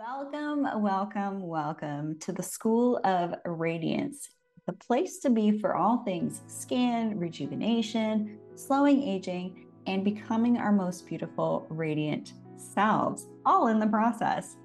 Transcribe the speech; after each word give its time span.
Welcome, 0.00 0.80
welcome, 0.80 1.46
welcome 1.46 2.18
to 2.20 2.32
the 2.32 2.42
School 2.42 3.02
of 3.04 3.34
Radiance, 3.44 4.30
the 4.64 4.72
place 4.72 5.18
to 5.18 5.28
be 5.28 5.58
for 5.58 5.76
all 5.76 5.98
things 6.04 6.40
skin, 6.46 7.18
rejuvenation, 7.18 8.38
slowing 8.54 9.02
aging, 9.02 9.66
and 9.86 10.02
becoming 10.02 10.56
our 10.56 10.72
most 10.72 11.06
beautiful, 11.06 11.66
radiant 11.68 12.32
selves, 12.56 13.26
all 13.44 13.68
in 13.68 13.78
the 13.78 13.86
process. 13.86 14.56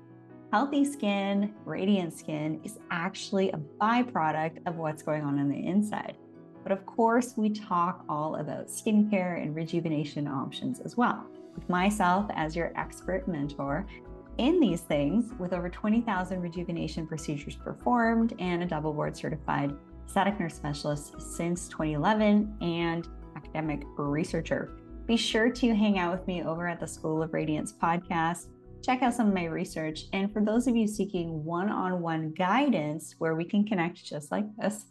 Healthy 0.53 0.85
skin, 0.85 1.53
radiant 1.65 2.17
skin 2.17 2.61
is 2.63 2.79
actually 2.89 3.51
a 3.51 3.59
byproduct 3.81 4.65
of 4.65 4.77
what's 4.77 5.03
going 5.03 5.23
on 5.23 5.37
on 5.37 5.49
the 5.49 5.67
inside. 5.67 6.15
But 6.63 6.71
of 6.71 6.85
course, 6.85 7.33
we 7.35 7.49
talk 7.49 8.05
all 8.07 8.37
about 8.37 8.67
skincare 8.67 9.43
and 9.43 9.53
rejuvenation 9.53 10.29
options 10.29 10.79
as 10.79 10.95
well. 10.95 11.25
With 11.53 11.67
myself 11.67 12.25
as 12.35 12.55
your 12.55 12.71
expert 12.77 13.27
mentor, 13.27 13.85
in 14.37 14.59
these 14.59 14.81
things, 14.81 15.31
with 15.39 15.53
over 15.53 15.69
20,000 15.69 16.41
rejuvenation 16.41 17.07
procedures 17.07 17.55
performed 17.55 18.33
and 18.39 18.63
a 18.63 18.65
double 18.65 18.93
board 18.93 19.15
certified 19.15 19.73
aesthetic 20.07 20.39
nurse 20.39 20.55
specialist 20.55 21.19
since 21.19 21.67
2011 21.69 22.57
and 22.61 23.07
academic 23.35 23.83
researcher. 23.97 24.77
Be 25.05 25.17
sure 25.17 25.49
to 25.49 25.75
hang 25.75 25.99
out 25.99 26.17
with 26.17 26.27
me 26.27 26.43
over 26.43 26.67
at 26.67 26.79
the 26.79 26.87
School 26.87 27.21
of 27.21 27.33
Radiance 27.33 27.73
podcast. 27.73 28.47
Check 28.83 29.01
out 29.01 29.13
some 29.13 29.27
of 29.27 29.33
my 29.33 29.45
research. 29.45 30.05
And 30.13 30.31
for 30.31 30.43
those 30.43 30.67
of 30.67 30.75
you 30.75 30.87
seeking 30.87 31.43
one 31.43 31.69
on 31.69 32.01
one 32.01 32.31
guidance 32.31 33.15
where 33.17 33.35
we 33.35 33.45
can 33.45 33.65
connect 33.65 34.03
just 34.03 34.31
like 34.31 34.45
this, 34.57 34.85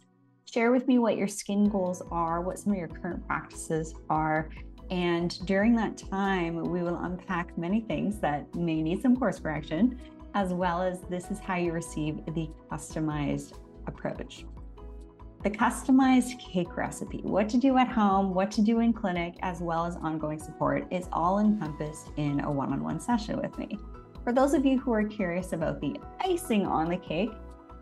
share 0.45 0.71
with 0.71 0.87
me 0.87 0.99
what 0.99 1.17
your 1.17 1.27
skin 1.27 1.69
goals 1.69 2.01
are, 2.11 2.41
what 2.41 2.59
some 2.59 2.73
of 2.73 2.77
your 2.77 2.87
current 2.87 3.25
practices 3.27 3.93
are, 4.09 4.49
and 4.89 5.45
during 5.45 5.75
that 5.75 5.97
time, 5.97 6.55
we 6.55 6.83
will 6.83 6.97
unpack 6.97 7.57
many 7.57 7.81
things 7.81 8.19
that 8.19 8.53
may 8.55 8.81
need 8.81 9.01
some 9.01 9.15
course 9.17 9.39
correction, 9.39 9.99
as 10.33 10.53
well 10.53 10.81
as 10.81 11.01
this 11.09 11.31
is 11.31 11.39
how 11.39 11.55
you 11.55 11.71
receive 11.71 12.23
the 12.33 12.49
customized 12.71 13.53
approach. 13.87 14.45
The 15.43 15.49
customized 15.51 16.39
cake 16.39 16.75
recipe, 16.75 17.21
what 17.23 17.49
to 17.49 17.57
do 17.57 17.77
at 17.77 17.87
home, 17.87 18.33
what 18.33 18.49
to 18.51 18.61
do 18.61 18.79
in 18.79 18.93
clinic, 18.93 19.35
as 19.41 19.61
well 19.61 19.85
as 19.85 19.95
ongoing 19.95 20.39
support, 20.39 20.87
is 20.91 21.07
all 21.13 21.39
encompassed 21.39 22.09
in 22.17 22.39
a 22.41 22.51
one 22.51 22.73
on 22.73 22.83
one 22.83 22.99
session 22.99 23.39
with 23.39 23.57
me. 23.57 23.77
For 24.23 24.33
those 24.33 24.55
of 24.55 24.65
you 24.65 24.79
who 24.79 24.91
are 24.91 25.03
curious 25.03 25.53
about 25.53 25.79
the 25.81 25.97
icing 26.19 26.65
on 26.65 26.89
the 26.89 26.97
cake, 26.97 27.29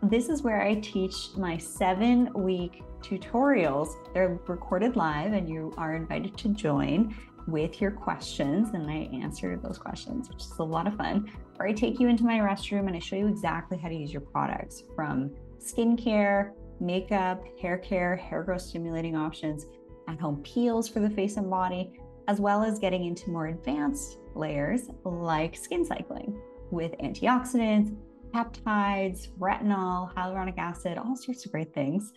this 0.02 0.28
is 0.28 0.42
where 0.42 0.60
I 0.60 0.74
teach 0.74 1.14
my 1.36 1.56
seven 1.56 2.30
week 2.34 2.82
tutorials. 3.04 3.96
They're 4.14 4.40
recorded 4.46 4.96
live 4.96 5.32
and 5.32 5.48
you 5.48 5.72
are 5.76 5.94
invited 5.94 6.36
to 6.38 6.48
join 6.48 7.14
with 7.46 7.80
your 7.80 7.90
questions 7.90 8.70
and 8.72 8.90
I 8.90 9.10
answer 9.12 9.60
those 9.62 9.78
questions, 9.78 10.28
which 10.30 10.42
is 10.42 10.58
a 10.58 10.62
lot 10.62 10.86
of 10.86 10.96
fun. 10.96 11.30
Or 11.58 11.66
I 11.66 11.72
take 11.72 12.00
you 12.00 12.08
into 12.08 12.24
my 12.24 12.38
restroom 12.38 12.86
and 12.86 12.96
I 12.96 12.98
show 12.98 13.16
you 13.16 13.26
exactly 13.28 13.76
how 13.76 13.88
to 13.88 13.94
use 13.94 14.12
your 14.12 14.22
products 14.22 14.82
from 14.96 15.30
skincare, 15.58 16.52
makeup, 16.80 17.44
hair 17.60 17.78
care, 17.78 18.16
hair 18.16 18.42
growth 18.42 18.62
stimulating 18.62 19.16
options, 19.16 19.66
at 20.08 20.20
home 20.20 20.42
peels 20.42 20.88
for 20.88 21.00
the 21.00 21.08
face 21.08 21.36
and 21.36 21.48
body, 21.48 21.98
as 22.28 22.40
well 22.40 22.62
as 22.62 22.78
getting 22.78 23.04
into 23.04 23.30
more 23.30 23.46
advanced 23.46 24.18
layers 24.34 24.90
like 25.04 25.56
skin 25.56 25.84
cycling 25.84 26.38
with 26.70 26.92
antioxidants, 26.98 27.96
peptides, 28.34 29.28
retinol, 29.38 30.12
hyaluronic 30.14 30.58
acid, 30.58 30.98
all 30.98 31.16
sorts 31.16 31.46
of 31.46 31.52
great 31.52 31.72
things 31.72 32.12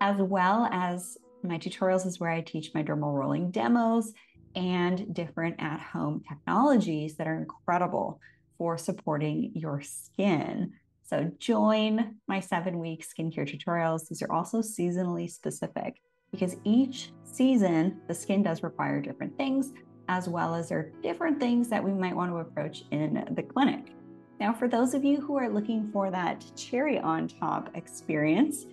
as 0.00 0.16
well 0.18 0.68
as 0.70 1.16
my 1.42 1.58
tutorials 1.58 2.06
is 2.06 2.18
where 2.18 2.30
I 2.30 2.40
teach 2.40 2.72
my 2.74 2.82
dermal 2.82 3.14
rolling 3.14 3.50
demos 3.50 4.12
and 4.54 5.14
different 5.14 5.56
at 5.58 5.80
home 5.80 6.22
technologies 6.28 7.16
that 7.16 7.26
are 7.26 7.36
incredible 7.36 8.20
for 8.56 8.78
supporting 8.78 9.52
your 9.54 9.82
skin. 9.82 10.72
So 11.02 11.30
join 11.38 12.16
my 12.28 12.40
seven 12.40 12.78
week 12.78 13.04
skincare 13.06 13.48
tutorials. 13.48 14.08
These 14.08 14.22
are 14.22 14.32
also 14.32 14.60
seasonally 14.60 15.30
specific 15.30 16.00
because 16.30 16.56
each 16.64 17.12
season 17.24 18.00
the 18.08 18.14
skin 18.14 18.42
does 18.42 18.62
require 18.62 19.00
different 19.00 19.36
things, 19.36 19.72
as 20.08 20.28
well 20.28 20.54
as 20.54 20.68
there 20.68 20.78
are 20.78 20.92
different 21.02 21.38
things 21.38 21.68
that 21.68 21.82
we 21.82 21.92
might 21.92 22.16
want 22.16 22.30
to 22.30 22.38
approach 22.38 22.84
in 22.90 23.28
the 23.32 23.42
clinic. 23.42 23.92
Now, 24.40 24.52
for 24.52 24.66
those 24.66 24.94
of 24.94 25.04
you 25.04 25.20
who 25.20 25.36
are 25.36 25.48
looking 25.48 25.90
for 25.92 26.10
that 26.10 26.44
cherry 26.56 26.98
on 26.98 27.28
top 27.28 27.70
experience, 27.76 28.66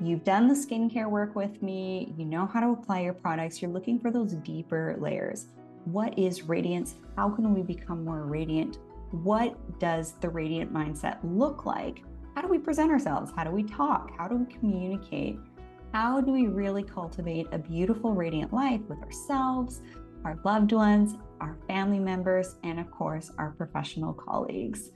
You've 0.00 0.24
done 0.24 0.48
the 0.48 0.54
skincare 0.54 1.08
work 1.08 1.36
with 1.36 1.62
me, 1.62 2.12
you 2.16 2.24
know 2.24 2.46
how 2.46 2.60
to 2.60 2.70
apply 2.70 3.00
your 3.00 3.12
products, 3.12 3.62
you're 3.62 3.70
looking 3.70 4.00
for 4.00 4.10
those 4.10 4.32
deeper 4.34 4.96
layers. 4.98 5.46
What 5.84 6.18
is 6.18 6.42
radiance? 6.42 6.96
How 7.16 7.28
can 7.28 7.54
we 7.54 7.62
become 7.62 8.04
more 8.04 8.24
radiant? 8.24 8.78
What 9.10 9.78
does 9.78 10.14
the 10.20 10.28
radiant 10.28 10.72
mindset 10.72 11.18
look 11.22 11.66
like? 11.66 12.02
How 12.34 12.42
do 12.42 12.48
we 12.48 12.58
present 12.58 12.90
ourselves? 12.90 13.30
How 13.36 13.44
do 13.44 13.50
we 13.50 13.62
talk? 13.62 14.10
How 14.16 14.26
do 14.26 14.36
we 14.36 14.52
communicate? 14.52 15.38
How 15.92 16.20
do 16.20 16.32
we 16.32 16.46
really 16.46 16.82
cultivate 16.82 17.46
a 17.52 17.58
beautiful, 17.58 18.14
radiant 18.14 18.52
life 18.52 18.80
with 18.88 18.98
ourselves, 19.02 19.82
our 20.24 20.38
loved 20.44 20.72
ones, 20.72 21.16
our 21.40 21.58
family 21.68 21.98
members, 21.98 22.56
and 22.64 22.80
of 22.80 22.90
course, 22.90 23.30
our 23.36 23.50
professional 23.50 24.14
colleagues? 24.14 24.90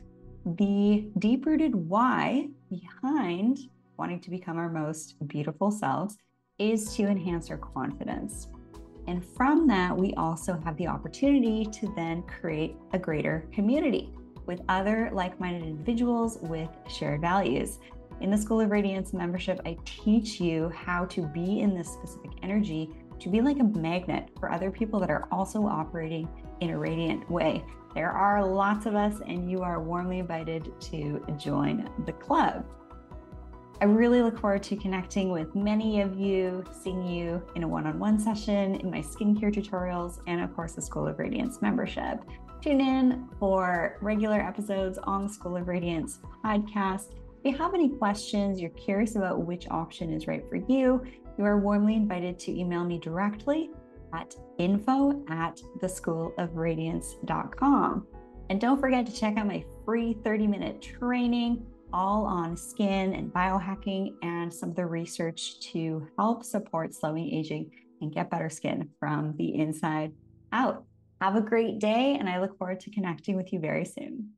The 0.46 1.10
deep 1.18 1.44
rooted 1.44 1.74
why 1.74 2.48
behind 2.70 3.58
wanting 3.98 4.20
to 4.20 4.30
become 4.30 4.56
our 4.56 4.68
most 4.68 5.16
beautiful 5.26 5.70
selves 5.70 6.16
is 6.58 6.94
to 6.96 7.04
enhance 7.04 7.50
our 7.50 7.58
confidence. 7.58 8.48
And 9.06 9.24
from 9.24 9.66
that, 9.68 9.96
we 9.96 10.12
also 10.14 10.60
have 10.64 10.76
the 10.76 10.88
opportunity 10.88 11.64
to 11.64 11.92
then 11.94 12.22
create 12.22 12.76
a 12.92 12.98
greater 12.98 13.48
community 13.52 14.12
with 14.46 14.60
other 14.68 15.10
like 15.12 15.38
minded 15.38 15.64
individuals 15.64 16.38
with 16.42 16.70
shared 16.88 17.20
values. 17.20 17.78
In 18.20 18.30
the 18.30 18.38
School 18.38 18.60
of 18.60 18.70
Radiance 18.70 19.12
membership, 19.12 19.60
I 19.66 19.76
teach 19.84 20.40
you 20.40 20.70
how 20.70 21.04
to 21.06 21.22
be 21.28 21.60
in 21.60 21.74
this 21.74 21.88
specific 21.88 22.30
energy 22.42 22.90
to 23.20 23.28
be 23.28 23.40
like 23.40 23.58
a 23.58 23.64
magnet 23.64 24.30
for 24.38 24.50
other 24.50 24.70
people 24.70 25.00
that 25.00 25.10
are 25.10 25.28
also 25.30 25.66
operating 25.66 26.28
in 26.60 26.70
a 26.70 26.78
radiant 26.78 27.28
way. 27.30 27.64
There 27.94 28.10
are 28.10 28.44
lots 28.44 28.86
of 28.86 28.94
us, 28.94 29.20
and 29.26 29.50
you 29.50 29.62
are 29.62 29.82
warmly 29.82 30.18
invited 30.18 30.70
to 30.82 31.24
join 31.38 31.88
the 32.04 32.12
club. 32.12 32.66
I 33.78 33.84
really 33.84 34.22
look 34.22 34.38
forward 34.38 34.62
to 34.64 34.76
connecting 34.76 35.31
with 35.31 35.54
many 35.54 36.00
of 36.00 36.19
you, 36.19 36.64
seeing 36.72 37.06
you 37.06 37.42
in 37.54 37.62
a 37.62 37.69
one 37.69 37.87
on 37.87 37.98
one 37.98 38.19
session, 38.19 38.76
in 38.76 38.91
my 38.91 39.00
skincare 39.00 39.54
tutorials, 39.54 40.20
and 40.26 40.41
of 40.41 40.56
course, 40.56 40.72
the 40.72 40.81
School 40.81 41.06
of 41.06 41.19
Radiance 41.19 41.60
membership. 41.60 42.25
Tune 42.62 42.81
in 42.81 43.28
for 43.38 43.98
regular 44.00 44.41
episodes 44.41 44.98
on 45.04 45.26
the 45.26 45.32
School 45.32 45.59
of 45.59 45.69
Radiance 45.69 46.20
podcast. 46.42 47.12
If 47.44 47.53
you 47.53 47.59
have 47.59 47.75
any 47.75 47.91
questions, 47.91 48.62
you're 48.62 48.70
curious 48.70 49.14
about 49.14 49.44
which 49.44 49.69
option 49.70 50.10
is 50.10 50.26
right 50.26 50.48
for 50.48 50.56
you, 50.56 51.04
you 51.37 51.44
are 51.44 51.58
warmly 51.58 51.97
invited 51.97 52.38
to 52.41 52.58
email 52.58 52.82
me 52.82 52.98
directly 52.98 53.69
at 54.14 54.34
info 54.56 55.22
at 55.28 55.60
theschoolofradiance.com. 55.82 58.06
And 58.48 58.60
don't 58.60 58.81
forget 58.81 59.04
to 59.04 59.12
check 59.12 59.37
out 59.37 59.47
my 59.47 59.62
free 59.84 60.16
30 60.25 60.47
minute 60.47 60.81
training 60.81 61.66
all 61.96 62.26
on 62.26 62.54
skin 62.54 63.14
and 63.14 63.32
biohacking 63.32 64.12
and 64.22 64.52
some 64.52 64.68
of 64.68 64.76
the 64.76 64.84
research 64.84 65.58
to 65.60 66.06
help 66.18 66.44
support 66.44 66.94
slowing 66.94 67.32
aging 67.32 67.70
and 68.02 68.12
get 68.12 68.28
better 68.28 68.50
skin 68.50 68.86
from 69.00 69.34
the 69.38 69.54
inside 69.54 70.12
out. 70.52 70.84
Have 71.22 71.36
a 71.36 71.40
great 71.40 71.78
day, 71.78 72.18
and 72.20 72.28
I 72.28 72.38
look 72.38 72.58
forward 72.58 72.80
to 72.80 72.90
connecting 72.90 73.34
with 73.34 73.50
you 73.50 73.60
very 73.60 73.86
soon. 73.86 74.32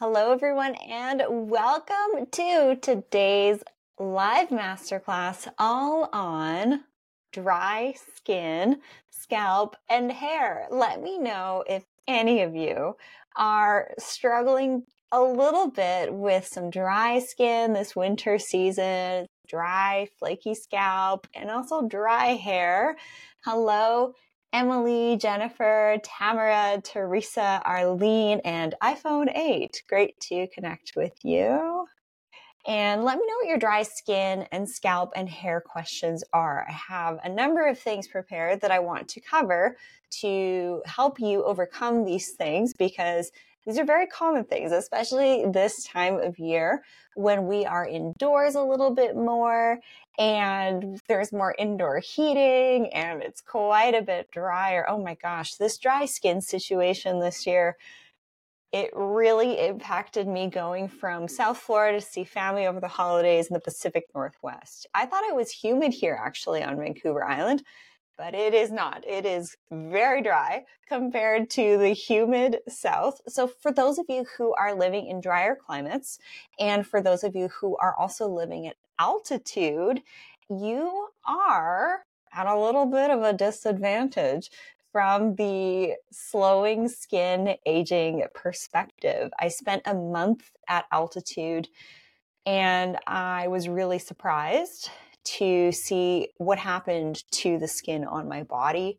Hello, 0.00 0.30
everyone, 0.30 0.76
and 0.76 1.20
welcome 1.28 2.26
to 2.30 2.76
today's 2.80 3.64
live 3.98 4.50
masterclass 4.50 5.48
all 5.58 6.08
on 6.12 6.84
dry 7.32 7.94
skin, 8.14 8.80
scalp, 9.10 9.74
and 9.90 10.12
hair. 10.12 10.68
Let 10.70 11.02
me 11.02 11.18
know 11.18 11.64
if 11.68 11.82
any 12.08 12.42
of 12.42 12.56
you 12.56 12.96
are 13.36 13.92
struggling 13.98 14.82
a 15.12 15.22
little 15.22 15.70
bit 15.70 16.12
with 16.12 16.46
some 16.46 16.70
dry 16.70 17.20
skin 17.20 17.72
this 17.72 17.94
winter 17.94 18.38
season, 18.38 19.26
dry, 19.46 20.08
flaky 20.18 20.54
scalp, 20.54 21.26
and 21.34 21.50
also 21.50 21.82
dry 21.82 22.28
hair, 22.34 22.96
hello, 23.44 24.12
Emily, 24.52 25.16
Jennifer, 25.18 25.98
Tamara, 26.02 26.80
Teresa, 26.82 27.60
Arlene, 27.64 28.40
and 28.44 28.74
iPhone 28.82 29.34
8. 29.36 29.82
Great 29.88 30.18
to 30.20 30.48
connect 30.48 30.92
with 30.96 31.12
you. 31.22 31.86
And 32.68 33.02
let 33.02 33.16
me 33.18 33.24
know 33.26 33.34
what 33.36 33.48
your 33.48 33.58
dry 33.58 33.82
skin 33.82 34.46
and 34.52 34.68
scalp 34.68 35.12
and 35.16 35.26
hair 35.28 35.60
questions 35.60 36.22
are. 36.34 36.66
I 36.68 36.72
have 36.72 37.18
a 37.24 37.28
number 37.28 37.66
of 37.66 37.78
things 37.78 38.06
prepared 38.06 38.60
that 38.60 38.70
I 38.70 38.78
want 38.78 39.08
to 39.08 39.20
cover 39.20 39.78
to 40.20 40.82
help 40.84 41.18
you 41.18 41.42
overcome 41.44 42.04
these 42.04 42.32
things 42.32 42.74
because 42.74 43.32
These 43.68 43.78
are 43.78 43.84
very 43.84 44.06
common 44.06 44.44
things, 44.44 44.72
especially 44.72 45.44
this 45.52 45.84
time 45.84 46.18
of 46.20 46.38
year 46.38 46.84
when 47.16 47.46
we 47.46 47.66
are 47.66 47.86
indoors 47.86 48.54
a 48.54 48.62
little 48.62 48.94
bit 48.94 49.14
more 49.14 49.78
and 50.18 50.98
there's 51.06 51.34
more 51.34 51.54
indoor 51.58 51.98
heating 51.98 52.88
and 52.94 53.22
it's 53.22 53.42
quite 53.42 53.94
a 53.94 54.00
bit 54.00 54.30
drier. 54.30 54.86
Oh 54.88 54.96
my 54.96 55.16
gosh, 55.16 55.56
this 55.56 55.76
dry 55.76 56.06
skin 56.06 56.40
situation 56.40 57.20
this 57.20 57.46
year 57.46 57.76
it 58.72 58.90
really 58.94 59.58
impacted 59.66 60.28
me 60.28 60.48
going 60.48 60.88
from 60.88 61.26
South 61.26 61.58
Florida 61.58 62.00
to 62.00 62.06
see 62.06 62.24
family 62.24 62.66
over 62.66 62.80
the 62.80 62.88
holidays 62.88 63.46
in 63.46 63.54
the 63.54 63.60
Pacific 63.60 64.04
Northwest. 64.14 64.86
I 64.94 65.06
thought 65.06 65.24
it 65.24 65.34
was 65.34 65.50
humid 65.50 65.92
here 65.92 66.18
actually 66.20 66.62
on 66.62 66.76
Vancouver 66.76 67.24
Island, 67.24 67.62
but 68.18 68.34
it 68.34 68.52
is 68.52 68.70
not. 68.70 69.06
It 69.06 69.24
is 69.24 69.56
very 69.70 70.20
dry 70.20 70.64
compared 70.86 71.48
to 71.50 71.78
the 71.78 71.90
humid 71.94 72.58
South. 72.68 73.20
So, 73.26 73.46
for 73.46 73.72
those 73.72 73.98
of 73.98 74.06
you 74.08 74.26
who 74.36 74.54
are 74.54 74.74
living 74.74 75.06
in 75.06 75.20
drier 75.20 75.56
climates, 75.56 76.18
and 76.58 76.86
for 76.86 77.00
those 77.00 77.24
of 77.24 77.34
you 77.34 77.48
who 77.48 77.76
are 77.78 77.94
also 77.96 78.28
living 78.28 78.66
at 78.66 78.76
altitude, 78.98 80.02
you 80.50 81.08
are 81.26 82.04
at 82.34 82.46
a 82.46 82.58
little 82.58 82.86
bit 82.86 83.10
of 83.10 83.22
a 83.22 83.32
disadvantage 83.32 84.50
from 84.92 85.34
the 85.36 85.94
slowing 86.10 86.88
skin 86.88 87.56
aging 87.66 88.24
perspective. 88.34 89.30
I 89.38 89.48
spent 89.48 89.82
a 89.86 89.94
month 89.94 90.50
at 90.68 90.86
altitude 90.90 91.68
and 92.46 92.96
I 93.06 93.48
was 93.48 93.68
really 93.68 93.98
surprised 93.98 94.90
to 95.24 95.70
see 95.72 96.28
what 96.38 96.58
happened 96.58 97.22
to 97.30 97.58
the 97.58 97.68
skin 97.68 98.04
on 98.04 98.28
my 98.28 98.42
body. 98.42 98.98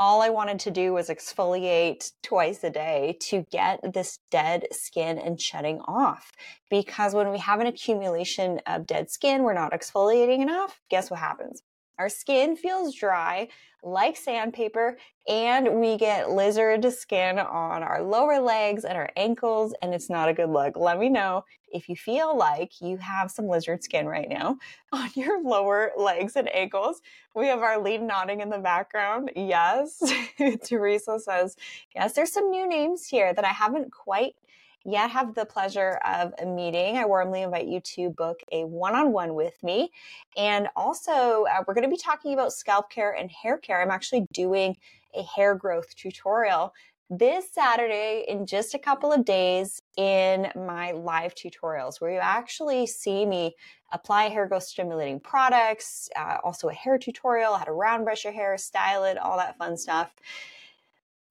All 0.00 0.22
I 0.22 0.30
wanted 0.30 0.58
to 0.60 0.70
do 0.70 0.92
was 0.92 1.08
exfoliate 1.08 2.10
twice 2.22 2.64
a 2.64 2.70
day 2.70 3.16
to 3.20 3.46
get 3.52 3.92
this 3.92 4.18
dead 4.30 4.66
skin 4.72 5.18
and 5.18 5.40
shedding 5.40 5.80
off. 5.82 6.32
Because 6.70 7.14
when 7.14 7.30
we 7.30 7.38
have 7.38 7.60
an 7.60 7.66
accumulation 7.66 8.60
of 8.66 8.86
dead 8.86 9.10
skin, 9.10 9.42
we're 9.42 9.54
not 9.54 9.72
exfoliating 9.72 10.40
enough. 10.40 10.80
Guess 10.88 11.10
what 11.10 11.20
happens? 11.20 11.62
Our 12.00 12.08
skin 12.08 12.56
feels 12.56 12.94
dry 12.94 13.48
like 13.82 14.16
sandpaper, 14.16 14.96
and 15.28 15.80
we 15.80 15.98
get 15.98 16.30
lizard 16.30 16.90
skin 16.94 17.38
on 17.38 17.82
our 17.82 18.02
lower 18.02 18.40
legs 18.40 18.86
and 18.86 18.96
our 18.96 19.10
ankles, 19.18 19.74
and 19.82 19.92
it's 19.92 20.08
not 20.08 20.26
a 20.30 20.32
good 20.32 20.48
look. 20.48 20.78
Let 20.78 20.98
me 20.98 21.10
know 21.10 21.44
if 21.70 21.90
you 21.90 21.96
feel 21.96 22.34
like 22.34 22.80
you 22.80 22.96
have 22.96 23.30
some 23.30 23.48
lizard 23.48 23.84
skin 23.84 24.06
right 24.06 24.30
now 24.30 24.56
on 24.92 25.10
your 25.14 25.42
lower 25.42 25.92
legs 25.98 26.36
and 26.36 26.48
ankles. 26.54 27.02
We 27.34 27.48
have 27.48 27.60
our 27.60 27.78
lead 27.78 28.00
nodding 28.00 28.40
in 28.40 28.48
the 28.48 28.58
background. 28.58 29.32
Yes. 29.36 30.02
Teresa 30.64 31.18
says, 31.18 31.54
yes, 31.94 32.14
there's 32.14 32.32
some 32.32 32.50
new 32.50 32.66
names 32.66 33.04
here 33.04 33.34
that 33.34 33.44
I 33.44 33.48
haven't 33.52 33.92
quite 33.92 34.36
yet 34.84 35.10
have 35.10 35.34
the 35.34 35.44
pleasure 35.44 36.00
of 36.04 36.32
a 36.40 36.46
meeting, 36.46 36.96
I 36.96 37.04
warmly 37.04 37.42
invite 37.42 37.66
you 37.66 37.80
to 37.80 38.10
book 38.10 38.40
a 38.52 38.64
one 38.64 38.94
on 38.94 39.12
one 39.12 39.34
with 39.34 39.62
me. 39.62 39.90
And 40.36 40.68
also, 40.76 41.44
uh, 41.44 41.62
we're 41.66 41.74
going 41.74 41.88
to 41.88 41.90
be 41.90 41.96
talking 41.96 42.32
about 42.32 42.52
scalp 42.52 42.90
care 42.90 43.12
and 43.12 43.30
hair 43.30 43.58
care. 43.58 43.82
I'm 43.82 43.90
actually 43.90 44.26
doing 44.32 44.76
a 45.14 45.22
hair 45.22 45.54
growth 45.54 45.94
tutorial 45.96 46.72
this 47.10 47.52
Saturday 47.52 48.24
in 48.28 48.46
just 48.46 48.72
a 48.72 48.78
couple 48.78 49.12
of 49.12 49.24
days 49.24 49.82
in 49.96 50.48
my 50.54 50.92
live 50.92 51.34
tutorials 51.34 52.00
where 52.00 52.12
you 52.12 52.20
actually 52.20 52.86
see 52.86 53.26
me 53.26 53.52
apply 53.92 54.28
hair 54.28 54.46
growth 54.46 54.62
stimulating 54.62 55.18
products, 55.18 56.08
uh, 56.14 56.36
also 56.44 56.68
a 56.68 56.72
hair 56.72 56.98
tutorial, 56.98 57.56
how 57.56 57.64
to 57.64 57.72
round 57.72 58.04
brush 58.04 58.22
your 58.22 58.32
hair, 58.32 58.56
style 58.56 59.02
it, 59.02 59.18
all 59.18 59.36
that 59.36 59.58
fun 59.58 59.76
stuff 59.76 60.14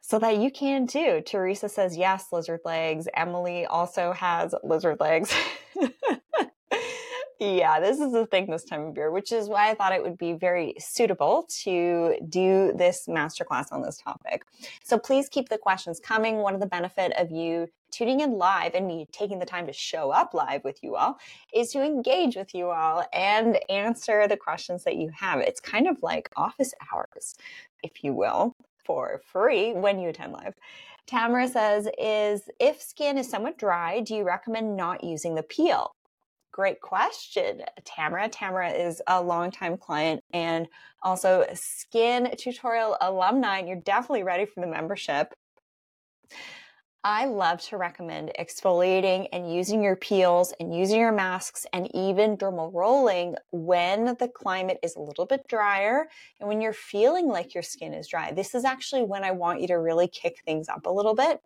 so 0.10 0.18
that 0.18 0.38
you 0.38 0.50
can 0.50 0.88
too. 0.88 1.22
Teresa 1.24 1.70
says, 1.70 1.96
yes, 1.96 2.26
lizard 2.32 2.62
legs. 2.66 3.08
Emily 3.14 3.68
also 3.68 4.12
has 4.12 4.56
lizard 4.64 5.00
legs. 5.00 5.32
yeah, 7.40 7.80
this 7.80 8.00
is 8.00 8.12
the 8.12 8.26
thing 8.26 8.50
this 8.50 8.64
time 8.64 8.88
of 8.88 8.98
year, 8.98 9.12
which 9.12 9.32
is 9.32 9.48
why 9.48 9.70
I 9.70 9.76
thought 9.76 9.94
it 9.94 10.02
would 10.02 10.18
be 10.18 10.34
very 10.34 10.74
suitable 10.80 11.48
to 11.62 12.16
do 12.28 12.74
this 12.76 13.06
masterclass 13.08 13.72
on 13.72 13.84
this 13.84 13.98
topic. 13.98 14.46
So 14.84 14.98
please 14.98 15.30
keep 15.30 15.50
the 15.50 15.60
questions 15.60 16.00
coming. 16.00 16.38
One 16.38 16.56
of 16.56 16.60
the 16.60 16.66
benefit 16.66 17.14
of 17.16 17.30
you 17.30 17.68
tuning 17.92 18.22
in 18.22 18.32
live 18.32 18.74
and 18.74 18.88
me 18.88 19.08
taking 19.12 19.38
the 19.38 19.46
time 19.46 19.68
to 19.68 19.74
show 19.74 20.10
up 20.10 20.34
live 20.34 20.64
with 20.64 20.80
you 20.82 20.96
all 20.96 21.20
is 21.54 21.72
to 21.74 21.84
engage 21.84 22.36
with 22.36 22.56
you 22.56 22.72
all 22.72 23.06
and 23.14 23.60
answer 23.70 24.28
the 24.28 24.38
questions 24.38 24.86
that 24.86 24.96
you 24.96 25.12
have. 25.16 25.40
It's 25.40 25.60
kind 25.60 25.88
of 25.88 26.02
like 26.02 26.32
office 26.36 26.74
hours, 26.92 27.36
if 27.84 28.04
you 28.04 28.14
will 28.14 28.56
for 28.86 29.22
free 29.32 29.74
when 29.74 30.00
you 30.00 30.10
attend 30.10 30.34
live. 30.34 30.56
Tamara 31.08 31.48
says, 31.48 31.88
is 31.98 32.50
if 32.60 32.82
skin 32.82 33.18
is 33.18 33.30
somewhat 33.30 33.58
dry, 33.58 34.02
do 34.02 34.16
you 34.16 34.24
recommend 34.24 34.78
not 34.78 35.04
using 35.04 35.36
the 35.36 35.44
peel? 35.44 35.92
Great 36.52 36.82
question, 36.82 37.62
Tamara. 37.86 38.28
Tamara 38.28 38.70
is 38.70 39.02
a 39.08 39.22
longtime 39.22 39.78
client 39.78 40.22
and 40.34 40.68
also 41.02 41.46
skin 41.54 42.34
tutorial 42.38 42.98
alumni, 43.02 43.60
and 43.60 43.68
you're 43.68 43.78
definitely 43.78 44.24
ready 44.24 44.46
for 44.46 44.60
the 44.60 44.68
membership. 44.68 45.34
I 47.06 47.26
love 47.28 47.62
to 47.62 47.78
recommend 47.78 48.34
exfoliating 48.38 49.30
and 49.32 49.54
using 49.54 49.82
your 49.82 49.96
peels 49.96 50.54
and 50.60 50.76
using 50.76 51.00
your 51.00 51.14
masks 51.14 51.66
and 51.72 51.90
even 51.96 52.36
dermal 52.36 52.74
rolling 52.74 53.36
when 53.52 54.16
the 54.20 54.28
climate 54.28 54.80
is 54.84 54.98
a 54.98 55.02
little 55.02 55.26
bit 55.26 55.48
drier 55.48 56.10
and 56.42 56.50
when 56.50 56.60
you're 56.60 56.74
feeling 56.74 57.28
like 57.28 57.54
your 57.54 57.64
skin 57.64 57.94
is 57.94 58.10
dry. 58.10 58.34
This 58.34 58.54
is 58.54 58.66
actually 58.66 59.04
when 59.04 59.24
I 59.24 59.32
want 59.32 59.62
you 59.62 59.68
to 59.68 59.76
really 59.76 60.10
kick 60.10 60.42
things 60.44 60.68
up 60.68 60.86
a 60.86 60.92
little 60.92 61.16
bit. 61.16 61.42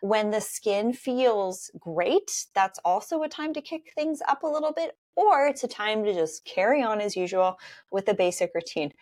When 0.00 0.30
the 0.32 0.40
skin 0.40 0.92
feels 0.92 1.70
great, 1.78 2.46
that's 2.54 2.80
also 2.84 3.22
a 3.22 3.28
time 3.28 3.54
to 3.54 3.60
kick 3.62 3.92
things 3.94 4.20
up 4.26 4.42
a 4.42 4.46
little 4.48 4.72
bit, 4.72 4.98
or 5.14 5.46
it's 5.46 5.64
a 5.64 5.68
time 5.68 6.04
to 6.04 6.12
just 6.12 6.44
carry 6.44 6.82
on 6.82 7.00
as 7.00 7.16
usual 7.16 7.58
with 7.92 8.06
the 8.06 8.12
basic 8.12 8.50
routine. 8.54 8.92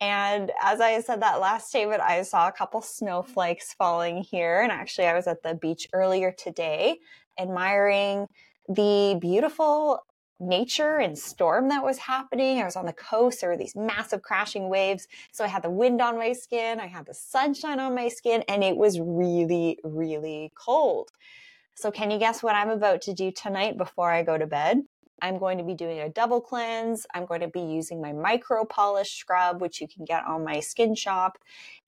And 0.00 0.50
as 0.60 0.80
I 0.80 1.00
said 1.00 1.22
that 1.22 1.40
last 1.40 1.68
statement, 1.68 2.02
I 2.02 2.22
saw 2.22 2.48
a 2.48 2.52
couple 2.52 2.82
snowflakes 2.82 3.74
falling 3.74 4.18
here. 4.18 4.60
And 4.60 4.72
actually, 4.72 5.06
I 5.06 5.14
was 5.14 5.26
at 5.26 5.42
the 5.42 5.54
beach 5.54 5.88
earlier 5.92 6.32
today 6.32 6.98
admiring 7.38 8.26
the 8.68 9.18
beautiful 9.20 10.00
nature 10.40 10.96
and 10.96 11.16
storm 11.16 11.68
that 11.68 11.84
was 11.84 11.98
happening. 11.98 12.60
I 12.60 12.64
was 12.64 12.76
on 12.76 12.86
the 12.86 12.92
coast. 12.92 13.40
There 13.40 13.50
were 13.50 13.56
these 13.56 13.76
massive 13.76 14.22
crashing 14.22 14.68
waves. 14.68 15.06
So 15.32 15.44
I 15.44 15.48
had 15.48 15.62
the 15.62 15.70
wind 15.70 16.00
on 16.00 16.18
my 16.18 16.32
skin, 16.32 16.80
I 16.80 16.86
had 16.86 17.06
the 17.06 17.14
sunshine 17.14 17.80
on 17.80 17.94
my 17.94 18.08
skin, 18.08 18.42
and 18.48 18.62
it 18.64 18.76
was 18.76 19.00
really, 19.00 19.78
really 19.84 20.52
cold. 20.54 21.10
So, 21.76 21.90
can 21.90 22.10
you 22.10 22.18
guess 22.18 22.42
what 22.42 22.54
I'm 22.54 22.70
about 22.70 23.02
to 23.02 23.14
do 23.14 23.32
tonight 23.32 23.76
before 23.76 24.10
I 24.10 24.22
go 24.22 24.38
to 24.38 24.46
bed? 24.46 24.82
I'm 25.22 25.38
going 25.38 25.58
to 25.58 25.64
be 25.64 25.74
doing 25.74 26.00
a 26.00 26.08
double 26.08 26.40
cleanse. 26.40 27.06
I'm 27.14 27.26
going 27.26 27.40
to 27.40 27.48
be 27.48 27.60
using 27.60 28.00
my 28.00 28.12
micro 28.12 28.64
polish 28.64 29.18
scrub, 29.18 29.60
which 29.60 29.80
you 29.80 29.88
can 29.88 30.04
get 30.04 30.24
on 30.24 30.44
my 30.44 30.60
skin 30.60 30.94
shop. 30.94 31.38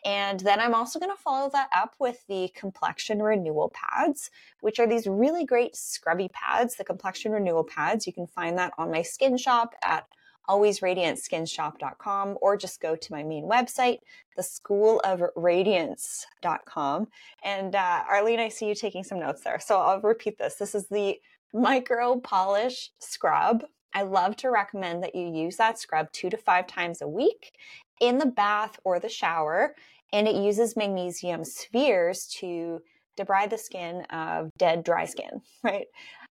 And 0.04 0.40
then 0.40 0.60
I'm 0.60 0.74
also 0.74 0.98
going 0.98 1.14
to 1.14 1.20
follow 1.20 1.50
that 1.50 1.68
up 1.76 1.94
with 1.98 2.26
the 2.28 2.50
complexion 2.54 3.22
renewal 3.22 3.72
pads, 3.74 4.30
which 4.60 4.78
are 4.78 4.86
these 4.86 5.06
really 5.06 5.44
great 5.44 5.76
scrubby 5.76 6.30
pads, 6.32 6.76
the 6.76 6.84
complexion 6.84 7.32
renewal 7.32 7.64
pads. 7.64 8.06
You 8.06 8.12
can 8.12 8.26
find 8.26 8.58
that 8.58 8.72
on 8.78 8.90
my 8.90 9.02
skin 9.02 9.36
shop 9.36 9.74
at 9.82 10.06
alwaysradiantSkinShop.com 10.48 12.38
or 12.40 12.56
just 12.56 12.80
go 12.80 12.96
to 12.96 13.12
my 13.12 13.22
main 13.22 13.44
website, 13.44 13.98
theschoolofradiance.com. 14.38 17.08
And 17.42 17.74
uh, 17.74 18.04
Arlene, 18.08 18.40
I 18.40 18.48
see 18.48 18.68
you 18.68 18.74
taking 18.74 19.04
some 19.04 19.20
notes 19.20 19.42
there. 19.42 19.60
So 19.60 19.78
I'll 19.80 20.00
repeat 20.00 20.38
this. 20.38 20.54
This 20.56 20.74
is 20.74 20.86
the 20.86 21.20
Mm-hmm. 21.56 21.62
micro 21.62 22.20
polish 22.20 22.90
scrub. 23.00 23.64
I 23.94 24.02
love 24.02 24.36
to 24.36 24.50
recommend 24.50 25.02
that 25.02 25.14
you 25.14 25.26
use 25.26 25.56
that 25.56 25.78
scrub 25.78 26.12
two 26.12 26.28
to 26.28 26.36
five 26.36 26.66
times 26.66 27.00
a 27.00 27.08
week 27.08 27.52
in 27.98 28.18
the 28.18 28.26
bath 28.26 28.78
or 28.84 29.00
the 29.00 29.08
shower. 29.08 29.74
And 30.12 30.28
it 30.28 30.36
uses 30.36 30.76
magnesium 30.76 31.44
spheres 31.44 32.26
to 32.40 32.80
debride 33.18 33.50
the 33.50 33.58
skin 33.58 34.02
of 34.10 34.50
dead, 34.58 34.84
dry 34.84 35.06
skin, 35.06 35.40
right? 35.64 35.86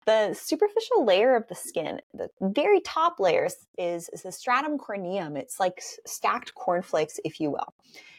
The 0.05 0.33
superficial 0.33 1.05
layer 1.05 1.35
of 1.35 1.47
the 1.47 1.55
skin, 1.55 2.01
the 2.13 2.29
very 2.41 2.81
top 2.81 3.19
layers, 3.19 3.67
is, 3.77 4.09
is 4.09 4.23
the 4.23 4.31
stratum 4.31 4.77
corneum. 4.77 5.37
It's 5.37 5.59
like 5.59 5.81
stacked 6.05 6.55
cornflakes, 6.55 7.19
if 7.23 7.39
you 7.39 7.51
will. 7.51 7.73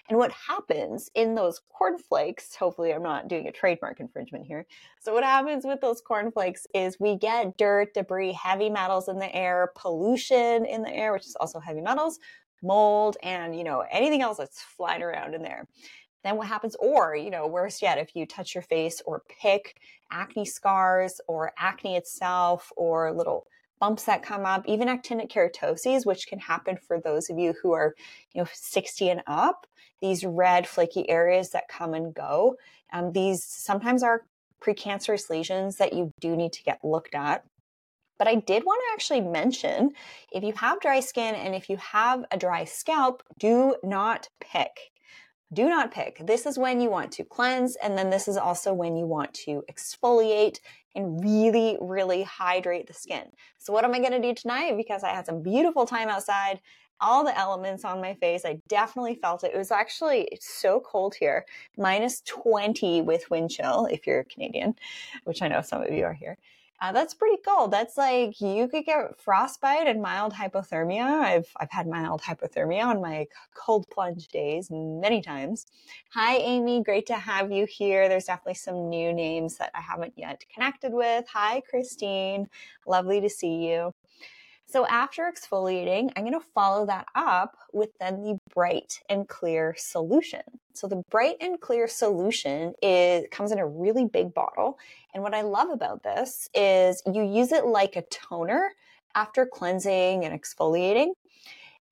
And 0.08 0.18
what 0.18 0.32
happens 0.32 1.10
in 1.14 1.34
those 1.34 1.60
cornflakes, 1.70 2.54
hopefully 2.54 2.92
I'm 2.92 3.02
not 3.02 3.28
doing 3.28 3.48
a 3.48 3.52
trademark 3.52 4.00
infringement 4.00 4.46
here. 4.46 4.66
So 5.00 5.12
what 5.12 5.24
happens 5.24 5.64
with 5.64 5.80
those 5.80 6.00
cornflakes 6.00 6.66
is 6.74 7.00
we 7.00 7.16
get 7.16 7.56
dirt, 7.56 7.94
debris, 7.94 8.32
heavy 8.32 8.68
metals 8.68 9.08
in 9.08 9.18
the 9.18 9.34
air, 9.34 9.72
pollution 9.74 10.66
in 10.66 10.82
the 10.82 10.92
air, 10.92 11.12
which 11.12 11.26
is 11.26 11.36
also 11.36 11.60
heavy 11.60 11.80
metals, 11.80 12.18
mold, 12.62 13.16
and 13.22 13.56
you 13.56 13.64
know, 13.64 13.84
anything 13.90 14.22
else 14.22 14.38
that's 14.38 14.62
flying 14.62 15.02
around 15.02 15.34
in 15.34 15.42
there. 15.42 15.66
Then 16.24 16.36
what 16.36 16.48
happens, 16.48 16.76
or 16.78 17.16
you 17.16 17.30
know, 17.30 17.46
worse 17.46 17.82
yet, 17.82 17.98
if 17.98 18.14
you 18.14 18.26
touch 18.26 18.54
your 18.54 18.62
face 18.62 19.02
or 19.04 19.22
pick 19.40 19.76
acne 20.10 20.44
scars 20.44 21.20
or 21.26 21.52
acne 21.58 21.96
itself 21.96 22.72
or 22.76 23.12
little 23.12 23.46
bumps 23.80 24.04
that 24.04 24.22
come 24.22 24.46
up, 24.46 24.62
even 24.68 24.86
actinic 24.86 25.28
keratoses, 25.28 26.06
which 26.06 26.28
can 26.28 26.38
happen 26.38 26.76
for 26.76 27.00
those 27.00 27.28
of 27.28 27.38
you 27.38 27.52
who 27.60 27.72
are, 27.72 27.96
you 28.32 28.40
know, 28.40 28.48
60 28.52 29.08
and 29.08 29.22
up, 29.26 29.66
these 30.00 30.24
red 30.24 30.68
flaky 30.68 31.08
areas 31.10 31.50
that 31.50 31.68
come 31.68 31.92
and 31.92 32.14
go. 32.14 32.54
Um, 32.92 33.10
these 33.10 33.42
sometimes 33.42 34.04
are 34.04 34.22
precancerous 34.62 35.28
lesions 35.28 35.78
that 35.78 35.92
you 35.92 36.12
do 36.20 36.36
need 36.36 36.52
to 36.52 36.62
get 36.62 36.84
looked 36.84 37.16
at. 37.16 37.44
But 38.18 38.28
I 38.28 38.36
did 38.36 38.64
want 38.64 38.80
to 38.86 38.92
actually 38.94 39.22
mention 39.22 39.90
if 40.30 40.44
you 40.44 40.52
have 40.52 40.78
dry 40.78 41.00
skin 41.00 41.34
and 41.34 41.56
if 41.56 41.68
you 41.68 41.76
have 41.78 42.24
a 42.30 42.36
dry 42.36 42.64
scalp, 42.64 43.24
do 43.40 43.74
not 43.82 44.28
pick. 44.40 44.91
Do 45.52 45.68
not 45.68 45.92
pick. 45.92 46.26
This 46.26 46.46
is 46.46 46.58
when 46.58 46.80
you 46.80 46.88
want 46.88 47.12
to 47.12 47.24
cleanse, 47.24 47.76
and 47.76 47.98
then 47.98 48.08
this 48.08 48.26
is 48.26 48.38
also 48.38 48.72
when 48.72 48.96
you 48.96 49.06
want 49.06 49.34
to 49.34 49.62
exfoliate 49.70 50.60
and 50.94 51.22
really, 51.22 51.76
really 51.80 52.22
hydrate 52.22 52.86
the 52.86 52.94
skin. 52.94 53.24
So, 53.58 53.72
what 53.72 53.84
am 53.84 53.92
I 53.92 53.98
going 53.98 54.12
to 54.12 54.20
do 54.20 54.34
tonight? 54.34 54.76
Because 54.76 55.04
I 55.04 55.10
had 55.10 55.26
some 55.26 55.42
beautiful 55.42 55.84
time 55.84 56.08
outside, 56.08 56.60
all 57.02 57.24
the 57.24 57.36
elements 57.38 57.84
on 57.84 58.00
my 58.00 58.14
face. 58.14 58.44
I 58.46 58.60
definitely 58.68 59.16
felt 59.16 59.44
it. 59.44 59.52
It 59.52 59.58
was 59.58 59.70
actually 59.70 60.28
so 60.40 60.80
cold 60.80 61.14
here, 61.14 61.44
minus 61.76 62.22
20 62.22 63.02
with 63.02 63.28
wind 63.30 63.50
chill 63.50 63.86
if 63.90 64.06
you're 64.06 64.24
Canadian, 64.24 64.74
which 65.24 65.42
I 65.42 65.48
know 65.48 65.60
some 65.60 65.82
of 65.82 65.92
you 65.92 66.04
are 66.04 66.14
here. 66.14 66.38
Uh, 66.82 66.90
that's 66.90 67.14
pretty 67.14 67.40
cool. 67.46 67.68
That's 67.68 67.96
like 67.96 68.40
you 68.40 68.66
could 68.66 68.84
get 68.84 69.20
frostbite 69.20 69.86
and 69.86 70.02
mild 70.02 70.32
hypothermia. 70.32 71.04
I've 71.04 71.46
I've 71.58 71.70
had 71.70 71.86
mild 71.86 72.22
hypothermia 72.22 72.84
on 72.84 73.00
my 73.00 73.28
cold 73.54 73.86
plunge 73.88 74.26
days 74.28 74.68
many 74.68 75.22
times. 75.22 75.64
Hi, 76.10 76.38
Amy. 76.38 76.82
Great 76.82 77.06
to 77.06 77.14
have 77.14 77.52
you 77.52 77.66
here. 77.66 78.08
There's 78.08 78.24
definitely 78.24 78.54
some 78.54 78.88
new 78.88 79.12
names 79.12 79.58
that 79.58 79.70
I 79.76 79.80
haven't 79.80 80.14
yet 80.16 80.44
connected 80.52 80.92
with. 80.92 81.24
Hi, 81.28 81.62
Christine. 81.70 82.48
Lovely 82.84 83.20
to 83.20 83.30
see 83.30 83.68
you. 83.68 83.94
So 84.66 84.86
after 84.86 85.30
exfoliating, 85.30 86.10
I'm 86.16 86.24
going 86.24 86.32
to 86.32 86.46
follow 86.54 86.86
that 86.86 87.06
up 87.14 87.56
with 87.72 87.90
then 88.00 88.22
the 88.22 88.38
bright 88.54 89.00
and 89.08 89.28
clear 89.28 89.74
solution. 89.76 90.40
So 90.72 90.86
the 90.86 91.02
bright 91.10 91.36
and 91.40 91.60
clear 91.60 91.86
solution 91.86 92.72
is 92.82 93.26
comes 93.30 93.52
in 93.52 93.58
a 93.58 93.66
really 93.66 94.06
big 94.06 94.32
bottle. 94.32 94.78
And 95.12 95.22
what 95.22 95.34
I 95.34 95.42
love 95.42 95.68
about 95.68 96.02
this 96.02 96.48
is 96.54 97.02
you 97.06 97.22
use 97.22 97.52
it 97.52 97.66
like 97.66 97.96
a 97.96 98.02
toner 98.02 98.72
after 99.14 99.44
cleansing 99.44 100.24
and 100.24 100.40
exfoliating. 100.40 101.08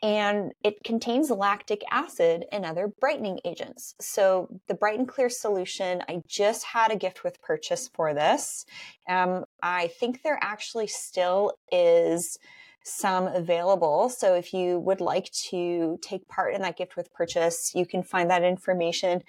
And 0.03 0.53
it 0.65 0.83
contains 0.83 1.31
lactic 1.31 1.83
acid 1.91 2.47
and 2.53 2.65
other 2.65 2.89
brightening 2.89 3.39
agents. 3.45 3.95
So 4.01 4.49
the 4.67 4.75
bright 4.75 4.99
and 4.99 5.07
clear 5.07 5.29
solution, 5.29 6.03
I 6.09 6.23
just 6.27 6.65
had 6.65 6.91
a 6.91 6.97
gift 6.97 7.23
with 7.23 7.43
purchase 7.43 7.91
for 7.93 8.15
this. 8.15 8.65
Um, 9.09 9.45
I 9.63 9.89
think 9.89 10.23
there 10.23 10.39
actually 10.41 10.87
still 10.87 11.53
is 11.71 12.39
some 12.83 13.27
available. 13.27 14.09
So 14.09 14.35
if 14.35 14.55
you 14.55 14.79
would 14.79 15.03
like 15.03 15.31
to 15.51 15.99
take 16.01 16.27
part 16.29 16.55
in 16.55 16.63
that 16.63 16.79
gift 16.79 16.97
with 16.97 17.13
purchase, 17.13 17.73
you 17.75 17.85
can 17.85 18.03
find 18.03 18.31
that 18.31 18.43
information 18.43 19.23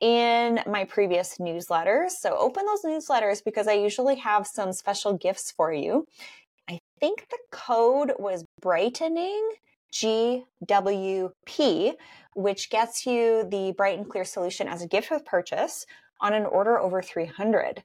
in 0.00 0.60
my 0.66 0.84
previous 0.84 1.38
newsletters. 1.38 2.10
So 2.10 2.36
open 2.36 2.64
those 2.66 2.82
newsletters 2.82 3.42
because 3.44 3.68
I 3.68 3.74
usually 3.74 4.16
have 4.16 4.46
some 4.46 4.72
special 4.72 5.16
gifts 5.16 5.52
for 5.52 5.72
you. 5.72 6.06
I 6.68 6.80
think 7.00 7.28
the 7.30 7.38
code 7.50 8.12
was 8.18 8.44
brightening 8.60 9.50
GWP, 9.92 11.92
which 12.34 12.70
gets 12.70 13.06
you 13.06 13.46
the 13.50 13.74
bright 13.76 13.98
and 13.98 14.08
clear 14.08 14.24
solution 14.24 14.68
as 14.68 14.82
a 14.82 14.88
gift 14.88 15.10
with 15.10 15.24
purchase 15.24 15.86
on 16.20 16.32
an 16.32 16.46
order 16.46 16.78
over 16.78 17.02
300. 17.02 17.82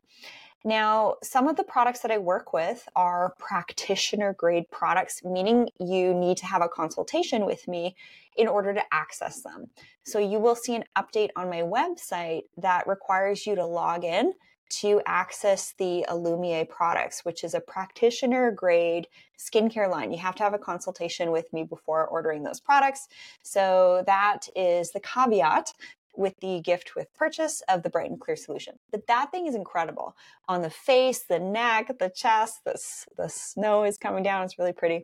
Now, 0.64 1.16
some 1.24 1.48
of 1.48 1.56
the 1.56 1.64
products 1.64 2.02
that 2.02 2.12
I 2.12 2.18
work 2.18 2.52
with 2.52 2.88
are 2.96 3.36
practitioner 3.38 4.34
grade 4.34 4.70
products, 4.72 5.24
meaning 5.24 5.70
you 5.80 6.14
need 6.14 6.38
to 6.38 6.46
have 6.46 6.62
a 6.62 6.68
consultation 6.68 7.46
with 7.46 7.68
me 7.68 7.96
in 8.36 8.48
order 8.48 8.74
to 8.74 8.84
access 8.92 9.42
them. 9.42 9.68
So 10.04 10.20
you 10.20 10.40
will 10.40 10.56
see 10.56 10.76
an 10.76 10.84
update 10.98 11.30
on 11.36 11.50
my 11.50 11.62
website 11.62 12.44
that 12.58 12.88
requires 12.88 13.46
you 13.46 13.56
to 13.56 13.66
log 13.66 14.04
in 14.04 14.34
to 14.70 15.02
access 15.06 15.74
the 15.78 16.06
Alumier 16.10 16.68
products, 16.68 17.24
which 17.26 17.44
is 17.44 17.54
a 17.54 17.60
practitioner 17.60 18.52
grade 18.52 19.08
skincare 19.38 19.90
line. 19.90 20.12
You 20.12 20.18
have 20.20 20.36
to 20.36 20.44
have 20.44 20.54
a 20.54 20.60
consultation 20.60 21.32
with 21.32 21.52
me 21.54 21.64
before 21.64 22.08
ordering 22.08 22.44
those 22.44 22.60
products. 22.60 23.08
So 23.44 24.04
that 24.08 24.48
is 24.56 24.92
the 24.92 25.00
caveat 25.00 25.74
with 26.16 26.34
the 26.42 26.60
gift 26.62 26.96
with 26.96 27.14
purchase 27.14 27.62
of 27.70 27.84
the 27.84 27.90
bright 27.90 28.10
and 28.10 28.20
clear 28.20 28.36
solution. 28.36 28.76
But 28.92 29.08
that 29.08 29.32
thing 29.32 29.46
is 29.46 29.56
incredible 29.56 30.16
on 30.48 30.64
the 30.64 30.70
face, 30.70 31.24
the 31.24 31.40
neck, 31.40 31.92
the 32.00 32.10
chest, 32.10 32.62
the, 32.66 32.76
the 33.16 33.30
snow 33.30 33.84
is 33.84 33.98
coming 33.98 34.24
down. 34.24 34.44
It's 34.44 34.58
really 34.58 34.74
pretty. 34.74 35.04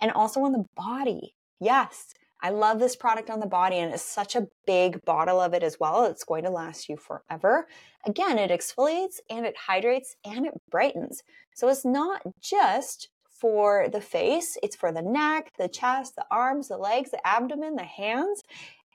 And 0.00 0.12
also 0.12 0.40
on 0.42 0.52
the 0.52 0.66
body. 0.76 1.34
Yes, 1.60 2.14
I 2.42 2.50
love 2.50 2.78
this 2.78 2.96
product 2.96 3.28
on 3.30 3.40
the 3.40 3.46
body 3.46 3.76
and 3.76 3.92
it's 3.92 4.02
such 4.02 4.34
a 4.34 4.46
big 4.66 5.04
bottle 5.04 5.40
of 5.40 5.52
it 5.52 5.62
as 5.62 5.78
well. 5.78 6.04
It's 6.06 6.24
going 6.24 6.44
to 6.44 6.50
last 6.50 6.88
you 6.88 6.96
forever. 6.96 7.66
Again, 8.06 8.38
it 8.38 8.50
exfoliates 8.50 9.20
and 9.28 9.44
it 9.44 9.56
hydrates 9.56 10.16
and 10.24 10.46
it 10.46 10.54
brightens. 10.70 11.22
So 11.54 11.68
it's 11.68 11.84
not 11.84 12.22
just 12.40 13.08
for 13.28 13.88
the 13.90 14.00
face, 14.00 14.56
it's 14.62 14.76
for 14.76 14.92
the 14.92 15.02
neck, 15.02 15.52
the 15.58 15.68
chest, 15.68 16.16
the 16.16 16.26
arms, 16.30 16.68
the 16.68 16.76
legs, 16.76 17.10
the 17.10 17.26
abdomen, 17.26 17.76
the 17.76 17.84
hands. 17.84 18.42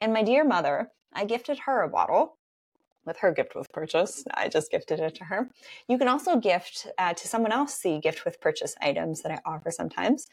And 0.02 0.14
my 0.14 0.24
dear 0.24 0.44
mother, 0.44 0.92
I 1.14 1.26
gifted 1.26 1.60
her 1.60 1.84
a 1.84 1.90
bottle 1.90 2.38
with 3.06 3.18
her 3.18 3.32
gift 3.32 3.56
with 3.56 3.72
purchase. 3.72 4.24
I 4.34 4.50
just 4.50 4.72
gifted 4.72 5.00
it 5.00 5.16
to 5.16 5.26
her. 5.26 5.50
You 5.88 5.98
can 5.98 6.08
also 6.08 6.38
gift 6.38 6.88
uh, 6.98 7.14
to 7.14 7.28
someone 7.28 7.52
else 7.52 7.80
the 7.80 8.00
gift 8.00 8.26
with 8.26 8.42
purchase 8.42 8.76
items 8.82 9.22
that 9.22 9.32
I 9.32 9.40
offer 9.46 9.72
sometimes. 9.72 10.28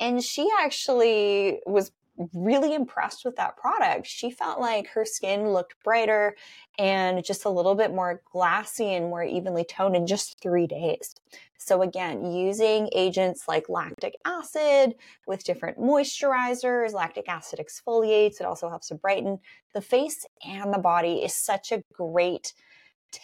And 0.00 0.22
she 0.22 0.48
actually 0.60 1.60
was 1.66 1.92
really 2.32 2.74
impressed 2.74 3.24
with 3.24 3.36
that 3.36 3.56
product. 3.56 4.06
She 4.06 4.30
felt 4.30 4.60
like 4.60 4.88
her 4.88 5.04
skin 5.04 5.50
looked 5.50 5.74
brighter 5.84 6.36
and 6.78 7.24
just 7.24 7.44
a 7.44 7.50
little 7.50 7.74
bit 7.74 7.92
more 7.92 8.22
glassy 8.32 8.94
and 8.94 9.06
more 9.06 9.24
evenly 9.24 9.64
toned 9.64 9.96
in 9.96 10.06
just 10.06 10.40
three 10.40 10.66
days. 10.66 11.14
So, 11.58 11.82
again, 11.82 12.30
using 12.30 12.88
agents 12.92 13.48
like 13.48 13.68
lactic 13.68 14.14
acid 14.24 14.94
with 15.26 15.44
different 15.44 15.78
moisturizers, 15.78 16.92
lactic 16.92 17.28
acid 17.28 17.60
exfoliates, 17.60 18.40
it 18.40 18.46
also 18.46 18.68
helps 18.68 18.88
to 18.88 18.94
brighten 18.94 19.38
the 19.72 19.80
face 19.80 20.26
and 20.46 20.72
the 20.72 20.78
body 20.78 21.22
is 21.24 21.34
such 21.34 21.72
a 21.72 21.82
great 21.92 22.52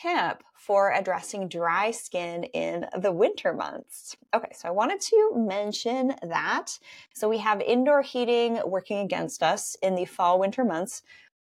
tip 0.00 0.42
for 0.54 0.92
addressing 0.92 1.48
dry 1.48 1.90
skin 1.90 2.44
in 2.44 2.86
the 3.00 3.12
winter 3.12 3.52
months. 3.52 4.16
Okay, 4.32 4.52
so 4.54 4.68
I 4.68 4.72
wanted 4.72 5.00
to 5.00 5.32
mention 5.34 6.14
that. 6.22 6.78
So 7.14 7.28
we 7.28 7.38
have 7.38 7.60
indoor 7.60 8.02
heating 8.02 8.60
working 8.64 8.98
against 8.98 9.42
us 9.42 9.76
in 9.82 9.94
the 9.94 10.04
fall 10.04 10.38
winter 10.38 10.64
months. 10.64 11.02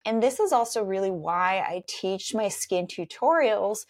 And 0.05 0.23
this 0.23 0.39
is 0.39 0.51
also 0.51 0.83
really 0.83 1.11
why 1.11 1.59
I 1.59 1.83
teach 1.87 2.33
my 2.33 2.47
skin 2.47 2.87
tutorials 2.87 3.85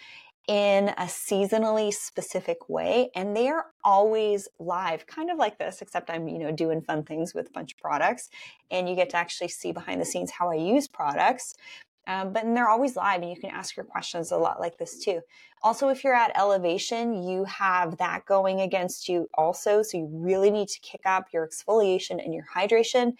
in 0.47 0.89
a 0.89 1.05
seasonally 1.05 1.93
specific 1.93 2.67
way 2.67 3.11
and 3.15 3.35
they 3.37 3.47
are 3.47 3.67
always 3.83 4.47
live 4.59 5.05
kind 5.05 5.29
of 5.29 5.37
like 5.37 5.59
this 5.59 5.83
except 5.83 6.09
i'm 6.09 6.27
you 6.27 6.39
know 6.39 6.51
doing 6.51 6.81
fun 6.81 7.03
things 7.03 7.35
with 7.35 7.47
a 7.47 7.51
bunch 7.51 7.73
of 7.73 7.77
products 7.77 8.27
and 8.71 8.89
you 8.89 8.95
get 8.95 9.11
to 9.11 9.17
actually 9.17 9.47
see 9.47 9.71
behind 9.71 10.01
the 10.01 10.05
scenes 10.05 10.31
how 10.31 10.49
i 10.49 10.55
use 10.55 10.87
products 10.87 11.53
um, 12.07 12.33
but 12.33 12.43
they're 12.43 12.69
always 12.69 12.95
live 12.95 13.21
and 13.21 13.29
you 13.29 13.39
can 13.39 13.51
ask 13.51 13.75
your 13.75 13.85
questions 13.85 14.31
a 14.31 14.37
lot 14.37 14.59
like 14.59 14.77
this 14.77 14.97
too. 14.97 15.21
Also, 15.63 15.89
if 15.89 16.03
you're 16.03 16.15
at 16.15 16.35
elevation, 16.35 17.23
you 17.23 17.43
have 17.45 17.97
that 17.97 18.25
going 18.25 18.61
against 18.61 19.07
you 19.07 19.27
also. 19.35 19.83
So 19.83 19.97
you 19.97 20.09
really 20.11 20.49
need 20.49 20.67
to 20.69 20.79
kick 20.79 21.01
up 21.05 21.27
your 21.31 21.47
exfoliation 21.47 22.23
and 22.23 22.33
your 22.33 22.45
hydration. 22.55 23.13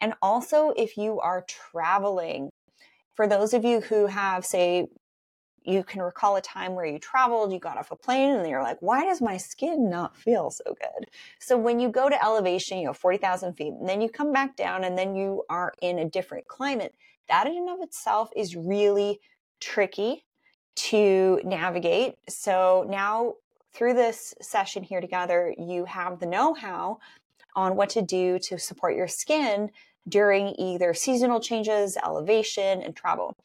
And 0.00 0.14
also, 0.22 0.72
if 0.76 0.96
you 0.96 1.20
are 1.20 1.44
traveling, 1.48 2.50
for 3.14 3.26
those 3.26 3.52
of 3.52 3.64
you 3.64 3.80
who 3.80 4.06
have, 4.06 4.44
say, 4.44 4.86
you 5.62 5.84
can 5.84 6.00
recall 6.00 6.36
a 6.36 6.40
time 6.40 6.74
where 6.74 6.86
you 6.86 6.98
traveled, 6.98 7.52
you 7.52 7.58
got 7.58 7.76
off 7.76 7.90
a 7.90 7.96
plane, 7.96 8.34
and 8.36 8.48
you're 8.48 8.62
like, 8.62 8.78
why 8.80 9.04
does 9.04 9.20
my 9.20 9.36
skin 9.36 9.90
not 9.90 10.16
feel 10.16 10.50
so 10.50 10.64
good? 10.64 11.06
So 11.38 11.58
when 11.58 11.80
you 11.80 11.90
go 11.90 12.08
to 12.08 12.24
elevation, 12.24 12.78
you 12.78 12.86
know, 12.86 12.94
40,000 12.94 13.54
feet, 13.54 13.74
and 13.78 13.88
then 13.88 14.00
you 14.00 14.08
come 14.08 14.32
back 14.32 14.56
down, 14.56 14.84
and 14.84 14.96
then 14.96 15.14
you 15.14 15.42
are 15.50 15.74
in 15.82 15.98
a 15.98 16.08
different 16.08 16.48
climate, 16.48 16.94
that 17.30 17.46
in 17.46 17.56
and 17.56 17.70
of 17.70 17.80
itself 17.80 18.30
is 18.36 18.56
really 18.56 19.20
tricky 19.60 20.24
to 20.74 21.40
navigate. 21.44 22.16
So 22.28 22.86
now 22.88 23.34
through 23.72 23.94
this 23.94 24.34
session 24.40 24.82
here 24.82 25.00
together, 25.00 25.54
you 25.58 25.84
have 25.84 26.18
the 26.18 26.26
know 26.26 26.54
how 26.54 26.98
on 27.54 27.76
what 27.76 27.90
to 27.90 28.02
do 28.02 28.38
to 28.40 28.58
support 28.58 28.96
your 28.96 29.08
skin 29.08 29.70
during 30.08 30.54
either 30.58 30.94
seasonal 30.94 31.40
changes, 31.40 31.96
elevation, 32.04 32.82
and 32.82 32.96
travel. 32.96 33.36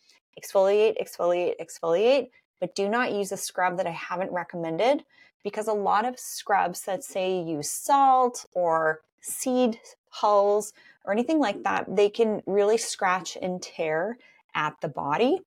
Exfoliate, 0.41 0.95
exfoliate, 1.01 1.55
exfoliate, 1.61 2.29
but 2.59 2.75
do 2.75 2.89
not 2.89 3.13
use 3.13 3.31
a 3.31 3.37
scrub 3.37 3.77
that 3.77 3.87
I 3.87 3.91
haven't 3.91 4.31
recommended 4.31 5.03
because 5.43 5.67
a 5.67 5.73
lot 5.73 6.05
of 6.05 6.19
scrubs 6.19 6.81
that 6.85 7.03
say 7.03 7.39
use 7.39 7.69
salt 7.69 8.45
or 8.53 9.01
seed 9.21 9.79
hulls 10.21 10.73
or 11.03 11.13
anything 11.13 11.39
like 11.39 11.63
that, 11.63 11.85
they 11.95 12.09
can 12.09 12.41
really 12.45 12.77
scratch 12.77 13.37
and 13.41 13.61
tear 13.61 14.17
at 14.53 14.75
the 14.81 14.87
body 14.87 15.39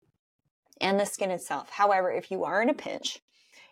and 0.80 1.00
the 1.00 1.06
skin 1.06 1.30
itself. 1.30 1.70
However, 1.70 2.10
if 2.10 2.30
you 2.30 2.44
are 2.44 2.62
in 2.62 2.70
a 2.70 2.75
pinch 2.75 3.20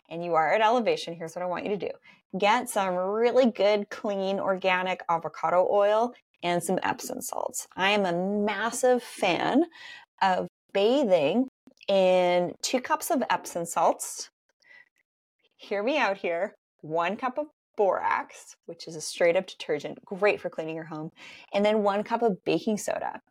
and 0.09 0.23
you 0.23 0.33
are 0.35 0.53
at 0.53 0.61
elevation, 0.61 1.15
here's 1.15 1.35
what 1.35 1.43
I 1.43 1.47
want 1.47 1.65
you 1.65 1.71
to 1.71 1.77
do 1.77 1.91
get 2.37 2.69
some 2.69 2.95
really 2.95 3.49
good, 3.49 3.89
clean, 3.89 4.39
organic 4.39 5.01
avocado 5.09 5.67
oil 5.71 6.13
and 6.43 6.61
some 6.61 6.77
Epsom 6.83 7.21
salts. 7.21 7.67
I 7.75 7.91
am 7.91 8.05
a 8.05 8.13
massive 8.13 9.01
fan 9.01 9.65
of 10.21 10.47
bathing 10.73 11.47
in 11.87 12.53
two 12.61 12.81
cups 12.81 13.09
of 13.09 13.23
Epsom 13.29 13.65
salts 13.65 14.29
hear 15.57 15.83
me 15.83 15.97
out 15.97 16.17
here. 16.17 16.55
One 16.81 17.17
cup 17.17 17.37
of 17.37 17.47
borax, 17.77 18.57
which 18.65 18.87
is 18.87 18.97
a 18.97 19.01
straight 19.01 19.37
up 19.37 19.47
detergent, 19.47 20.03
great 20.03 20.41
for 20.41 20.49
cleaning 20.49 20.75
your 20.75 20.83
home, 20.83 21.11
and 21.53 21.63
then 21.63 21.83
one 21.83 22.03
cup 22.03 22.21
of 22.21 22.43
baking 22.43 22.77
soda. 22.77 23.21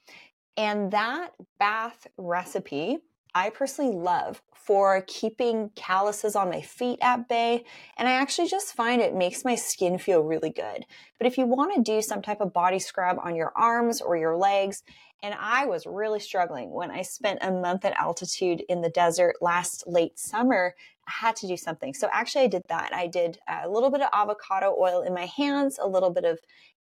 And 0.57 0.91
that 0.93 1.33
bath 1.59 2.07
recipe 2.17 3.01
I 3.37 3.51
personally 3.51 3.95
love 3.95 4.41
for 4.55 5.05
keeping 5.07 5.69
calluses 5.75 6.35
on 6.37 6.49
my 6.49 6.63
feet 6.63 6.99
at 7.03 7.29
bay. 7.29 7.65
And 7.99 8.09
I 8.09 8.13
actually 8.13 8.49
just 8.49 8.75
find 8.75 9.03
it 9.03 9.15
makes 9.15 9.45
my 9.45 9.55
skin 9.55 9.99
feel 9.99 10.23
really 10.23 10.49
good. 10.49 10.87
But 11.19 11.27
if 11.27 11.37
you 11.37 11.45
want 11.45 11.75
to 11.75 11.83
do 11.83 12.01
some 12.01 12.23
type 12.23 12.41
of 12.41 12.55
body 12.55 12.79
scrub 12.79 13.19
on 13.23 13.37
your 13.37 13.53
arms 13.55 14.01
or 14.01 14.17
your 14.17 14.39
legs, 14.39 14.83
and 15.23 15.35
I 15.39 15.67
was 15.67 15.87
really 15.87 16.21
struggling 16.21 16.71
when 16.71 16.91
I 16.91 17.03
spent 17.03 17.39
a 17.43 17.51
month 17.51 17.85
at 17.85 17.99
altitude 17.99 18.63
in 18.69 18.83
the 18.83 18.91
desert 18.91 19.37
last 19.41 19.85
late 19.87 20.19
summer. 20.19 20.75
I 21.09 21.13
had 21.27 21.37
to 21.37 21.47
do 21.47 21.57
something. 21.57 21.95
So 21.95 22.09
actually, 22.13 22.45
I 22.45 22.49
did 22.49 22.63
that. 22.69 22.95
I 22.95 23.07
did 23.07 23.39
a 23.49 23.69
little 23.69 23.91
bit 23.91 24.03
of 24.03 24.09
avocado 24.13 24.77
oil 24.79 25.03
in 25.03 25.15
my 25.15 25.27
hands, 25.27 25.79
a 25.81 25.89
little 25.89 26.11
bit 26.11 26.25
of 26.25 26.39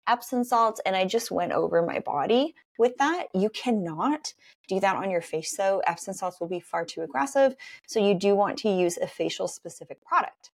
Epsom 0.06 0.44
salts, 0.44 0.80
and 0.84 0.94
I 0.94 1.06
just 1.06 1.30
went 1.30 1.52
over 1.52 1.80
my 1.82 2.00
body 2.00 2.54
with 2.78 2.96
that. 2.98 3.28
You 3.32 3.48
cannot 3.50 4.34
do 4.68 4.80
that 4.80 4.96
on 4.96 5.10
your 5.10 5.22
face 5.22 5.56
though. 5.56 5.80
Epsom 5.86 6.14
salts 6.14 6.40
will 6.40 6.48
be 6.48 6.60
far 6.60 6.84
too 6.84 7.02
aggressive. 7.02 7.54
So 7.86 8.00
you 8.00 8.14
do 8.14 8.34
want 8.34 8.58
to 8.58 8.68
use 8.68 8.98
a 8.98 9.06
facial 9.06 9.48
specific 9.48 10.04
product. 10.04 10.50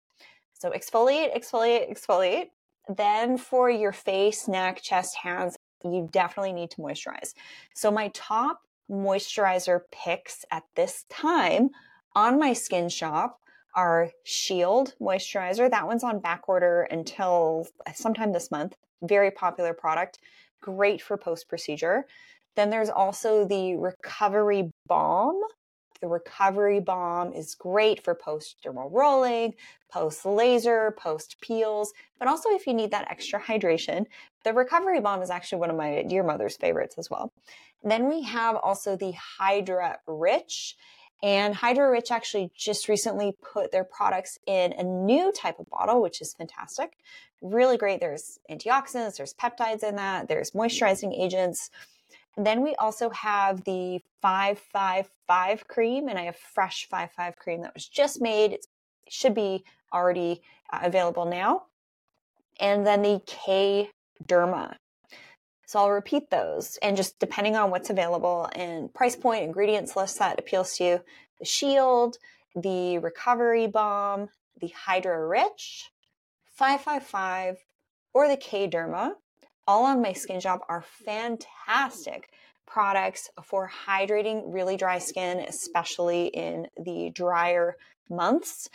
So 0.52 0.70
exfoliate, 0.70 1.36
exfoliate, 1.36 1.90
exfoliate. 1.90 2.46
Then 2.88 3.36
for 3.36 3.68
your 3.68 3.92
face, 3.92 4.48
neck, 4.48 4.80
chest, 4.82 5.16
hands, 5.16 5.56
you 5.92 6.08
definitely 6.12 6.52
need 6.52 6.70
to 6.72 6.76
moisturize. 6.78 7.34
So 7.74 7.90
my 7.90 8.08
top 8.08 8.62
moisturizer 8.90 9.80
picks 9.90 10.44
at 10.50 10.62
this 10.74 11.04
time 11.08 11.70
on 12.14 12.38
my 12.38 12.52
skin 12.52 12.88
shop 12.88 13.40
are 13.74 14.10
Shield 14.24 14.94
moisturizer. 15.00 15.70
That 15.70 15.86
one's 15.86 16.04
on 16.04 16.20
back 16.20 16.48
order 16.48 16.82
until 16.90 17.66
sometime 17.94 18.32
this 18.32 18.50
month. 18.50 18.74
Very 19.02 19.30
popular 19.30 19.74
product. 19.74 20.18
Great 20.62 21.02
for 21.02 21.16
post 21.18 21.48
procedure. 21.48 22.06
Then 22.54 22.70
there's 22.70 22.88
also 22.88 23.46
the 23.46 23.76
recovery 23.76 24.70
balm. 24.88 25.40
The 26.00 26.08
recovery 26.08 26.80
balm 26.80 27.32
is 27.32 27.54
great 27.54 28.04
for 28.04 28.14
post 28.14 28.56
dermal 28.64 28.90
rolling, 28.92 29.54
post 29.90 30.26
laser, 30.26 30.94
post 30.98 31.36
peels, 31.40 31.92
but 32.18 32.28
also 32.28 32.50
if 32.50 32.66
you 32.66 32.74
need 32.74 32.90
that 32.90 33.10
extra 33.10 33.40
hydration. 33.40 34.06
The 34.44 34.52
recovery 34.52 35.00
balm 35.00 35.22
is 35.22 35.30
actually 35.30 35.60
one 35.60 35.70
of 35.70 35.76
my 35.76 36.02
dear 36.02 36.22
mother's 36.22 36.56
favorites 36.56 36.96
as 36.98 37.10
well. 37.10 37.32
then 37.82 38.08
we 38.08 38.22
have 38.22 38.56
also 38.56 38.96
the 38.96 39.12
Hydra 39.12 39.98
Rich. 40.06 40.76
And 41.22 41.54
Hydra 41.54 41.90
Rich 41.90 42.10
actually 42.10 42.50
just 42.54 42.88
recently 42.88 43.36
put 43.42 43.72
their 43.72 43.84
products 43.84 44.38
in 44.46 44.72
a 44.74 44.82
new 44.82 45.32
type 45.32 45.58
of 45.58 45.68
bottle, 45.70 46.02
which 46.02 46.20
is 46.20 46.34
fantastic. 46.34 46.98
Really 47.40 47.78
great. 47.78 48.00
There's 48.00 48.38
antioxidants, 48.50 49.16
there's 49.16 49.34
peptides 49.34 49.82
in 49.82 49.96
that, 49.96 50.28
there's 50.28 50.50
moisturizing 50.50 51.18
agents. 51.18 51.70
Then 52.36 52.62
we 52.62 52.74
also 52.74 53.10
have 53.10 53.64
the 53.64 54.00
555 54.20 55.68
cream, 55.68 56.08
and 56.08 56.18
I 56.18 56.24
have 56.24 56.36
fresh 56.36 56.86
55 56.90 57.36
cream 57.36 57.62
that 57.62 57.74
was 57.74 57.88
just 57.88 58.20
made. 58.20 58.52
It 58.52 58.66
should 59.08 59.34
be 59.34 59.64
already 59.92 60.42
uh, 60.70 60.80
available 60.82 61.24
now. 61.24 61.64
And 62.60 62.86
then 62.86 63.02
the 63.02 63.22
K 63.26 63.90
Derma. 64.24 64.76
So 65.66 65.80
I'll 65.80 65.90
repeat 65.90 66.30
those, 66.30 66.78
and 66.80 66.96
just 66.96 67.18
depending 67.18 67.56
on 67.56 67.70
what's 67.70 67.90
available 67.90 68.48
and 68.54 68.92
price 68.94 69.16
point, 69.16 69.42
ingredients 69.42 69.96
list 69.96 70.18
that 70.18 70.38
appeals 70.38 70.76
to 70.76 70.84
you 70.84 71.00
the 71.38 71.44
Shield, 71.44 72.18
the 72.54 72.98
Recovery 72.98 73.66
Balm, 73.66 74.28
the 74.60 74.68
Hydra 74.68 75.26
Rich, 75.26 75.90
555, 76.54 77.58
or 78.14 78.28
the 78.28 78.36
K 78.36 78.68
Derma 78.68 79.12
all 79.66 79.84
on 79.84 80.02
my 80.02 80.12
skin 80.12 80.40
shop 80.40 80.64
are 80.68 80.84
fantastic 81.04 82.30
products 82.66 83.30
for 83.42 83.70
hydrating 83.86 84.42
really 84.46 84.76
dry 84.76 84.98
skin, 84.98 85.38
especially 85.40 86.26
in 86.28 86.66
the 86.82 87.10
drier 87.10 87.76
months. 88.10 88.68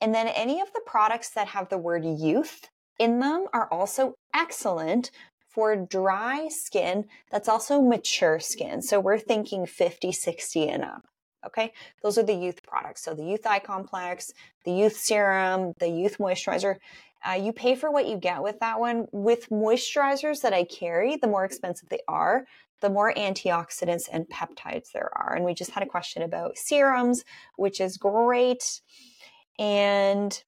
And 0.00 0.14
then 0.14 0.28
any 0.28 0.60
of 0.60 0.72
the 0.72 0.82
products 0.86 1.30
that 1.30 1.48
have 1.48 1.68
the 1.68 1.78
word 1.78 2.04
youth 2.04 2.68
in 2.98 3.18
them 3.18 3.46
are 3.52 3.68
also 3.72 4.14
excellent 4.34 5.10
for 5.48 5.74
dry 5.74 6.48
skin 6.48 7.06
that's 7.30 7.48
also 7.48 7.82
mature 7.82 8.38
skin. 8.38 8.82
So 8.82 9.00
we're 9.00 9.18
thinking 9.18 9.66
50, 9.66 10.12
60 10.12 10.68
and 10.68 10.84
up. 10.84 11.02
Okay, 11.44 11.72
those 12.02 12.18
are 12.18 12.22
the 12.22 12.34
youth 12.34 12.62
products. 12.62 13.02
So 13.02 13.14
the 13.14 13.24
youth 13.24 13.46
eye 13.46 13.60
complex, 13.60 14.32
the 14.64 14.72
youth 14.72 14.96
serum, 14.96 15.72
the 15.80 15.88
youth 15.88 16.18
moisturizer. 16.18 16.76
Uh, 17.26 17.32
you 17.32 17.52
pay 17.52 17.74
for 17.74 17.90
what 17.90 18.08
you 18.08 18.16
get 18.16 18.42
with 18.42 18.60
that 18.60 18.80
one. 18.80 19.06
With 19.12 19.48
moisturizers 19.50 20.40
that 20.42 20.52
I 20.52 20.64
carry, 20.64 21.16
the 21.16 21.28
more 21.28 21.44
expensive 21.44 21.88
they 21.88 22.00
are, 22.08 22.46
the 22.80 22.90
more 22.90 23.12
antioxidants 23.14 24.08
and 24.10 24.28
peptides 24.28 24.92
there 24.92 25.10
are. 25.14 25.34
And 25.34 25.44
we 25.44 25.54
just 25.54 25.70
had 25.70 25.82
a 25.82 25.86
question 25.86 26.22
about 26.22 26.56
serums, 26.56 27.24
which 27.56 27.80
is 27.80 27.96
great. 27.96 28.80
And 29.58 30.42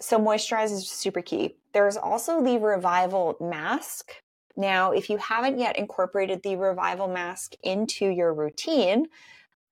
so 0.00 0.18
moisturize 0.18 0.72
is 0.72 0.88
super 0.88 1.22
key. 1.22 1.56
There's 1.72 1.96
also 1.96 2.42
the 2.42 2.58
revival 2.58 3.36
mask. 3.40 4.12
Now, 4.56 4.92
if 4.92 5.10
you 5.10 5.16
haven't 5.16 5.58
yet 5.58 5.78
incorporated 5.78 6.42
the 6.42 6.56
revival 6.56 7.08
mask 7.08 7.54
into 7.62 8.06
your 8.06 8.32
routine, 8.32 9.06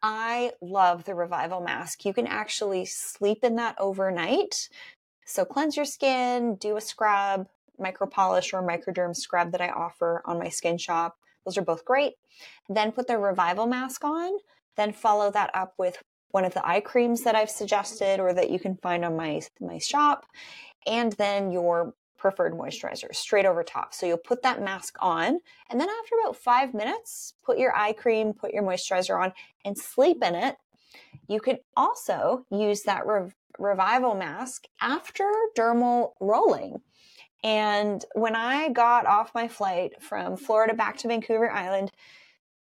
I 0.03 0.53
love 0.61 1.05
the 1.05 1.15
revival 1.15 1.61
mask. 1.61 2.05
You 2.05 2.15
can 2.15 2.27
actually 2.27 2.85
sleep 2.85 3.43
in 3.43 3.57
that 3.57 3.77
overnight 3.79 4.69
so 5.29 5.45
cleanse 5.45 5.77
your 5.77 5.85
skin, 5.85 6.57
do 6.57 6.77
a 6.77 6.81
scrub, 6.81 7.49
micro 7.79 8.07
polish 8.07 8.53
or 8.53 8.63
microderm 8.63 9.15
scrub 9.15 9.53
that 9.53 9.61
I 9.61 9.69
offer 9.69 10.23
on 10.25 10.39
my 10.39 10.49
skin 10.49 10.79
shop. 10.79 11.17
Those 11.45 11.59
are 11.59 11.63
both 11.63 11.85
great. 11.85 12.15
Then 12.69 12.93
put 12.93 13.07
the 13.07 13.19
revival 13.19 13.67
mask 13.67 14.05
on, 14.05 14.33
then 14.77 14.93
follow 14.93 15.31
that 15.31 15.51
up 15.55 15.75
with 15.79 16.03
one 16.31 16.45
of 16.45 16.55
the 16.55 16.67
eye 16.67 16.81
creams 16.81 17.23
that 17.23 17.35
I've 17.35 17.51
suggested 17.51 18.21
or 18.21 18.33
that 18.35 18.51
you 18.51 18.59
can 18.59 18.77
find 18.77 19.05
on 19.05 19.17
my 19.17 19.41
my 19.61 19.79
shop 19.79 20.27
and 20.87 21.13
then 21.13 21.53
your 21.53 21.95
preferred 22.19 22.53
moisturizer 22.53 23.15
straight 23.15 23.47
over 23.47 23.63
top. 23.63 23.95
So 23.95 24.07
you'll 24.07 24.19
put 24.19 24.43
that 24.43 24.63
mask 24.63 24.97
on 25.01 25.39
and 25.71 25.81
then 25.81 25.89
after 25.89 26.17
about 26.23 26.37
5 26.37 26.75
minutes, 26.75 27.35
put 27.45 27.59
your 27.59 27.75
eye 27.77 27.93
cream, 27.93 28.33
put 28.33 28.53
your 28.53 28.63
moisturizer 28.63 29.23
on 29.23 29.33
and 29.65 29.77
sleep 29.77 30.23
in 30.23 30.35
it. 30.35 30.57
You 31.29 31.41
can 31.41 31.59
also 31.77 32.45
use 32.51 32.83
that 32.83 33.07
rev- 33.07 33.35
revival 33.59 34.15
mask 34.15 34.67
after 34.81 35.31
dermal 35.57 36.13
rolling. 36.21 36.81
And 37.45 38.05
when 38.15 38.35
I 38.35 38.69
got 38.71 39.07
off 39.07 39.35
my 39.35 39.49
flight 39.49 40.03
from 40.03 40.37
Florida 40.37 40.75
back 40.75 40.97
to 40.99 41.09
Vancouver 41.09 41.51
Island, 41.51 41.93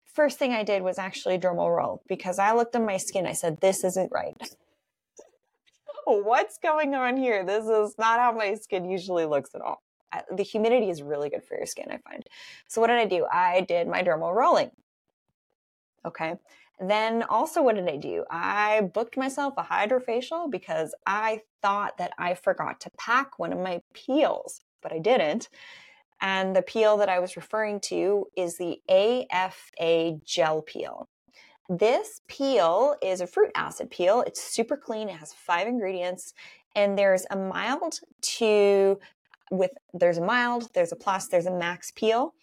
first 0.06 0.38
thing 0.38 0.54
I 0.54 0.64
did 0.64 0.82
was 0.82 0.98
actually 0.98 1.38
dermal 1.38 1.76
roll 1.76 2.02
because 2.08 2.40
I 2.40 2.54
looked 2.54 2.76
at 2.76 2.82
my 2.82 2.98
skin. 2.98 3.26
I 3.26 3.34
said, 3.34 3.62
this 3.62 3.84
isn't 3.84 4.12
right. 4.12 4.36
What's 6.06 6.58
going 6.58 6.94
on 6.94 7.18
here? 7.18 7.44
This 7.44 7.66
is 7.66 7.96
not 7.98 8.20
how 8.20 8.32
my 8.32 8.56
skin 8.56 8.90
usually 8.90 9.26
looks 9.26 9.56
at 9.56 9.62
all. 9.62 9.82
The 10.32 10.44
humidity 10.44 10.90
is 10.90 11.02
really 11.02 11.30
good 11.30 11.44
for 11.44 11.58
your 11.58 11.66
skin, 11.66 11.88
I 11.90 11.98
find. 11.98 12.24
So, 12.68 12.80
what 12.80 12.88
did 12.88 12.98
I 12.98 13.06
do? 13.06 13.26
I 13.30 13.62
did 13.62 13.88
my 13.88 14.02
dermal 14.02 14.34
rolling. 14.34 14.72
Okay. 16.06 16.36
Then 16.80 17.24
also, 17.24 17.62
what 17.62 17.76
did 17.76 17.88
I 17.88 17.96
do? 17.96 18.26
I 18.30 18.82
booked 18.94 19.18
myself 19.18 19.54
a 19.58 19.64
hydrofacial 19.64 20.52
because 20.52 20.94
I 21.06 21.42
thought 21.62 21.98
that 21.98 22.12
I 22.18 22.34
forgot 22.34 22.82
to 22.82 22.92
pack 22.98 23.40
one 23.40 23.54
of 23.54 23.60
my 23.60 23.82
peels, 23.94 24.62
but 24.82 24.92
I 24.92 25.00
didn't. 25.00 25.50
And 26.22 26.56
the 26.56 26.62
peel 26.62 26.98
that 26.98 27.10
I 27.10 27.20
was 27.20 27.36
referring 27.36 27.80
to 27.82 28.26
is 28.36 28.58
the 28.58 28.80
AFA 28.90 30.20
gel 30.24 30.62
peel. 30.62 31.08
This 31.70 32.22
peel 32.28 32.96
is 33.02 33.22
a 33.22 33.28
fruit 33.28 33.52
acid 33.56 33.90
peel. 33.90 34.24
It's 34.28 34.42
super 34.42 34.78
clean. 34.78 35.10
It 35.10 35.16
has 35.16 35.34
five 35.34 35.68
ingredients, 35.68 36.34
and 36.76 36.98
there's 36.98 37.26
a 37.32 37.36
mild 37.36 38.00
to 38.22 39.00
with 39.52 39.72
there's 39.94 40.18
a 40.18 40.26
mild, 40.26 40.70
there's 40.74 40.92
a 40.92 40.96
plus, 40.96 41.28
there's 41.28 41.46
a 41.46 41.52
max 41.52 41.92
peel. 41.92 42.34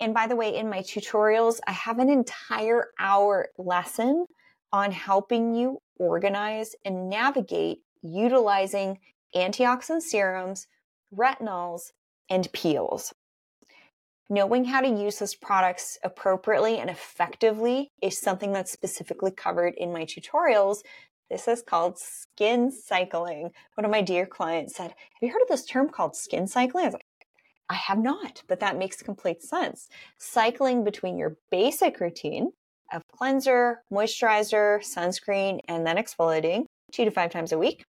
And 0.00 0.14
by 0.14 0.26
the 0.26 0.36
way, 0.36 0.54
in 0.54 0.68
my 0.68 0.80
tutorials, 0.80 1.58
I 1.66 1.72
have 1.72 1.98
an 1.98 2.08
entire 2.08 2.86
hour 2.98 3.48
lesson 3.58 4.26
on 4.72 4.92
helping 4.92 5.54
you 5.54 5.78
organize 5.98 6.74
and 6.84 7.08
navigate 7.08 7.78
utilizing 8.02 8.98
antioxidant 9.34 10.02
serums, 10.02 10.66
retinols, 11.14 11.92
and 12.30 12.52
peels. 12.52 13.12
Knowing 14.30 14.66
how 14.66 14.80
to 14.82 14.88
use 14.88 15.18
those 15.18 15.34
products 15.34 15.98
appropriately 16.04 16.78
and 16.78 16.90
effectively 16.90 17.90
is 18.02 18.20
something 18.20 18.52
that's 18.52 18.70
specifically 18.70 19.30
covered 19.30 19.74
in 19.76 19.92
my 19.92 20.04
tutorials. 20.04 20.78
This 21.30 21.48
is 21.48 21.62
called 21.62 21.98
skin 21.98 22.70
cycling. 22.70 23.50
One 23.74 23.84
of 23.86 23.90
my 23.90 24.02
dear 24.02 24.26
clients 24.26 24.76
said, 24.76 24.88
Have 24.90 25.22
you 25.22 25.30
heard 25.30 25.42
of 25.42 25.48
this 25.48 25.64
term 25.64 25.88
called 25.88 26.14
skin 26.14 26.46
cycling? 26.46 26.84
I 26.84 26.88
was 26.88 26.94
like, 26.94 27.06
I 27.70 27.74
have 27.74 27.98
not, 27.98 28.42
but 28.48 28.60
that 28.60 28.78
makes 28.78 29.02
complete 29.02 29.42
sense. 29.42 29.88
Cycling 30.18 30.84
between 30.84 31.18
your 31.18 31.36
basic 31.50 32.00
routine 32.00 32.52
of 32.92 33.02
cleanser, 33.14 33.82
moisturizer, 33.92 34.80
sunscreen, 34.80 35.60
and 35.68 35.86
then 35.86 35.96
exfoliating 35.96 36.64
two 36.92 37.04
to 37.04 37.10
five 37.10 37.30
times 37.30 37.52
a 37.52 37.58
week 37.58 37.84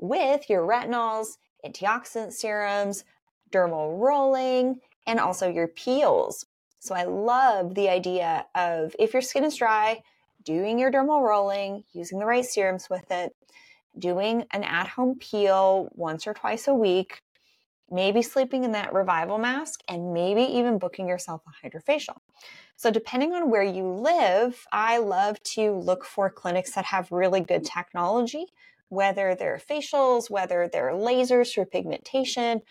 with 0.00 0.50
your 0.50 0.66
retinols, 0.66 1.38
antioxidant 1.64 2.32
serums, 2.32 3.04
dermal 3.52 3.98
rolling, 3.98 4.80
and 5.06 5.20
also 5.20 5.48
your 5.48 5.68
peels. 5.68 6.44
So 6.80 6.94
I 6.94 7.04
love 7.04 7.74
the 7.74 7.88
idea 7.88 8.46
of 8.54 8.94
if 8.98 9.12
your 9.12 9.22
skin 9.22 9.44
is 9.44 9.56
dry, 9.56 10.02
doing 10.44 10.78
your 10.78 10.90
dermal 10.90 11.22
rolling, 11.22 11.84
using 11.92 12.18
the 12.18 12.26
right 12.26 12.44
serums 12.44 12.90
with 12.90 13.10
it, 13.10 13.34
doing 13.98 14.44
an 14.50 14.64
at 14.64 14.88
home 14.88 15.16
peel 15.18 15.88
once 15.94 16.26
or 16.26 16.34
twice 16.34 16.68
a 16.68 16.74
week, 16.74 17.20
maybe 17.90 18.22
sleeping 18.22 18.64
in 18.64 18.72
that 18.72 18.92
revival 18.92 19.38
mask, 19.38 19.80
and 19.88 20.12
maybe 20.12 20.42
even 20.42 20.78
booking 20.78 21.08
yourself 21.08 21.42
a 21.46 21.66
hydrofacial. 21.66 22.16
So, 22.76 22.90
depending 22.90 23.32
on 23.32 23.50
where 23.50 23.62
you 23.62 23.84
live, 23.86 24.66
I 24.72 24.98
love 24.98 25.42
to 25.54 25.72
look 25.72 26.04
for 26.04 26.28
clinics 26.30 26.72
that 26.72 26.84
have 26.86 27.12
really 27.12 27.40
good 27.40 27.64
technology, 27.64 28.46
whether 28.88 29.34
they're 29.34 29.60
facials, 29.70 30.30
whether 30.30 30.68
they're 30.72 30.92
lasers 30.92 31.54
for 31.54 31.64
pigmentation, 31.64 32.62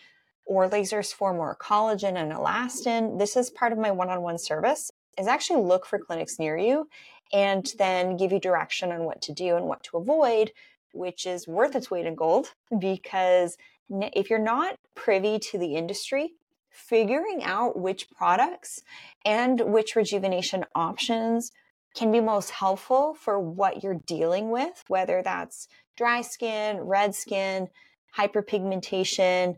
or 0.46 0.70
lasers 0.70 1.14
for 1.14 1.34
more 1.34 1.58
collagen 1.60 2.16
and 2.16 2.32
elastin. 2.32 3.18
This 3.18 3.36
is 3.36 3.50
part 3.50 3.72
of 3.72 3.80
my 3.80 3.92
one 3.92 4.10
on 4.10 4.22
one 4.22 4.38
service 4.38 4.92
is 5.18 5.28
actually 5.28 5.62
look 5.64 5.86
for 5.86 6.00
clinics 6.00 6.40
near 6.40 6.58
you 6.58 6.88
and 7.34 7.72
then 7.78 8.18
give 8.18 8.32
you 8.32 8.40
direction 8.40 8.92
on 8.92 9.04
what 9.04 9.22
to 9.24 9.34
do 9.34 9.56
and 9.56 9.66
what 9.66 9.84
to 9.84 9.98
avoid, 9.98 10.52
which 10.94 11.26
is 11.26 11.48
worth 11.48 11.76
its 11.76 11.90
weight 11.90 12.06
in 12.06 12.16
gold 12.16 12.54
because 12.80 13.58
if 13.90 14.30
you're 14.30 14.40
not 14.40 14.78
privy 14.96 15.40
to 15.40 15.58
the 15.58 15.76
industry, 15.76 16.34
figuring 16.70 17.44
out 17.44 17.80
which 17.80 18.10
products 18.12 18.82
and 19.24 19.60
which 19.62 19.96
rejuvenation 19.96 20.66
options 20.76 21.52
can 21.96 22.12
be 22.12 22.20
most 22.20 22.52
helpful 22.52 23.14
for 23.14 23.40
what 23.40 23.82
you're 23.82 24.02
dealing 24.06 24.50
with, 24.52 24.84
whether 24.88 25.22
that's 25.24 25.68
dry 25.96 26.22
skin, 26.22 26.78
red 26.82 27.16
skin, 27.16 27.70
hyperpigmentation, 28.18 29.56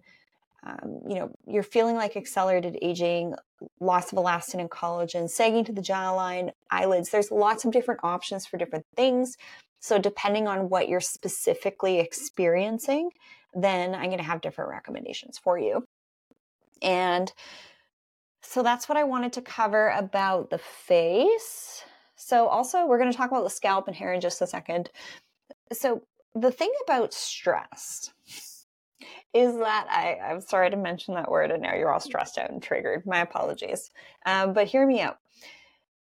um, 0.68 1.00
you 1.08 1.16
know, 1.16 1.32
you're 1.48 1.64
feeling 1.64 1.96
like 1.96 2.18
accelerated 2.18 2.78
aging, 2.82 3.36
loss 3.80 4.12
of 4.12 4.18
elastin 4.18 4.60
and 4.60 4.70
collagen, 4.70 5.30
sagging 5.30 5.64
to 5.66 5.72
the 5.72 5.82
jawline, 5.82 6.52
eyelids. 6.70 7.10
There's 7.10 7.32
lots 7.32 7.64
of 7.64 7.72
different 7.72 8.02
options 8.04 8.46
for 8.46 8.58
different 8.58 8.86
things. 8.96 9.38
So, 9.80 10.00
depending 10.00 10.48
on 10.48 10.70
what 10.70 10.90
you're 10.90 11.00
specifically 11.00 12.00
experiencing, 12.00 13.12
then 13.54 13.94
I'm 13.94 14.06
going 14.06 14.18
to 14.18 14.24
have 14.24 14.42
different 14.42 14.72
recommendations 14.72 15.38
for 15.38 15.58
you. 15.58 15.86
And 16.82 17.32
so 18.42 18.64
that's 18.64 18.88
what 18.88 18.98
I 18.98 19.04
wanted 19.04 19.34
to 19.34 19.42
cover 19.42 19.90
about 19.90 20.50
the 20.50 20.58
face. 20.58 21.84
So, 22.16 22.48
also, 22.48 22.86
we're 22.86 22.98
going 22.98 23.12
to 23.12 23.18
talk 23.18 23.30
about 23.32 23.44
the 23.44 23.50
scalp 23.50 23.88
and 23.88 23.96
hair 23.96 24.14
in 24.14 24.22
just 24.22 24.42
a 24.42 24.48
second. 24.48 24.90
So, 25.72 26.04
the 26.34 26.52
thing 26.52 26.72
about 26.86 27.14
stress 27.14 28.12
is 29.34 29.56
that 29.58 29.88
I, 29.90 30.18
I'm 30.32 30.42
sorry 30.42 30.70
to 30.72 30.78
mention 30.78 31.14
that 31.16 31.30
word, 31.30 31.52
and 31.52 31.62
now 31.62 31.76
you're 31.76 31.92
all 31.92 32.00
stressed 32.00 32.38
out 32.38 32.50
and 32.50 32.62
triggered. 32.62 33.06
My 33.06 33.20
apologies. 33.20 33.92
Um, 34.26 34.54
but 34.54 34.68
hear 34.68 34.86
me 34.86 35.02
out. 35.02 35.20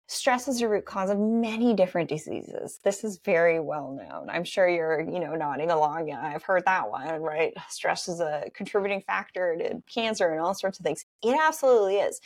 Stress 0.06 0.48
is 0.48 0.60
a 0.60 0.68
root 0.68 0.84
cause 0.84 1.08
of 1.08 1.18
many 1.18 1.72
different 1.72 2.10
diseases. 2.10 2.78
This 2.84 3.04
is 3.04 3.18
very 3.24 3.58
well 3.58 3.90
known. 3.90 4.28
I'm 4.28 4.44
sure 4.44 4.68
you're, 4.68 5.00
you 5.00 5.18
know, 5.18 5.34
nodding 5.34 5.70
along. 5.70 6.08
Yeah, 6.08 6.20
I've 6.20 6.42
heard 6.42 6.64
that 6.66 6.90
one, 6.90 7.22
right? 7.22 7.54
Stress 7.70 8.06
is 8.08 8.20
a 8.20 8.50
contributing 8.54 9.00
factor 9.00 9.56
to 9.56 9.82
cancer 9.92 10.30
and 10.30 10.40
all 10.40 10.54
sorts 10.54 10.78
of 10.78 10.84
things. 10.84 11.06
It 11.22 11.38
absolutely 11.40 11.96
is. 11.96 12.20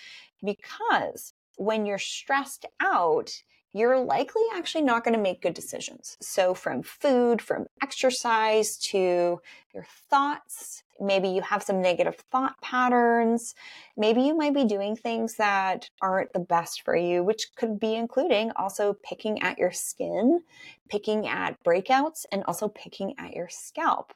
Because 0.44 1.34
when 1.56 1.86
you're 1.86 1.98
stressed 1.98 2.66
out, 2.80 3.30
you're 3.72 3.98
likely 3.98 4.42
actually 4.54 4.82
not 4.82 5.04
going 5.04 5.14
to 5.14 5.22
make 5.22 5.42
good 5.42 5.54
decisions. 5.54 6.16
So, 6.20 6.54
from 6.54 6.82
food, 6.82 7.40
from 7.40 7.66
exercise 7.82 8.76
to 8.90 9.40
your 9.72 9.86
thoughts, 10.10 10.82
maybe 11.00 11.28
you 11.28 11.42
have 11.42 11.62
some 11.62 11.80
negative 11.80 12.16
thought 12.30 12.61
patterns. 12.61 13.54
Maybe 13.96 14.22
you 14.22 14.37
might 14.37 14.54
be 14.54 14.64
doing 14.64 14.96
things 14.96 15.37
that 15.37 15.90
aren't 16.02 16.32
the 16.32 16.40
best 16.40 16.82
for 16.82 16.96
you, 16.96 17.22
which 17.24 17.54
could 17.56 17.78
be 17.78 17.94
including 17.94 18.50
also 18.56 18.96
picking 19.02 19.42
at 19.42 19.58
your 19.58 19.72
skin, 19.72 20.40
picking 20.88 21.26
at 21.26 21.62
breakouts, 21.64 22.26
and 22.32 22.44
also 22.44 22.68
picking 22.68 23.14
at 23.18 23.34
your 23.34 23.48
scalp. 23.48 24.12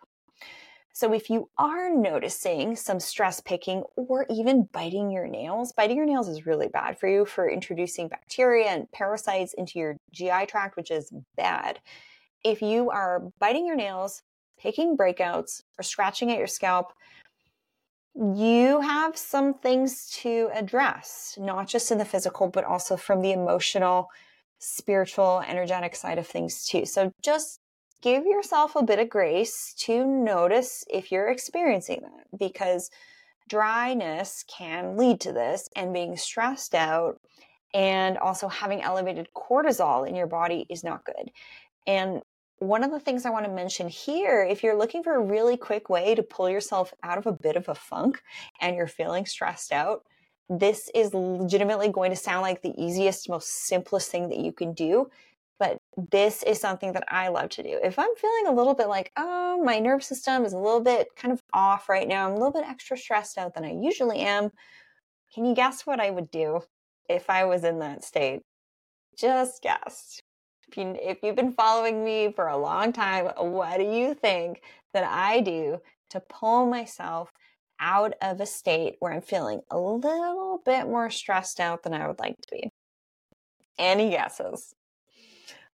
So 0.95 1.14
if 1.14 1.31
you 1.31 1.49
are 1.57 1.88
noticing 1.88 2.77
some 2.77 3.01
stress 3.01 3.40
picking 3.40 3.83
or 3.97 4.27
even 4.29 4.68
biting 4.73 5.11
your 5.11 5.27
nails, 5.27 5.73
biting 5.73 5.97
your 5.97 6.05
nails 6.05 6.29
is 6.29 6.45
really 6.45 6.68
bad 6.68 6.99
for 6.99 7.09
you 7.09 7.25
for 7.25 7.49
introducing 7.49 8.09
bacteria 8.09 8.66
and 8.66 8.92
parasites 8.92 9.55
into 9.55 9.79
your 9.79 9.97
GI 10.12 10.47
tract, 10.47 10.77
which 10.77 10.90
is 10.90 11.11
bad. 11.35 11.81
If 12.45 12.61
you 12.61 12.90
are 12.90 13.23
biting 13.38 13.66
your 13.66 13.77
nails, 13.77 14.23
picking 14.62 14.96
breakouts, 14.96 15.62
or 15.79 15.83
scratching 15.83 16.31
at 16.31 16.38
your 16.38 16.46
scalp, 16.46 16.92
you 18.14 18.81
have 18.81 19.16
some 19.16 19.55
things 19.55 20.11
to 20.11 20.51
address, 20.55 21.37
not 21.40 21.66
just 21.66 21.90
in 21.90 21.98
the 21.98 22.05
physical, 22.05 22.48
but 22.48 22.64
also 22.64 22.96
from 22.96 23.22
the 23.22 23.33
emotional, 23.33 24.09
spiritual, 24.59 25.42
energetic 25.48 25.96
side 25.96 26.18
of 26.18 26.27
things 26.27 26.66
too. 26.66 26.85
So 26.85 27.11
just 27.22 27.59
give 28.03 28.27
yourself 28.27 28.77
a 28.77 28.83
bit 28.83 28.98
of 28.98 29.09
grace 29.09 29.75
to 29.79 30.05
notice 30.05 30.85
if 30.90 31.11
you're 31.11 31.29
experiencing 31.29 32.03
that 32.03 32.38
because 32.38 32.90
dryness 33.48 34.44
can 34.46 34.96
lead 34.96 35.20
to 35.20 35.33
this 35.33 35.68
and 35.75 35.92
being 35.92 36.16
stressed 36.16 36.75
out 36.75 37.18
and 37.75 38.18
also 38.18 38.48
having 38.48 38.83
elevated 38.83 39.29
cortisol 39.35 40.07
in 40.07 40.14
your 40.14 40.27
body 40.27 40.66
is 40.68 40.85
not 40.85 41.05
good. 41.05 41.31
And 41.87 42.22
one 42.62 42.85
of 42.85 42.90
the 42.90 43.01
things 43.01 43.27
I 43.27 43.31
want 43.31 43.44
to 43.46 43.51
mention 43.51 43.88
here, 43.88 44.42
if 44.42 44.62
you're 44.62 44.79
looking 44.79 45.03
for 45.03 45.14
a 45.14 45.20
really 45.20 45.57
quick 45.57 45.88
way 45.88 46.14
to 46.14 46.22
pull 46.22 46.48
yourself 46.48 46.92
out 47.03 47.18
of 47.18 47.27
a 47.27 47.33
bit 47.33 47.57
of 47.57 47.68
a 47.68 47.75
funk 47.75 48.22
and 48.61 48.77
you're 48.77 48.87
feeling 48.87 49.27
stressed 49.27 49.72
out, 49.72 50.05
this 50.48 50.90
is 50.94 51.14
legitimately 51.14 51.88
going 51.88 52.11
to 52.11 52.16
sound 52.16 52.42
like 52.42 52.62
the 52.62 52.75
easiest, 52.77 53.29
most 53.29 53.66
simplest 53.66 54.11
thing 54.11 54.29
that 54.29 54.38
you 54.38 54.53
can 54.53 54.72
do 54.72 55.11
but 55.62 55.79
this 56.11 56.42
is 56.42 56.61
something 56.61 56.92
that 56.92 57.05
I 57.07 57.29
love 57.29 57.51
to 57.51 57.62
do. 57.62 57.79
If 57.85 57.96
I'm 57.96 58.12
feeling 58.16 58.48
a 58.48 58.53
little 58.53 58.75
bit 58.75 58.88
like, 58.88 59.12
oh, 59.16 59.62
my 59.62 59.79
nerve 59.79 60.03
system 60.03 60.44
is 60.44 60.53
a 60.53 60.59
little 60.59 60.81
bit 60.81 61.14
kind 61.14 61.31
of 61.31 61.40
off 61.53 61.88
right 61.88 62.09
now, 62.09 62.27
I'm 62.27 62.33
a 62.33 62.35
little 62.35 62.51
bit 62.51 62.64
extra 62.66 62.96
stressed 62.96 63.38
out 63.38 63.55
than 63.55 63.64
I 63.64 63.70
usually 63.70 64.18
am, 64.18 64.51
can 65.33 65.44
you 65.44 65.55
guess 65.55 65.87
what 65.87 66.01
I 66.01 66.11
would 66.11 66.33
do 66.33 66.62
if 67.09 67.31
I 67.31 67.44
was 67.44 67.62
in 67.62 67.79
that 67.79 68.03
state? 68.03 68.42
Just 69.16 69.62
guess. 69.62 70.20
If, 70.73 70.79
you, 70.79 70.97
if 70.99 71.19
you've 71.23 71.37
been 71.37 71.53
following 71.53 72.03
me 72.03 72.33
for 72.33 72.49
a 72.49 72.57
long 72.57 72.95
time, 72.95 73.27
what 73.37 73.77
do 73.77 73.85
you 73.85 74.15
think 74.15 74.63
that 74.95 75.05
I 75.05 75.41
do 75.41 75.83
to 76.11 76.21
pull 76.21 76.65
myself 76.65 77.31
out 77.79 78.15
of 78.23 78.41
a 78.41 78.47
state 78.47 78.97
where 78.99 79.13
I'm 79.13 79.21
feeling 79.21 79.61
a 79.71 79.79
little 79.79 80.63
bit 80.65 80.87
more 80.87 81.11
stressed 81.11 81.61
out 81.61 81.83
than 81.83 81.93
I 81.93 82.07
would 82.07 82.19
like 82.19 82.37
to 82.41 82.49
be? 82.51 82.71
Any 83.79 84.11
guesses? 84.11 84.75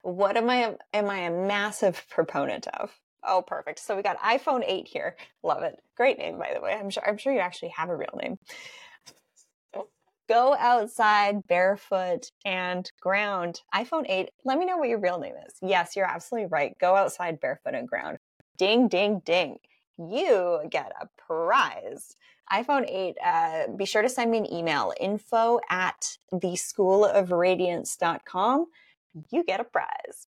What 0.01 0.35
am 0.35 0.49
I 0.49 0.75
am 0.93 1.09
I 1.11 1.19
a 1.19 1.31
massive 1.31 2.03
proponent 2.09 2.65
of? 2.67 2.91
Oh, 3.23 3.43
perfect. 3.45 3.77
So 3.77 3.95
we 3.95 4.01
got 4.01 4.17
iPhone 4.19 4.63
8 4.65 4.87
here. 4.87 5.15
Love 5.43 5.61
it. 5.61 5.79
Great 5.95 6.17
name, 6.17 6.39
by 6.39 6.53
the 6.55 6.61
way. 6.61 6.73
I'm 6.73 6.89
sure 6.89 7.07
I'm 7.07 7.17
sure 7.17 7.33
you 7.33 7.39
actually 7.39 7.69
have 7.69 7.89
a 7.89 7.95
real 7.95 8.17
name. 8.19 8.39
Go 10.27 10.55
outside 10.57 11.47
barefoot 11.47 12.31
and 12.45 12.91
ground. 12.99 13.61
iPhone 13.73 14.05
8. 14.07 14.29
Let 14.43 14.57
me 14.57 14.65
know 14.65 14.77
what 14.77 14.89
your 14.89 14.99
real 14.99 15.19
name 15.19 15.35
is. 15.47 15.53
Yes, 15.61 15.95
you're 15.95 16.05
absolutely 16.05 16.47
right. 16.47 16.77
Go 16.79 16.95
outside 16.95 17.39
barefoot 17.39 17.75
and 17.75 17.87
ground. 17.87 18.17
Ding, 18.57 18.87
ding, 18.87 19.21
ding. 19.25 19.59
You 19.97 20.61
get 20.69 20.91
a 21.01 21.07
prize 21.17 22.15
iPhone 22.51 22.89
8, 22.89 23.15
uh, 23.25 23.67
be 23.75 23.85
sure 23.85 24.01
to 24.01 24.07
send 24.07 24.31
me 24.31 24.37
an 24.37 24.53
email 24.53 24.93
info 25.01 25.59
at 25.69 26.17
theschoolofradiance.com 26.31 28.67
you 29.31 29.43
get 29.43 29.59
a 29.59 29.63
prize. 29.63 30.27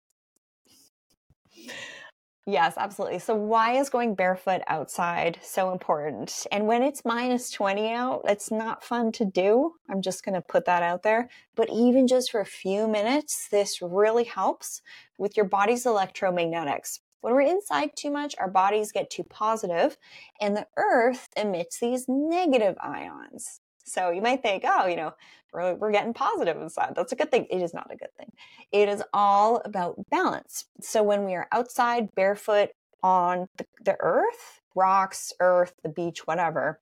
Yes, 2.46 2.74
absolutely. 2.76 3.20
So, 3.20 3.34
why 3.34 3.72
is 3.78 3.88
going 3.88 4.14
barefoot 4.14 4.60
outside 4.66 5.38
so 5.42 5.72
important? 5.72 6.46
And 6.52 6.66
when 6.66 6.82
it's 6.82 7.02
minus 7.04 7.50
20 7.50 7.90
out, 7.90 8.20
it's 8.26 8.50
not 8.50 8.84
fun 8.84 9.12
to 9.12 9.24
do. 9.24 9.72
I'm 9.88 10.02
just 10.02 10.24
going 10.24 10.34
to 10.34 10.42
put 10.42 10.66
that 10.66 10.82
out 10.82 11.02
there. 11.02 11.30
But 11.54 11.70
even 11.70 12.06
just 12.06 12.30
for 12.30 12.40
a 12.40 12.46
few 12.46 12.86
minutes, 12.86 13.48
this 13.50 13.80
really 13.80 14.24
helps 14.24 14.82
with 15.16 15.38
your 15.38 15.46
body's 15.46 15.84
electromagnetics. 15.84 17.00
When 17.22 17.32
we're 17.34 17.40
inside 17.40 17.92
too 17.96 18.10
much, 18.10 18.34
our 18.38 18.50
bodies 18.50 18.92
get 18.92 19.08
too 19.08 19.24
positive, 19.24 19.96
and 20.38 20.54
the 20.54 20.66
earth 20.76 21.30
emits 21.38 21.80
these 21.80 22.04
negative 22.08 22.76
ions. 22.82 23.60
So 23.86 24.10
you 24.10 24.20
might 24.20 24.42
think, 24.42 24.64
oh, 24.66 24.86
you 24.86 24.96
know, 24.96 25.14
we're, 25.54 25.74
we're 25.74 25.92
getting 25.92 26.12
positive 26.12 26.60
inside. 26.60 26.94
That's 26.94 27.12
a 27.12 27.16
good 27.16 27.30
thing. 27.30 27.46
It 27.50 27.62
is 27.62 27.72
not 27.72 27.90
a 27.90 27.96
good 27.96 28.14
thing. 28.18 28.32
It 28.72 28.88
is 28.88 29.02
all 29.12 29.62
about 29.64 29.96
balance. 30.10 30.64
So 30.80 31.02
when 31.02 31.24
we 31.24 31.34
are 31.34 31.48
outside 31.52 32.14
barefoot 32.14 32.70
on 33.02 33.48
the, 33.56 33.66
the 33.84 33.96
earth, 34.00 34.60
rocks, 34.74 35.32
earth, 35.40 35.74
the 35.82 35.88
beach, 35.88 36.26
whatever, 36.26 36.80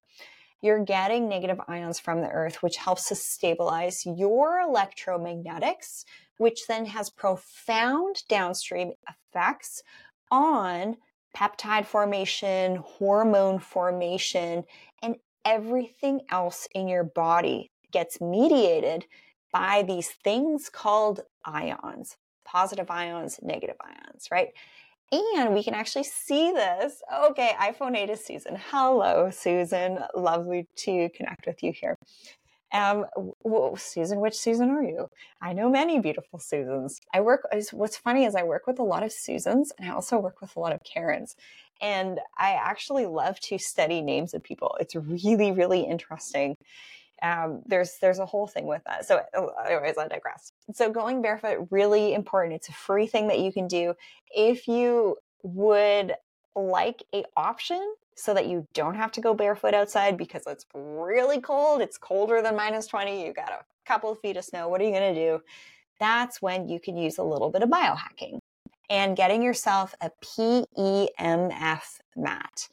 you're 0.62 0.84
getting 0.84 1.28
negative 1.28 1.60
ions 1.68 1.98
from 1.98 2.20
the 2.20 2.28
earth, 2.28 2.62
which 2.62 2.76
helps 2.76 3.08
to 3.08 3.16
stabilize 3.16 4.06
your 4.06 4.62
electromagnetics, 4.64 6.04
which 6.38 6.66
then 6.68 6.86
has 6.86 7.10
profound 7.10 8.22
downstream 8.28 8.92
effects 9.08 9.82
on 10.30 10.96
peptide 11.36 11.84
formation, 11.84 12.76
hormone 12.76 13.58
formation, 13.58 14.64
and 15.02 15.16
everything 15.44 16.20
else 16.30 16.68
in 16.74 16.86
your 16.86 17.02
body 17.02 17.71
gets 17.92 18.20
mediated 18.20 19.06
by 19.52 19.82
these 19.82 20.08
things 20.08 20.68
called 20.68 21.20
ions 21.44 22.16
positive 22.44 22.90
ions, 22.90 23.40
negative 23.42 23.76
ions, 23.80 24.28
right? 24.30 24.48
And 25.10 25.52
we 25.54 25.62
can 25.62 25.74
actually 25.74 26.04
see 26.04 26.52
this. 26.52 27.02
Okay, 27.30 27.52
iPhone 27.58 27.96
8 27.96 28.10
is 28.10 28.24
Susan. 28.24 28.58
Hello, 28.70 29.30
Susan. 29.30 29.98
Lovely 30.14 30.66
to 30.76 31.08
connect 31.10 31.46
with 31.46 31.62
you 31.62 31.72
here. 31.72 31.96
Um, 32.72 33.04
well, 33.42 33.76
Susan, 33.76 34.20
which 34.20 34.34
Susan 34.34 34.70
are 34.70 34.82
you? 34.82 35.08
I 35.42 35.52
know 35.52 35.68
many 35.68 35.98
beautiful 35.98 36.38
Susans. 36.38 37.00
I 37.12 37.20
work, 37.20 37.46
what's 37.72 37.98
funny 37.98 38.24
is 38.24 38.34
I 38.34 38.44
work 38.44 38.66
with 38.66 38.78
a 38.78 38.82
lot 38.82 39.02
of 39.02 39.12
Susans 39.12 39.72
and 39.78 39.90
I 39.90 39.92
also 39.92 40.18
work 40.18 40.40
with 40.40 40.56
a 40.56 40.60
lot 40.60 40.72
of 40.72 40.82
Karens. 40.82 41.36
And 41.82 42.18
I 42.38 42.52
actually 42.52 43.04
love 43.04 43.38
to 43.40 43.58
study 43.58 44.00
names 44.00 44.32
of 44.32 44.42
people. 44.42 44.76
It's 44.80 44.94
really, 44.94 45.52
really 45.52 45.82
interesting. 45.82 46.56
Um, 47.22 47.62
there's 47.66 47.98
there's 48.00 48.18
a 48.18 48.26
whole 48.26 48.46
thing 48.46 48.66
with 48.66 48.82
that. 48.84 49.06
So, 49.06 49.20
oh, 49.34 49.50
anyways, 49.66 49.96
I 49.96 50.08
digress. 50.08 50.52
So, 50.72 50.90
going 50.90 51.22
barefoot 51.22 51.68
really 51.70 52.14
important. 52.14 52.54
It's 52.54 52.68
a 52.68 52.72
free 52.72 53.06
thing 53.06 53.28
that 53.28 53.38
you 53.38 53.52
can 53.52 53.68
do 53.68 53.94
if 54.34 54.66
you 54.66 55.16
would 55.42 56.14
like 56.54 57.02
a 57.14 57.24
option 57.36 57.94
so 58.14 58.34
that 58.34 58.46
you 58.46 58.66
don't 58.74 58.94
have 58.94 59.12
to 59.12 59.20
go 59.20 59.34
barefoot 59.34 59.74
outside 59.74 60.16
because 60.18 60.42
it's 60.46 60.66
really 60.74 61.40
cold. 61.40 61.80
It's 61.80 61.96
colder 61.96 62.42
than 62.42 62.56
minus 62.56 62.86
20. 62.86 63.24
You 63.24 63.32
got 63.32 63.50
a 63.50 63.64
couple 63.86 64.10
of 64.10 64.20
feet 64.20 64.36
of 64.36 64.44
snow. 64.44 64.68
What 64.68 64.80
are 64.80 64.84
you 64.84 64.90
going 64.90 65.14
to 65.14 65.20
do? 65.20 65.40
That's 65.98 66.42
when 66.42 66.68
you 66.68 66.80
can 66.80 66.96
use 66.96 67.18
a 67.18 67.22
little 67.22 67.50
bit 67.50 67.62
of 67.62 67.70
biohacking 67.70 68.38
and 68.90 69.16
getting 69.16 69.42
yourself 69.42 69.94
a 70.00 70.10
PEMF 70.22 71.82
mat. 72.16 72.68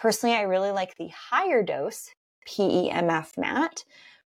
Personally, 0.00 0.34
I 0.34 0.42
really 0.42 0.70
like 0.70 0.96
the 0.96 1.08
higher 1.08 1.62
dose 1.62 2.10
PEMF 2.50 3.38
mat. 3.38 3.84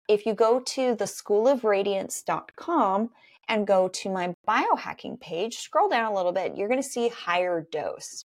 If 0.09 0.27
you 0.27 0.35
go 0.35 0.61
to 0.61 0.95
the 0.95 1.07
schoolofradiance.com 1.07 3.11
and 3.49 3.67
go 3.67 3.89
to 3.89 4.11
my 4.11 4.35
biohacking 4.49 5.19
page, 5.21 5.59
scroll 5.59 5.89
down 5.89 6.13
a 6.13 6.15
little 6.15 6.33
bit, 6.33 6.57
you're 6.57 6.69
going 6.69 6.83
to 6.83 6.89
see 6.89 7.09
higher 7.09 7.67
dose. 7.71 8.25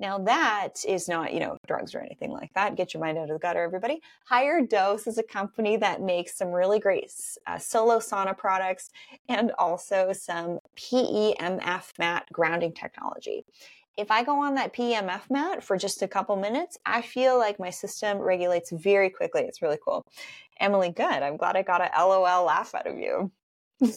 Now, 0.00 0.18
that 0.18 0.84
is 0.86 1.08
not, 1.08 1.32
you 1.32 1.40
know, 1.40 1.56
drugs 1.66 1.94
or 1.94 2.00
anything 2.00 2.32
like 2.32 2.52
that. 2.54 2.76
Get 2.76 2.92
your 2.92 3.00
mind 3.00 3.16
out 3.18 3.30
of 3.30 3.30
the 3.30 3.38
gutter, 3.38 3.62
everybody. 3.62 4.02
Higher 4.24 4.60
Dose 4.60 5.06
is 5.06 5.18
a 5.18 5.22
company 5.22 5.76
that 5.76 6.02
makes 6.02 6.36
some 6.36 6.48
really 6.48 6.80
great 6.80 7.12
uh, 7.46 7.58
solo 7.58 7.98
sauna 7.98 8.36
products 8.36 8.90
and 9.28 9.52
also 9.58 10.12
some 10.12 10.58
PEMF 10.76 11.96
mat 11.98 12.26
grounding 12.32 12.72
technology 12.72 13.44
if 13.96 14.10
I 14.10 14.24
go 14.24 14.42
on 14.42 14.54
that 14.54 14.72
PEMF 14.72 15.30
mat 15.30 15.62
for 15.62 15.76
just 15.76 16.02
a 16.02 16.08
couple 16.08 16.36
minutes, 16.36 16.78
I 16.86 17.02
feel 17.02 17.38
like 17.38 17.58
my 17.58 17.70
system 17.70 18.18
regulates 18.18 18.70
very 18.70 19.10
quickly. 19.10 19.42
It's 19.42 19.62
really 19.62 19.78
cool. 19.84 20.06
Emily, 20.60 20.90
good. 20.90 21.04
I'm 21.04 21.36
glad 21.36 21.56
I 21.56 21.62
got 21.62 21.82
a 21.82 22.06
LOL 22.06 22.44
laugh 22.44 22.74
out 22.74 22.86
of 22.86 22.96
you. 22.98 23.30
I 23.82 23.88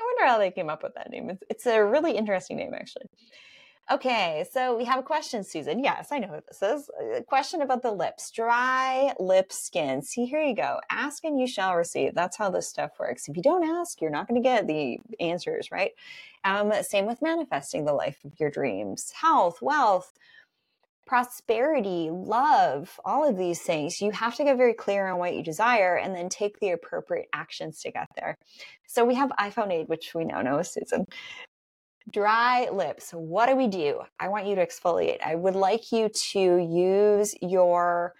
wonder 0.00 0.26
how 0.26 0.38
they 0.38 0.50
came 0.50 0.70
up 0.70 0.82
with 0.82 0.94
that 0.94 1.10
name. 1.10 1.30
It's, 1.30 1.42
it's 1.50 1.66
a 1.66 1.84
really 1.84 2.16
interesting 2.16 2.56
name, 2.56 2.74
actually. 2.74 3.06
Okay, 3.90 4.44
so 4.52 4.76
we 4.76 4.84
have 4.84 4.98
a 4.98 5.02
question, 5.02 5.42
Susan. 5.42 5.82
Yes, 5.82 6.08
I 6.12 6.18
know 6.18 6.28
who 6.28 6.40
this 6.46 6.62
is. 6.62 6.90
A 7.16 7.22
question 7.22 7.62
about 7.62 7.80
the 7.80 7.90
lips. 7.90 8.30
Dry 8.30 9.14
lip 9.18 9.50
skin. 9.50 10.02
See, 10.02 10.26
here 10.26 10.42
you 10.42 10.54
go. 10.54 10.78
Ask 10.90 11.24
and 11.24 11.40
you 11.40 11.46
shall 11.46 11.74
receive. 11.74 12.14
That's 12.14 12.36
how 12.36 12.50
this 12.50 12.68
stuff 12.68 12.90
works. 13.00 13.28
If 13.28 13.36
you 13.38 13.42
don't 13.42 13.64
ask, 13.64 13.98
you're 14.02 14.10
not 14.10 14.28
going 14.28 14.42
to 14.42 14.46
get 14.46 14.66
the 14.66 14.98
answers, 15.20 15.72
right? 15.72 15.92
Um, 16.44 16.70
same 16.82 17.06
with 17.06 17.22
manifesting 17.22 17.86
the 17.86 17.94
life 17.94 18.18
of 18.26 18.38
your 18.38 18.50
dreams, 18.50 19.10
health, 19.12 19.62
wealth, 19.62 20.12
prosperity, 21.06 22.10
love, 22.12 23.00
all 23.06 23.26
of 23.26 23.38
these 23.38 23.62
things. 23.62 24.02
You 24.02 24.10
have 24.10 24.34
to 24.34 24.44
get 24.44 24.58
very 24.58 24.74
clear 24.74 25.08
on 25.08 25.18
what 25.18 25.34
you 25.34 25.42
desire 25.42 25.96
and 25.96 26.14
then 26.14 26.28
take 26.28 26.60
the 26.60 26.72
appropriate 26.72 27.28
actions 27.32 27.80
to 27.80 27.90
get 27.90 28.08
there. 28.16 28.36
So 28.86 29.06
we 29.06 29.14
have 29.14 29.30
iPhone 29.40 29.72
8, 29.72 29.88
which 29.88 30.12
we 30.14 30.26
now 30.26 30.42
know 30.42 30.58
is 30.58 30.70
Susan. 30.70 31.06
Dry 32.10 32.68
lips. 32.70 33.10
What 33.10 33.46
do 33.46 33.56
we 33.56 33.66
do? 33.66 34.00
I 34.18 34.28
want 34.28 34.46
you 34.46 34.54
to 34.54 34.66
exfoliate. 34.66 35.20
I 35.22 35.34
would 35.34 35.56
like 35.56 35.92
you 35.92 36.08
to 36.08 36.56
use 36.56 37.34
your 37.42 38.14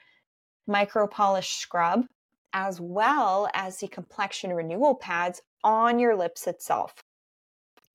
micro 0.67 1.07
polish 1.07 1.57
scrub 1.57 2.05
as 2.53 2.81
well 2.81 3.49
as 3.55 3.79
the 3.79 3.89
complexion 3.89 4.53
renewal 4.53 4.95
pads 4.95 5.41
on 5.65 5.99
your 5.99 6.17
lips 6.17 6.47
itself. 6.47 6.95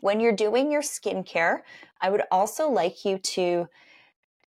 When 0.01 0.19
you're 0.19 0.35
doing 0.35 0.71
your 0.71 0.81
skincare, 0.81 1.59
I 2.01 2.09
would 2.09 2.23
also 2.31 2.69
like 2.69 3.05
you 3.05 3.17
to 3.19 3.67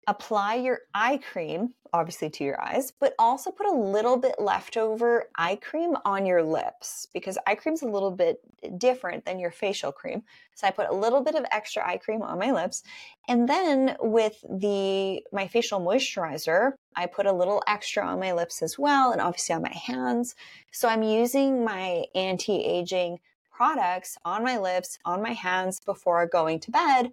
apply 0.07 0.55
your 0.57 0.81
eye 0.95 1.19
cream, 1.19 1.75
obviously 1.93 2.29
to 2.29 2.45
your 2.45 2.61
eyes, 2.61 2.93
but 2.99 3.15
also 3.19 3.51
put 3.51 3.67
a 3.67 3.73
little 3.73 4.17
bit 4.17 4.35
leftover 4.39 5.25
eye 5.37 5.57
cream 5.57 5.97
on 6.05 6.27
your 6.27 6.43
lips 6.43 7.07
because 7.15 7.39
eye 7.47 7.55
cream's 7.55 7.83
a 7.83 7.89
little 7.89 8.11
bit 8.11 8.41
different 8.79 9.25
than 9.25 9.39
your 9.39 9.51
facial 9.51 9.93
cream. 9.93 10.23
So 10.55 10.67
I 10.67 10.71
put 10.71 10.89
a 10.89 10.95
little 10.95 11.23
bit 11.23 11.35
of 11.35 11.45
extra 11.53 11.87
eye 11.87 11.99
cream 11.99 12.23
on 12.23 12.39
my 12.39 12.51
lips. 12.51 12.83
And 13.29 13.49
then 13.49 13.97
with 14.01 14.45
the 14.49 15.23
my 15.33 15.47
facial 15.47 15.81
moisturizer, 15.81 16.73
I 16.97 17.07
put 17.07 17.27
a 17.27 17.33
little 17.33 17.63
extra 17.67 18.05
on 18.05 18.21
my 18.21 18.33
lips 18.33 18.63
as 18.63 18.79
well 18.79 19.13
and 19.13 19.21
obviously 19.21 19.55
on 19.55 19.63
my 19.63 19.75
hands. 19.75 20.35
So 20.73 20.89
I'm 20.89 21.03
using 21.03 21.65
my 21.65 22.05
anti-aging 22.15 23.19
products 23.53 24.19
on 24.25 24.43
my 24.43 24.59
lips, 24.59 24.99
on 25.05 25.23
my 25.23 25.33
hands 25.33 25.81
before 25.81 26.27
going 26.27 26.59
to 26.61 26.71
bed 26.71 27.13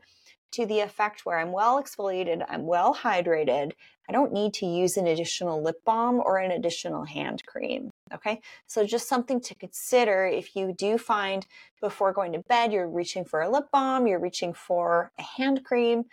to 0.52 0.66
the 0.66 0.80
effect 0.80 1.26
where 1.26 1.40
I'm 1.40 1.52
well 1.52 1.82
exfoliated, 1.82 2.46
I'm 2.50 2.66
well 2.66 2.94
hydrated. 2.94 3.72
I 4.10 4.12
don't 4.12 4.34
need 4.34 4.54
to 4.56 4.66
use 4.66 4.98
an 4.98 5.08
additional 5.08 5.64
lip 5.64 5.78
balm 5.86 6.22
or 6.26 6.38
an 6.38 6.52
additional 6.52 7.06
hand 7.06 7.46
cream. 7.46 7.90
Okay, 8.14 8.42
so 8.68 8.86
just 8.86 9.08
something 9.08 9.40
to 9.42 9.56
consider 9.56 10.26
if 10.26 10.56
you 10.56 10.74
do 10.78 10.98
find 10.98 11.46
before 11.80 12.12
going 12.12 12.34
to 12.34 12.40
bed 12.40 12.74
you're 12.74 12.90
reaching 12.90 13.24
for 13.24 13.42
a 13.42 13.50
lip 13.50 13.66
balm, 13.72 14.08
you're 14.08 14.20
reaching 14.20 14.54
for 14.54 15.12
a 15.18 15.24
hand 15.24 15.64
cream. 15.64 16.04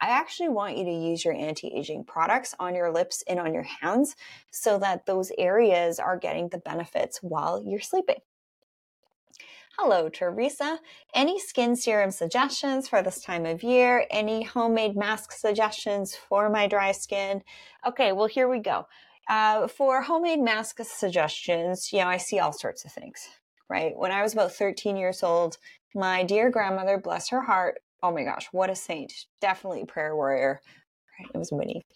I 0.00 0.10
actually 0.10 0.50
want 0.50 0.76
you 0.76 0.84
to 0.84 0.92
use 0.92 1.24
your 1.24 1.34
anti 1.34 1.68
aging 1.68 2.04
products 2.04 2.54
on 2.60 2.74
your 2.76 2.92
lips 2.92 3.24
and 3.26 3.40
on 3.40 3.52
your 3.52 3.64
hands 3.64 4.14
so 4.52 4.78
that 4.78 5.06
those 5.06 5.32
areas 5.36 5.98
are 5.98 6.16
getting 6.16 6.48
the 6.48 6.58
benefits 6.58 7.18
while 7.22 7.62
you're 7.66 7.80
sleeping. 7.80 8.20
Hello, 9.80 10.08
Teresa. 10.08 10.80
Any 11.14 11.38
skin 11.38 11.76
serum 11.76 12.10
suggestions 12.10 12.88
for 12.88 13.00
this 13.00 13.20
time 13.20 13.46
of 13.46 13.62
year? 13.62 14.06
Any 14.10 14.42
homemade 14.42 14.96
mask 14.96 15.30
suggestions 15.30 16.16
for 16.16 16.50
my 16.50 16.66
dry 16.66 16.90
skin? 16.90 17.44
Okay, 17.86 18.10
well, 18.10 18.26
here 18.26 18.48
we 18.48 18.58
go. 18.58 18.88
Uh, 19.30 19.68
for 19.68 20.02
homemade 20.02 20.40
mask 20.40 20.80
suggestions, 20.82 21.92
you 21.92 22.00
know, 22.00 22.08
I 22.08 22.16
see 22.16 22.40
all 22.40 22.52
sorts 22.52 22.84
of 22.84 22.90
things, 22.90 23.28
right? 23.70 23.96
When 23.96 24.10
I 24.10 24.20
was 24.20 24.32
about 24.32 24.50
13 24.50 24.96
years 24.96 25.22
old, 25.22 25.58
my 25.94 26.24
dear 26.24 26.50
grandmother, 26.50 26.98
bless 26.98 27.28
her 27.28 27.42
heart, 27.42 27.78
oh 28.02 28.10
my 28.10 28.24
gosh, 28.24 28.48
what 28.50 28.70
a 28.70 28.74
saint. 28.74 29.12
Definitely 29.40 29.84
prayer 29.84 30.16
warrior. 30.16 30.60
Right? 31.20 31.30
It 31.32 31.38
was 31.38 31.52
Winnie 31.52 31.86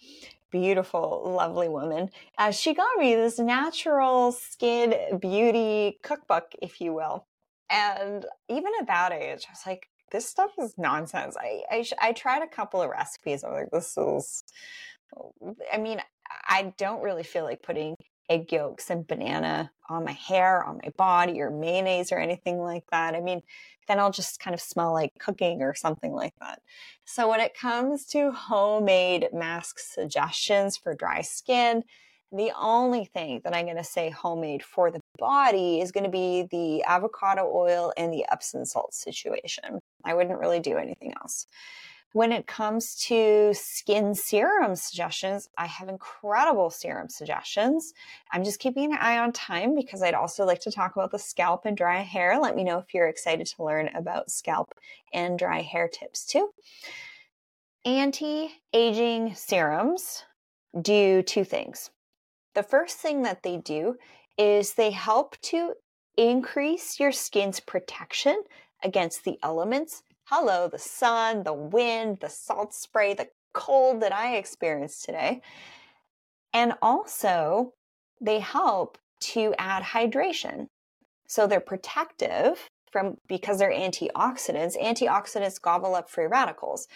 beautiful, 0.51 1.33
lovely 1.35 1.67
woman. 1.67 2.07
Uh, 2.37 2.51
she 2.51 2.75
got 2.75 2.99
me 2.99 3.15
this 3.15 3.39
natural 3.39 4.31
skin 4.31 5.17
beauty 5.19 5.97
cookbook, 6.03 6.51
if 6.61 6.79
you 6.79 6.93
will. 6.93 7.25
And 7.73 8.25
even 8.49 8.71
at 8.79 8.87
that 8.87 9.11
age, 9.11 9.45
I 9.49 9.51
was 9.51 9.63
like, 9.65 9.89
this 10.11 10.29
stuff 10.29 10.51
is 10.59 10.75
nonsense. 10.77 11.35
I 11.35 11.63
I, 11.69 11.85
I 11.99 12.11
tried 12.13 12.43
a 12.43 12.47
couple 12.47 12.81
of 12.81 12.89
recipes. 12.89 13.43
I'm 13.43 13.51
like, 13.51 13.71
this 13.71 13.97
is. 13.97 14.43
I 15.71 15.77
mean, 15.77 15.99
I 16.47 16.73
don't 16.77 17.03
really 17.03 17.23
feel 17.23 17.43
like 17.43 17.63
putting 17.63 17.95
egg 18.29 18.51
yolks 18.51 18.89
and 18.89 19.05
banana 19.05 19.71
on 19.89 20.05
my 20.05 20.11
hair, 20.11 20.63
on 20.63 20.79
my 20.83 20.91
body, 20.97 21.41
or 21.41 21.49
mayonnaise 21.49 22.11
or 22.11 22.19
anything 22.19 22.59
like 22.59 22.85
that. 22.91 23.15
I 23.15 23.21
mean, 23.21 23.41
then 23.87 23.99
I'll 23.99 24.11
just 24.11 24.39
kind 24.39 24.53
of 24.53 24.61
smell 24.61 24.93
like 24.93 25.11
cooking 25.19 25.61
or 25.61 25.73
something 25.73 26.13
like 26.13 26.33
that. 26.39 26.61
So 27.05 27.29
when 27.29 27.41
it 27.41 27.57
comes 27.57 28.05
to 28.07 28.31
homemade 28.31 29.27
mask 29.33 29.79
suggestions 29.79 30.77
for 30.77 30.93
dry 30.93 31.21
skin, 31.21 31.83
the 32.31 32.51
only 32.59 33.05
thing 33.05 33.41
that 33.43 33.55
I'm 33.55 33.65
going 33.65 33.77
to 33.77 33.83
say 33.83 34.09
homemade 34.09 34.63
for 34.63 34.89
the 34.89 35.01
body 35.17 35.81
is 35.81 35.91
going 35.91 36.03
to 36.03 36.09
be 36.09 36.47
the 36.51 36.83
avocado 36.83 37.49
oil 37.53 37.93
and 37.97 38.13
the 38.13 38.25
Epsom 38.31 38.65
salt 38.65 38.93
situation. 38.93 39.79
I 40.03 40.13
wouldn't 40.13 40.39
really 40.39 40.59
do 40.59 40.77
anything 40.77 41.13
else. 41.21 41.47
When 42.13 42.31
it 42.31 42.45
comes 42.45 42.93
to 43.07 43.55
skin 43.55 44.13
serum 44.13 44.75
suggestions, 44.75 45.49
I 45.57 45.65
have 45.65 45.89
incredible 45.89 46.69
serum 46.69 47.09
suggestions. 47.09 47.91
I'm 48.31 48.43
just 48.43 48.59
keeping 48.59 48.91
an 48.91 48.99
eye 49.01 49.17
on 49.17 49.31
time 49.31 49.73
because 49.73 50.03
I'd 50.03 50.13
also 50.13 50.45
like 50.45 50.61
to 50.61 50.71
talk 50.71 50.95
about 50.95 51.11
the 51.11 51.17
scalp 51.17 51.65
and 51.65 51.75
dry 51.75 52.01
hair. 52.01 52.39
Let 52.39 52.55
me 52.55 52.63
know 52.63 52.77
if 52.77 52.93
you're 52.93 53.07
excited 53.07 53.47
to 53.47 53.63
learn 53.63 53.89
about 53.95 54.29
scalp 54.29 54.75
and 55.11 55.39
dry 55.39 55.61
hair 55.61 55.89
tips 55.91 56.23
too. 56.23 56.49
Anti 57.83 58.51
aging 58.73 59.33
serums 59.33 60.23
do 60.79 61.23
two 61.23 61.43
things. 61.43 61.89
The 62.53 62.63
first 62.63 62.99
thing 62.99 63.23
that 63.23 63.41
they 63.41 63.57
do 63.57 63.95
is 64.37 64.73
they 64.73 64.91
help 64.91 65.37
to 65.41 65.73
increase 66.17 66.99
your 66.99 67.11
skin's 67.11 67.59
protection 67.59 68.43
against 68.83 69.23
the 69.23 69.37
elements, 69.41 70.03
hello, 70.25 70.67
the 70.67 70.79
sun, 70.79 71.43
the 71.43 71.53
wind, 71.53 72.19
the 72.21 72.29
salt 72.29 72.73
spray, 72.73 73.13
the 73.13 73.29
cold 73.53 74.01
that 74.01 74.13
I 74.13 74.35
experienced 74.35 75.05
today. 75.05 75.41
And 76.53 76.73
also, 76.81 77.73
they 78.21 78.39
help 78.39 78.97
to 79.19 79.53
add 79.57 79.83
hydration. 79.83 80.67
So 81.27 81.47
they're 81.47 81.59
protective 81.59 82.69
from 82.91 83.17
because 83.27 83.57
they're 83.57 83.71
antioxidants. 83.71 84.79
Antioxidants 84.79 85.61
gobble 85.61 85.95
up 85.95 86.09
free 86.09 86.27
radicals 86.27 86.87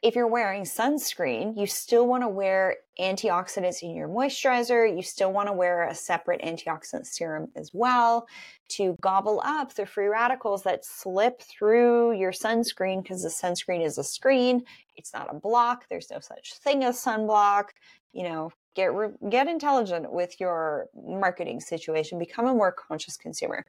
if 0.00 0.14
you're 0.14 0.28
wearing 0.28 0.62
sunscreen, 0.62 1.58
you 1.58 1.66
still 1.66 2.06
want 2.06 2.22
to 2.22 2.28
wear 2.28 2.76
antioxidants 3.00 3.82
in 3.82 3.96
your 3.96 4.08
moisturizer. 4.08 4.94
You 4.94 5.02
still 5.02 5.32
want 5.32 5.48
to 5.48 5.52
wear 5.52 5.88
a 5.88 5.94
separate 5.94 6.40
antioxidant 6.42 7.06
serum 7.06 7.48
as 7.56 7.70
well 7.74 8.28
to 8.70 8.96
gobble 9.00 9.42
up 9.44 9.74
the 9.74 9.86
free 9.86 10.06
radicals 10.06 10.62
that 10.62 10.84
slip 10.84 11.42
through 11.42 12.12
your 12.12 12.30
sunscreen 12.30 13.02
because 13.02 13.22
the 13.22 13.28
sunscreen 13.28 13.84
is 13.84 13.98
a 13.98 14.04
screen. 14.04 14.62
It's 14.94 15.12
not 15.12 15.34
a 15.34 15.38
block. 15.38 15.86
There's 15.90 16.10
no 16.10 16.20
such 16.20 16.54
thing 16.54 16.84
as 16.84 17.02
sunblock. 17.02 17.70
You 18.12 18.22
know, 18.22 18.50
get 18.74 18.94
re- 18.94 19.10
get 19.28 19.48
intelligent 19.48 20.12
with 20.12 20.38
your 20.38 20.86
marketing 20.94 21.60
situation. 21.60 22.20
Become 22.20 22.46
a 22.46 22.54
more 22.54 22.72
conscious 22.72 23.16
consumer. 23.16 23.64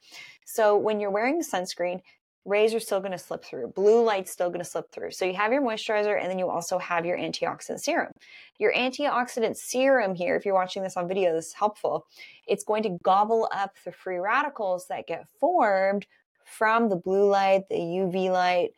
So 0.46 0.78
when 0.78 1.00
you're 1.00 1.12
wearing 1.12 1.42
sunscreen, 1.42 2.02
rays 2.46 2.74
are 2.74 2.80
still 2.80 3.00
going 3.00 3.12
to 3.12 3.18
slip 3.18 3.44
through. 3.44 3.68
Blue 3.76 4.04
light's 4.04 4.32
still 4.32 4.50
going 4.50 4.64
to 4.64 4.70
slip 4.70 4.92
through. 4.92 5.12
So 5.12 5.26
you 5.26 5.34
have 5.34 5.52
your 5.52 5.62
moisturizer 5.62 6.20
and 6.20 6.30
then 6.30 6.40
you 6.40 6.50
also 6.50 6.78
have 6.78 7.06
your 7.06 7.18
antioxidant 7.18 7.80
serum. 7.80 8.12
Your 8.58 8.74
antioxidant 8.74 9.56
serum 9.56 10.16
here, 10.16 10.36
if 10.36 10.46
you're 10.46 10.54
watching 10.54 10.84
this 10.84 10.98
on 10.98 11.08
video, 11.08 11.34
this 11.34 11.48
is 11.48 11.54
helpful. 11.54 12.06
It's 12.48 12.64
going 12.64 12.84
to 12.84 12.98
gobble 13.04 13.50
up 13.54 13.76
the 13.84 13.92
free 13.92 14.18
radicals 14.18 14.88
that 14.88 15.08
get 15.08 15.28
formed 15.40 16.08
from 16.46 16.90
the 16.90 16.96
blue 16.96 17.30
light, 17.30 17.64
the 17.70 17.76
UV 17.76 18.32
light, 18.32 18.70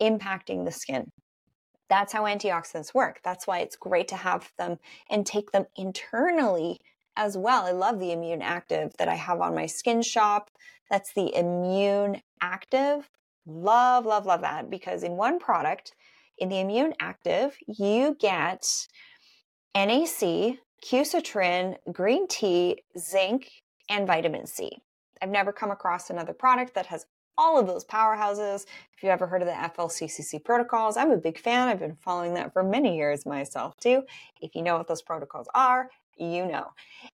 impacting 0.00 0.64
the 0.64 0.72
skin. 0.72 1.10
That's 1.90 2.12
how 2.12 2.24
antioxidants 2.24 2.94
work. 2.94 3.20
That's 3.24 3.46
why 3.46 3.60
it's 3.60 3.76
great 3.76 4.08
to 4.08 4.16
have 4.16 4.50
them 4.58 4.78
and 5.10 5.26
take 5.26 5.52
them 5.52 5.66
internally 5.76 6.80
as 7.16 7.36
well. 7.36 7.64
I 7.64 7.72
love 7.72 7.98
the 7.98 8.12
immune 8.12 8.42
active 8.42 8.92
that 8.98 9.08
I 9.08 9.14
have 9.14 9.40
on 9.40 9.54
my 9.54 9.66
skin 9.66 10.02
shop. 10.02 10.50
That's 10.90 11.12
the 11.14 11.34
immune 11.34 12.22
active. 12.40 13.08
Love, 13.46 14.04
love, 14.06 14.26
love 14.26 14.42
that 14.42 14.70
because 14.70 15.02
in 15.02 15.12
one 15.12 15.38
product, 15.38 15.92
in 16.38 16.48
the 16.48 16.60
immune 16.60 16.94
active, 17.00 17.56
you 17.66 18.16
get 18.20 18.86
NAC, 19.74 20.58
quercetin, 20.84 21.76
green 21.92 22.28
tea, 22.28 22.82
zinc, 22.98 23.50
and 23.88 24.06
vitamin 24.06 24.46
C. 24.46 24.70
I've 25.22 25.30
never 25.30 25.52
come 25.52 25.70
across 25.70 26.10
another 26.10 26.32
product 26.32 26.74
that 26.74 26.86
has 26.86 27.06
all 27.36 27.58
of 27.58 27.66
those 27.66 27.84
powerhouses. 27.84 28.66
If 28.94 29.02
you've 29.02 29.10
ever 29.10 29.26
heard 29.26 29.42
of 29.42 29.48
the 29.48 29.54
FLCCC 29.54 30.44
protocols, 30.44 30.96
I'm 30.96 31.12
a 31.12 31.16
big 31.16 31.38
fan. 31.38 31.68
I've 31.68 31.78
been 31.78 31.96
following 32.00 32.34
that 32.34 32.52
for 32.52 32.62
many 32.62 32.96
years 32.96 33.24
myself 33.24 33.76
too. 33.78 34.02
If 34.40 34.54
you 34.54 34.62
know 34.62 34.76
what 34.76 34.88
those 34.88 35.02
protocols 35.02 35.46
are, 35.54 35.88
you 36.16 36.46
know. 36.46 36.66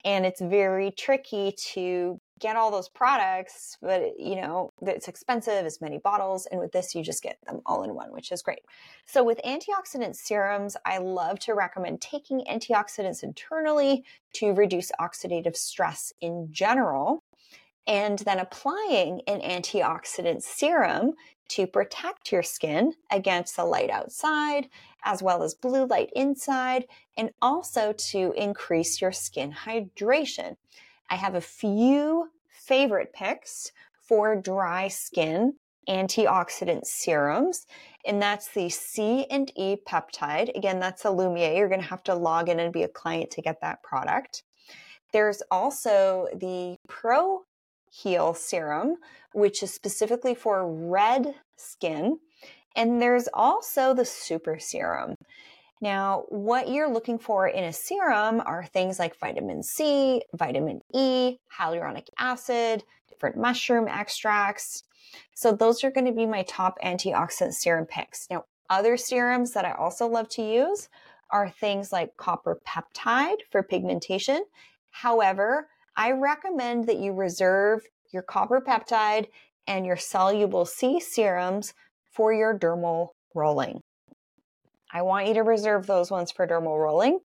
And 0.05 0.27
it's 0.27 0.41
very 0.41 0.91
tricky 0.91 1.55
to 1.73 2.21
get 2.39 2.57
all 2.57 2.71
those 2.71 2.89
products, 2.89 3.77
but 3.81 4.19
you 4.19 4.37
know, 4.37 4.73
it's 4.83 5.09
expensive, 5.09 5.65
as 5.65 5.81
many 5.81 5.99
bottles. 5.99 6.47
And 6.47 6.61
with 6.61 6.73
this, 6.73 6.95
you 6.95 7.03
just 7.03 7.23
get 7.23 7.39
them 7.47 7.61
all 7.67 7.83
in 7.83 7.95
one, 7.95 8.13
which 8.13 8.33
is 8.33 8.43
great. 8.43 8.61
So 9.07 9.23
with 9.25 9.41
antioxidant 9.45 10.17
serums, 10.17 10.77
I 10.85 10.99
love 10.99 11.39
to 11.41 11.55
recommend 11.55 12.01
taking 12.01 12.45
antioxidants 12.51 13.23
internally 13.23 14.05
to 14.35 14.53
reduce 14.53 14.93
oxidative 15.01 15.57
stress 15.57 16.13
in 16.21 16.49
general. 16.51 17.25
And 17.87 18.19
then 18.19 18.39
applying 18.39 19.23
an 19.27 19.41
antioxidant 19.41 20.43
serum 20.43 21.15
to 21.49 21.67
protect 21.67 22.31
your 22.31 22.43
skin 22.43 22.93
against 23.11 23.57
the 23.57 23.65
light 23.65 23.89
outside, 23.89 24.69
as 25.03 25.23
well 25.23 25.43
as 25.43 25.55
blue 25.55 25.87
light 25.87 26.11
inside, 26.15 26.85
and 27.17 27.31
also 27.41 27.95
to 28.11 28.35
increase 28.37 29.01
your 29.01 29.13
skin 29.13 29.55
hydration. 29.65 30.57
I 31.11 31.17
have 31.17 31.35
a 31.35 31.41
few 31.41 32.29
favorite 32.49 33.13
picks 33.13 33.73
for 34.01 34.37
dry 34.37 34.89
skin 34.89 35.55
antioxidant 35.89 36.85
serums, 36.85 37.67
and 38.05 38.21
that's 38.21 38.53
the 38.53 38.69
C 38.69 39.27
and 39.31 39.51
E 39.57 39.77
peptide. 39.89 40.55
Again, 40.55 40.81
that's 40.81 41.05
Alumier. 41.05 41.57
You're 41.57 41.69
going 41.69 41.81
to 41.81 41.87
have 41.89 42.03
to 42.05 42.15
log 42.15 42.49
in 42.49 42.61
and 42.61 42.73
be 42.73 42.83
a 42.83 42.89
client 42.89 43.31
to 43.33 43.43
get 43.43 43.61
that 43.63 43.83
product. 43.83 44.43
There's 45.13 45.43
also 45.51 46.27
the 46.35 46.77
Pro 46.89 47.45
Heal 47.91 48.35
serum, 48.35 48.97
which 49.33 49.63
is 49.63 49.73
specifically 49.73 50.35
for 50.35 50.71
red 50.71 51.35
skin. 51.57 52.19
And 52.77 53.01
there's 53.01 53.29
also 53.33 53.95
the 53.95 54.05
super 54.05 54.59
serum. 54.59 55.15
Now, 55.81 56.25
what 56.29 56.69
you're 56.69 56.93
looking 56.93 57.19
for 57.19 57.47
in 57.47 57.65
a 57.65 57.73
serum 57.73 58.43
are 58.45 58.65
things 58.65 58.99
like 58.99 59.19
vitamin 59.19 59.63
C, 59.63 60.23
vitamin 60.35 60.81
E, 60.93 61.37
hyaluronic 61.57 62.09
acid, 62.19 62.83
different 63.09 63.37
mushroom 63.37 63.87
extracts. 63.87 64.83
So, 65.35 65.53
those 65.53 65.85
are 65.85 65.91
going 65.91 66.07
to 66.07 66.13
be 66.13 66.27
my 66.27 66.43
top 66.43 66.79
antioxidant 66.85 67.55
serum 67.55 67.87
picks. 67.87 68.27
Now, 68.29 68.45
other 68.69 68.97
serums 68.97 69.53
that 69.53 69.65
I 69.65 69.73
also 69.73 70.07
love 70.07 70.29
to 70.31 70.43
use 70.43 70.89
are 71.31 71.49
things 71.49 71.93
like 71.93 72.17
copper 72.17 72.61
peptide 72.67 73.39
for 73.51 73.63
pigmentation. 73.63 74.45
However, 74.91 75.69
I 75.97 76.13
recommend 76.13 76.87
that 76.87 76.99
you 76.99 77.13
reserve 77.13 77.83
your 78.11 78.23
copper 78.23 78.61
peptide 78.61 79.27
and 79.67 79.87
your 79.87 79.97
soluble 79.97 80.65
C 80.65 80.99
serums 80.99 81.75
for 82.11 82.33
your 82.33 82.59
dermal 82.59 83.09
rolling. 83.35 83.81
I 84.93 85.03
want 85.03 85.27
you 85.27 85.35
to 85.35 85.43
reserve 85.43 85.87
those 85.87 86.11
ones 86.11 86.31
for 86.31 86.47
dermal 86.47 86.79
rolling 86.79 87.21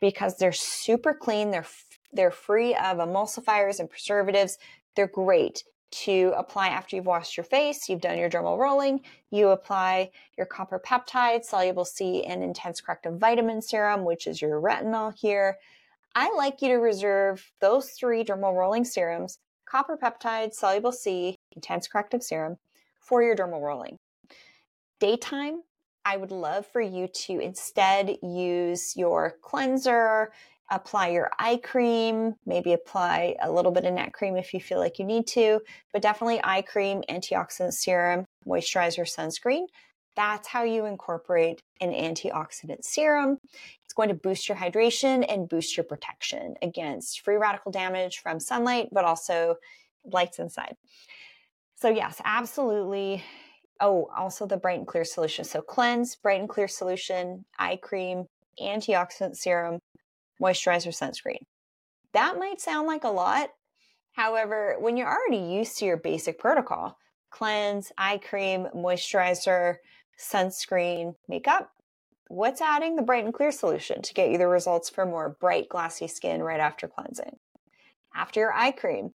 because 0.00 0.36
they're 0.36 0.52
super 0.52 1.14
clean. 1.14 1.50
They're 1.50 1.66
they're 2.12 2.30
free 2.30 2.74
of 2.74 2.98
emulsifiers 2.98 3.78
and 3.80 3.90
preservatives. 3.90 4.58
They're 4.94 5.06
great 5.06 5.62
to 5.90 6.32
apply 6.36 6.68
after 6.68 6.96
you've 6.96 7.06
washed 7.06 7.36
your 7.36 7.44
face, 7.44 7.88
you've 7.88 8.00
done 8.00 8.18
your 8.18 8.28
dermal 8.28 8.58
rolling, 8.58 9.00
you 9.30 9.48
apply 9.50 10.10
your 10.36 10.46
copper 10.46 10.80
peptide, 10.84 11.44
soluble 11.44 11.84
C, 11.84 12.24
and 12.24 12.42
intense 12.42 12.80
corrective 12.80 13.18
vitamin 13.18 13.62
serum, 13.62 14.04
which 14.04 14.26
is 14.26 14.42
your 14.42 14.60
retinol 14.60 15.14
here. 15.16 15.58
I 16.14 16.32
like 16.34 16.60
you 16.60 16.68
to 16.68 16.76
reserve 16.76 17.52
those 17.60 17.90
three 17.90 18.24
dermal 18.24 18.54
rolling 18.54 18.84
serums, 18.84 19.38
copper 19.64 19.96
peptide, 19.96 20.52
soluble 20.54 20.92
C, 20.92 21.36
intense 21.52 21.86
corrective 21.86 22.22
serum, 22.22 22.56
for 23.00 23.22
your 23.22 23.36
dermal 23.36 23.60
rolling. 23.60 23.98
Daytime, 24.98 25.62
I 26.06 26.16
would 26.16 26.30
love 26.30 26.64
for 26.68 26.80
you 26.80 27.08
to 27.08 27.40
instead 27.40 28.18
use 28.22 28.96
your 28.96 29.34
cleanser, 29.42 30.30
apply 30.70 31.08
your 31.08 31.32
eye 31.36 31.58
cream, 31.60 32.36
maybe 32.46 32.72
apply 32.72 33.34
a 33.42 33.50
little 33.50 33.72
bit 33.72 33.84
of 33.84 33.92
neck 33.92 34.12
cream 34.12 34.36
if 34.36 34.54
you 34.54 34.60
feel 34.60 34.78
like 34.78 35.00
you 35.00 35.04
need 35.04 35.26
to, 35.26 35.60
but 35.92 36.02
definitely 36.02 36.40
eye 36.44 36.62
cream, 36.62 37.02
antioxidant 37.10 37.72
serum, 37.72 38.24
moisturizer, 38.46 39.04
sunscreen. 39.04 39.66
That's 40.14 40.46
how 40.46 40.62
you 40.62 40.86
incorporate 40.86 41.60
an 41.80 41.90
antioxidant 41.90 42.84
serum. 42.84 43.38
It's 43.84 43.94
going 43.94 44.08
to 44.08 44.14
boost 44.14 44.48
your 44.48 44.56
hydration 44.56 45.26
and 45.28 45.48
boost 45.48 45.76
your 45.76 45.84
protection 45.84 46.54
against 46.62 47.22
free 47.22 47.34
radical 47.34 47.72
damage 47.72 48.18
from 48.18 48.38
sunlight, 48.38 48.90
but 48.92 49.04
also 49.04 49.56
lights 50.04 50.38
inside. 50.38 50.76
So, 51.74 51.90
yes, 51.90 52.20
absolutely. 52.24 53.24
Oh, 53.80 54.08
also 54.16 54.46
the 54.46 54.56
bright 54.56 54.78
and 54.78 54.86
clear 54.86 55.04
solution. 55.04 55.44
So, 55.44 55.60
cleanse, 55.60 56.16
bright 56.16 56.40
and 56.40 56.48
clear 56.48 56.68
solution, 56.68 57.44
eye 57.58 57.78
cream, 57.82 58.26
antioxidant 58.60 59.36
serum, 59.36 59.80
moisturizer, 60.40 60.88
sunscreen. 60.88 61.42
That 62.12 62.38
might 62.38 62.60
sound 62.60 62.86
like 62.86 63.04
a 63.04 63.08
lot. 63.08 63.50
However, 64.12 64.76
when 64.78 64.96
you're 64.96 65.12
already 65.12 65.44
used 65.52 65.76
to 65.78 65.84
your 65.84 65.98
basic 65.98 66.38
protocol, 66.38 66.96
cleanse, 67.30 67.92
eye 67.98 68.18
cream, 68.18 68.68
moisturizer, 68.74 69.76
sunscreen, 70.18 71.14
makeup. 71.28 71.70
What's 72.28 72.60
adding 72.60 72.96
the 72.96 73.02
bright 73.02 73.24
and 73.24 73.34
clear 73.34 73.52
solution 73.52 74.02
to 74.02 74.14
get 74.14 74.30
you 74.30 74.38
the 74.38 74.48
results 74.48 74.90
for 74.90 75.06
more 75.06 75.36
bright, 75.40 75.68
glassy 75.68 76.08
skin 76.08 76.42
right 76.42 76.60
after 76.60 76.88
cleansing? 76.88 77.36
After 78.14 78.40
your 78.40 78.52
eye 78.52 78.72
cream, 78.72 79.12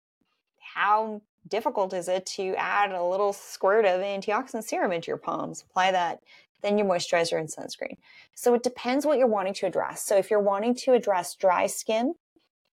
how 0.75 1.23
difficult 1.49 1.93
is 1.93 2.09
it 2.09 2.27
to 2.27 2.55
add 2.57 2.93
a 2.93 3.03
little 3.03 3.33
squirt 3.33 3.85
of 3.85 4.01
antioxidant 4.01 4.65
serum 4.65 4.93
into 4.93 5.09
your 5.09 5.17
palms? 5.17 5.65
Apply 5.69 5.93
that, 5.93 6.21
then 6.63 6.79
your 6.79 6.87
moisturizer 6.87 7.39
and 7.39 7.49
sunscreen. 7.49 7.97
So 8.35 8.55
it 8.55 8.63
depends 8.63 9.07
what 9.07 9.19
you're 9.19 9.27
wanting 9.27 9.55
to 9.55 9.67
address. 9.67 10.03
So 10.03 10.17
if 10.17 10.31
you're 10.31 10.41
wanting 10.41 10.75
to 10.77 10.93
address 10.93 11.35
dry 11.35 11.67
skin, 11.67 12.15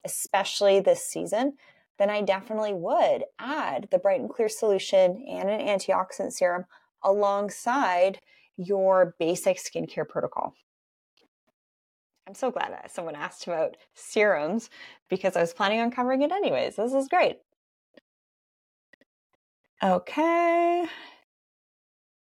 especially 0.04 0.80
this 0.80 1.04
season, 1.04 1.54
then 1.98 2.10
I 2.10 2.20
definitely 2.22 2.74
would 2.74 3.24
add 3.38 3.88
the 3.90 3.98
bright 3.98 4.20
and 4.20 4.30
clear 4.30 4.48
solution 4.48 5.24
and 5.26 5.48
an 5.48 5.60
antioxidant 5.60 6.32
serum 6.32 6.66
alongside 7.02 8.20
your 8.56 9.14
basic 9.18 9.58
skincare 9.58 10.08
protocol. 10.08 10.54
I'm 12.26 12.34
so 12.34 12.50
glad 12.50 12.72
that 12.72 12.90
someone 12.90 13.14
asked 13.14 13.46
about 13.46 13.76
serums 13.94 14.68
because 15.08 15.36
I 15.36 15.40
was 15.40 15.54
planning 15.54 15.80
on 15.80 15.92
covering 15.92 16.22
it 16.22 16.32
anyways. 16.32 16.76
This 16.76 16.92
is 16.92 17.08
great. 17.08 17.38
Okay. 19.82 20.86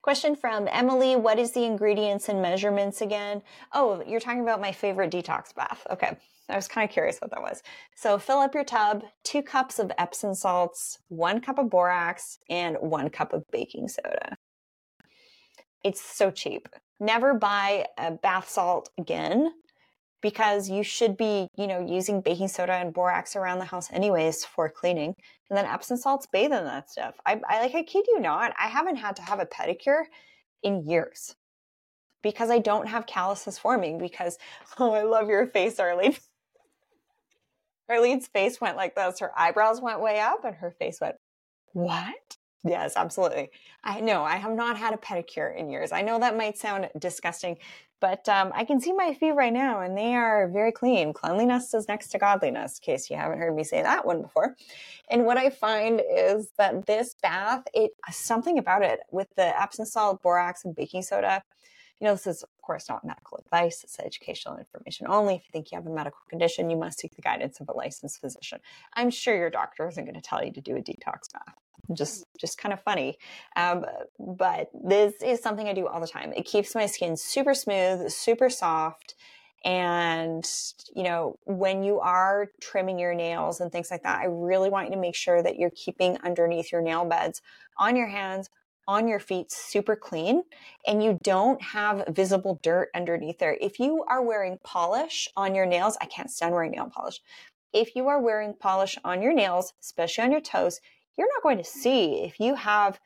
Question 0.03 0.37
from 0.37 0.69
Emily 0.71 1.17
What 1.17 1.39
is 1.39 1.53
the 1.53 1.65
ingredients 1.65 2.29
and 2.29 2.43
measurements 2.43 3.01
again? 3.01 3.43
Oh, 3.73 4.03
you're 4.07 4.21
talking 4.21 4.43
about 4.43 4.61
my 4.61 4.73
favorite 4.73 5.11
detox 5.11 5.55
bath. 5.55 5.87
Okay. 5.91 6.17
I 6.49 6.57
was 6.57 6.69
kind 6.69 6.87
of 6.87 6.93
curious 6.93 7.19
what 7.21 7.31
that 7.31 7.41
was. 7.41 7.63
So 7.97 8.19
fill 8.19 8.39
up 8.39 8.55
your 8.55 8.65
tub, 8.65 9.03
two 9.23 9.41
cups 9.41 9.79
of 9.79 9.91
Epsom 9.97 10.35
salts, 10.35 10.99
one 11.09 11.41
cup 11.41 11.59
of 11.59 11.71
borax, 11.71 12.39
and 12.51 12.77
one 12.81 13.09
cup 13.09 13.33
of 13.33 13.45
baking 13.51 13.89
soda. 13.89 14.37
It's 15.83 16.03
so 16.03 16.31
cheap. 16.31 16.69
Never 17.01 17.33
buy 17.35 17.87
a 17.97 18.11
bath 18.11 18.49
salt 18.51 18.91
again 18.99 19.51
because 20.25 20.71
you 20.71 20.83
should 20.83 21.19
be, 21.19 21.49
you 21.55 21.67
know, 21.67 21.85
using 21.87 22.23
baking 22.23 22.49
soda 22.49 22.73
and 22.73 22.95
borax 22.95 23.37
around 23.37 23.59
the 23.59 23.65
house 23.67 23.93
anyways 23.93 24.43
for 24.43 24.71
cleaning. 24.71 25.15
And 25.51 25.59
then 25.59 25.67
Epsom 25.67 25.99
salts 25.99 26.27
bathe 26.27 26.47
in 26.51 26.65
that 26.65 26.91
stuff. 26.91 27.15
I, 27.27 27.43
I 27.47 27.61
like, 27.61 27.75
I 27.75 27.83
kid 27.83 28.07
you 28.09 28.19
not, 28.21 28.55
I 28.59 28.69
haven't 28.69 28.97
had 28.97 29.17
to 29.17 29.23
have 29.23 29.39
a 29.39 29.45
pedicure 29.45 30.05
in 30.63 30.89
years 30.89 31.37
because 32.23 32.49
I 32.49 32.59
don't 32.59 32.89
have 32.89 33.05
calluses 33.05 33.59
forming 33.59 33.99
because, 33.99 34.39
oh, 34.79 34.95
I 34.95 35.03
love 35.03 35.29
your 35.29 35.47
face, 35.47 35.79
Arlene. 35.79 36.17
Arlene's 37.91 38.27
face 38.27 38.63
went 38.63 38.79
like 38.79 38.95
this. 38.95 39.21
Her 39.21 39.31
eyebrows 39.39 39.83
went 39.83 40.01
way 40.01 40.21
up 40.21 40.47
and 40.47 40.57
her 40.57 40.71
face 40.71 41.03
went, 41.03 41.17
what? 41.75 42.34
Yes, 42.67 42.95
absolutely. 42.97 43.51
I 43.83 44.01
know 44.01 44.23
I 44.23 44.37
have 44.37 44.53
not 44.53 44.79
had 44.79 44.95
a 44.95 44.97
pedicure 44.97 45.55
in 45.55 45.69
years. 45.69 45.93
I 45.93 46.01
know 46.01 46.19
that 46.19 46.37
might 46.37 46.57
sound 46.57 46.89
disgusting, 46.99 47.59
but 48.01 48.27
um, 48.27 48.53
I 48.55 48.65
can 48.65 48.81
see 48.81 48.93
my 48.95 49.13
feet 49.13 49.33
right 49.33 49.53
now 49.53 49.81
and 49.81 49.97
they 49.97 50.15
are 50.15 50.49
very 50.49 50.73
clean. 50.73 51.13
Cleanliness 51.13 51.75
is 51.75 51.89
next 51.89 52.09
to 52.11 52.19
godliness, 52.19 52.79
in 52.79 52.85
case 52.95 53.11
you 53.11 53.17
haven't 53.17 53.39
heard 53.39 53.55
me 53.55 53.65
say 53.65 53.83
that 53.83 54.07
one 54.07 54.23
before. 54.23 54.57
And 55.11 55.27
what 55.27 55.37
I 55.37 55.51
find 55.51 56.01
is 56.11 56.51
that 56.57 56.87
this 56.87 57.17
bath, 57.23 57.65
it 57.75 57.91
something 58.11 58.59
about 58.59 58.83
it 58.83 59.01
with 59.11 59.29
the 59.37 59.61
Epsom 59.61 59.85
salt, 59.85 60.23
borax, 60.23 60.65
and 60.65 60.75
baking 60.75 61.03
soda. 61.03 61.43
You 62.01 62.09
know, 62.09 62.15
this 62.15 62.27
is, 62.27 62.43
of 62.43 62.49
course, 62.61 62.89
not 62.89 63.05
medical 63.05 63.39
advice. 63.39 63.85
It's 63.85 63.99
educational 64.01 64.57
information 64.57 65.07
only. 65.09 65.37
If 65.37 65.43
you 65.43 65.53
think 65.53 65.71
you 65.71 65.77
have 65.77 65.87
a 65.87 65.91
medical 65.91 66.21
condition, 66.29 66.71
you 66.71 66.77
must 66.77 66.99
seek 66.99 67.15
the 67.15 67.23
guidance 67.23 67.61
of 67.61 67.69
a 67.69 67.73
licensed 67.73 68.21
physician. 68.21 68.61
I'm 68.95 69.11
sure 69.11 69.37
your 69.37 69.51
doctor 69.51 69.89
isn't 69.89 70.05
going 70.05 70.15
to 70.15 70.21
tell 70.21 70.45
you 70.45 70.53
to 70.53 70.61
do 70.61 70.77
a 70.77 70.81
detox 70.81 71.33
bath 71.33 71.55
just 71.93 72.25
just 72.39 72.57
kind 72.57 72.73
of 72.73 72.81
funny 72.81 73.19
um, 73.57 73.85
but 74.19 74.71
this 74.73 75.15
is 75.23 75.41
something 75.41 75.69
i 75.69 75.75
do 75.75 75.87
all 75.87 76.01
the 76.01 76.07
time 76.07 76.33
it 76.35 76.47
keeps 76.47 76.75
my 76.75 76.87
skin 76.87 77.17
super 77.17 77.55
smooth 77.55 78.11
super 78.11 78.49
soft 78.49 79.15
and 79.65 80.47
you 80.95 81.03
know 81.03 81.39
when 81.45 81.83
you 81.83 82.01
are 82.01 82.49
trimming 82.61 82.99
your 82.99 83.15
nails 83.15 83.61
and 83.61 83.71
things 83.71 83.91
like 83.91 84.03
that 84.03 84.19
i 84.21 84.25
really 84.25 84.71
want 84.71 84.89
you 84.89 84.95
to 84.95 85.01
make 85.01 85.15
sure 85.15 85.43
that 85.43 85.59
you're 85.59 85.71
keeping 85.71 86.17
underneath 86.25 86.73
your 86.73 86.83
nail 86.83 87.05
beds 87.05 87.43
on 87.79 87.97
your 87.97 88.09
hands 88.09 88.49
on 88.87 89.09
your 89.09 89.19
feet 89.19 89.51
super 89.51 89.97
clean 89.97 90.43
and 90.87 91.03
you 91.03 91.19
don't 91.23 91.61
have 91.63 92.05
visible 92.09 92.61
dirt 92.63 92.91
underneath 92.95 93.39
there. 93.39 93.57
If 93.61 93.79
you 93.79 94.05
are 94.09 94.23
wearing 94.23 94.59
polish 94.63 95.29
on 95.37 95.55
your 95.55 95.67
nails 95.67 95.97
i 96.01 96.07
can't 96.07 96.31
stand 96.31 96.53
wearing 96.53 96.73
nail 96.73 96.91
polish. 96.95 97.21
If 97.73 97.97
you 97.97 98.09
are 98.09 98.21
wearing 98.21 98.55
polish 98.55 98.99
on 99.05 99.23
your 99.23 99.33
nails 99.33 99.73
especially 99.81 100.25
on 100.25 100.33
your 100.33 100.41
toes 100.41 100.81
you're 101.17 101.29
not 101.29 101.43
going 101.43 101.59
to 101.59 101.65
see 101.65 102.23
if 102.25 102.41
you 102.41 102.55
have 102.55 103.01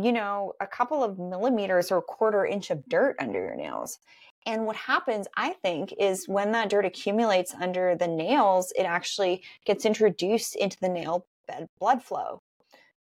you 0.00 0.12
know 0.12 0.52
a 0.60 0.66
couple 0.66 1.02
of 1.02 1.18
millimeters 1.18 1.90
or 1.90 1.98
a 1.98 2.02
quarter 2.02 2.44
inch 2.44 2.70
of 2.70 2.84
dirt 2.88 3.16
under 3.20 3.38
your 3.38 3.56
nails. 3.56 3.98
And 4.46 4.64
what 4.66 4.76
happens 4.76 5.26
i 5.36 5.50
think 5.62 5.94
is 5.98 6.28
when 6.28 6.52
that 6.52 6.70
dirt 6.70 6.84
accumulates 6.84 7.54
under 7.54 7.94
the 7.94 8.08
nails 8.08 8.72
it 8.76 8.84
actually 8.84 9.42
gets 9.64 9.84
introduced 9.84 10.56
into 10.56 10.78
the 10.80 10.88
nail 10.88 11.26
bed 11.46 11.68
blood 11.78 12.02
flow 12.02 12.42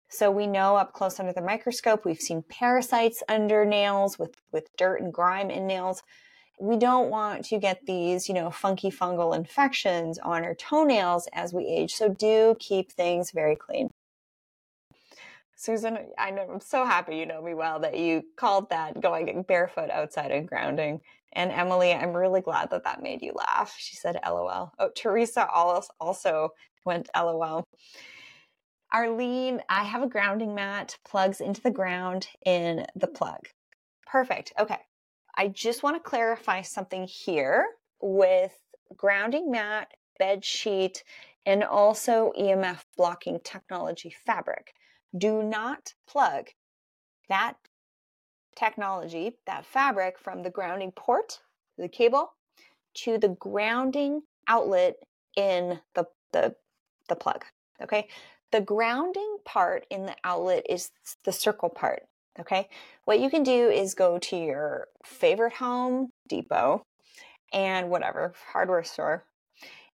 so 0.10 0.30
we 0.32 0.48
know 0.48 0.76
up 0.76 0.94
close 0.94 1.20
under 1.20 1.34
the 1.34 1.42
microscope 1.42 2.06
we've 2.06 2.20
seen 2.20 2.44
parasites 2.50 3.24
under 3.30 3.66
nails 3.66 4.20
with 4.20 4.36
with 4.52 4.76
dirt 4.78 5.02
and 5.02 5.14
grime 5.14 5.50
in 5.50 5.68
nails 5.68 6.04
we 6.60 6.76
don't 6.76 7.10
want 7.10 7.46
to 7.46 7.58
get 7.58 7.86
these, 7.86 8.28
you 8.28 8.36
know, 8.36 8.52
funky 8.52 8.92
fungal 8.92 9.36
infections 9.36 10.20
on 10.20 10.44
our 10.44 10.56
toenails 10.56 11.28
as 11.32 11.54
we 11.54 11.66
age. 11.66 11.94
So 11.94 12.10
do 12.10 12.56
keep 12.60 12.92
things 12.92 13.32
very 13.32 13.56
clean. 13.56 13.90
Susan, 15.56 15.98
I 16.18 16.32
know 16.32 16.48
I'm 16.54 16.62
so 16.62 16.86
happy 16.86 17.18
you 17.18 17.26
know 17.26 17.42
me 17.42 17.54
well 17.54 17.80
that 17.80 17.98
you 17.98 18.24
called 18.38 18.70
that 18.70 19.02
going 19.02 19.44
barefoot 19.44 19.90
outside 19.90 20.32
and 20.32 20.48
grounding. 20.48 21.02
And 21.34 21.52
Emily, 21.52 21.94
I'm 21.94 22.14
really 22.14 22.42
glad 22.42 22.72
that 22.72 22.84
that 22.86 23.04
made 23.04 23.22
you 23.22 23.34
laugh. 23.34 23.76
She 23.78 23.96
said 23.96 24.20
LOL. 24.26 24.74
Oh, 24.80 24.90
Teresa 24.96 25.48
also 25.50 26.50
went 26.86 27.10
LOL. 27.16 27.66
Arlene, 28.92 29.62
I 29.70 29.84
have 29.84 30.02
a 30.02 30.08
grounding 30.08 30.56
mat, 30.56 30.98
plugs 31.06 31.42
into 31.42 31.62
the 31.62 31.72
ground 31.72 32.28
in 32.46 32.86
the 32.96 33.08
plug. 33.08 33.50
Perfect. 34.06 34.54
Okay. 34.60 34.80
I 35.36 35.48
just 35.48 35.84
want 35.84 35.96
to 35.96 36.10
clarify 36.10 36.62
something 36.62 37.06
here 37.06 37.68
with 38.02 38.58
grounding 38.98 39.52
mat, 39.52 39.94
bed 40.18 40.44
sheet, 40.44 41.04
and 41.46 41.64
also 41.64 42.34
EMF 42.38 42.84
blocking 42.98 43.40
technology 43.44 44.14
fabric 44.26 44.74
do 45.18 45.42
not 45.42 45.94
plug 46.08 46.50
that 47.30 47.56
technology, 48.56 49.38
that 49.46 49.66
fabric 49.66 50.20
from 50.20 50.44
the 50.44 50.50
grounding 50.50 50.92
port, 50.92 51.40
the 51.78 51.88
cable, 51.88 52.34
to 52.94 53.18
the 53.18 53.30
grounding 53.40 54.22
outlet 54.48 54.96
in 55.38 55.80
the, 55.96 56.06
the, 56.34 56.56
the 57.08 57.16
plug. 57.16 57.46
Okay. 57.82 58.10
The 58.52 58.62
grounding 58.62 59.38
part 59.46 59.86
in 59.90 60.06
the 60.06 60.16
outlet 60.24 60.66
is 60.70 60.92
the 61.24 61.32
circle 61.32 61.70
part. 61.70 62.04
Okay. 62.40 62.70
What 63.06 63.20
you 63.20 63.30
can 63.30 63.44
do 63.44 63.70
is 63.70 63.94
go 63.94 64.18
to 64.20 64.38
your 64.38 64.88
favorite 65.04 65.54
home 65.54 66.10
depot 66.28 66.84
and 67.52 67.90
whatever 67.90 68.34
hardware 68.54 68.84
store 68.84 69.26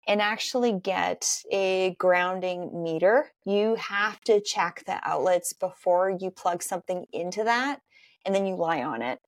and 0.06 0.20
actually 0.20 0.72
get 0.72 1.42
a 1.50 1.96
grounding 1.98 2.82
meter, 2.82 3.30
you 3.44 3.76
have 3.76 4.20
to 4.22 4.40
check 4.40 4.82
the 4.86 4.98
outlets 5.02 5.52
before 5.52 6.10
you 6.10 6.30
plug 6.30 6.62
something 6.62 7.06
into 7.12 7.44
that 7.44 7.80
and 8.24 8.34
then 8.34 8.46
you 8.46 8.54
lie 8.54 8.82
on 8.82 9.02
it. 9.02 9.20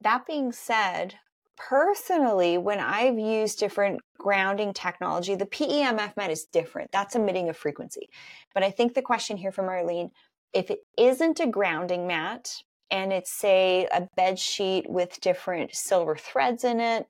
That 0.00 0.26
being 0.26 0.52
said, 0.52 1.16
personally, 1.58 2.58
when 2.58 2.80
I've 2.80 3.18
used 3.18 3.58
different 3.58 4.00
grounding 4.18 4.72
technology, 4.72 5.34
the 5.34 5.46
PEMF 5.46 6.16
mat 6.16 6.30
is 6.30 6.44
different. 6.44 6.90
That's 6.92 7.16
emitting 7.16 7.48
a 7.48 7.54
frequency. 7.54 8.08
But 8.54 8.62
I 8.62 8.70
think 8.70 8.94
the 8.94 9.02
question 9.02 9.36
here 9.36 9.52
from 9.52 9.68
Arlene 9.68 10.10
if 10.54 10.70
it 10.70 10.80
isn't 10.96 11.40
a 11.40 11.46
grounding 11.46 12.06
mat 12.06 12.50
and 12.90 13.12
it's, 13.12 13.30
say, 13.30 13.86
a 13.92 14.08
bed 14.16 14.38
sheet 14.38 14.88
with 14.88 15.20
different 15.20 15.74
silver 15.74 16.16
threads 16.16 16.64
in 16.64 16.80
it, 16.80 17.06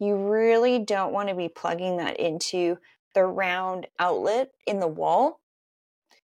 you 0.00 0.16
really 0.16 0.78
don't 0.78 1.12
want 1.12 1.28
to 1.28 1.34
be 1.34 1.48
plugging 1.48 1.98
that 1.98 2.18
into 2.18 2.78
the 3.14 3.24
round 3.24 3.86
outlet 3.98 4.50
in 4.66 4.80
the 4.80 4.88
wall 4.88 5.40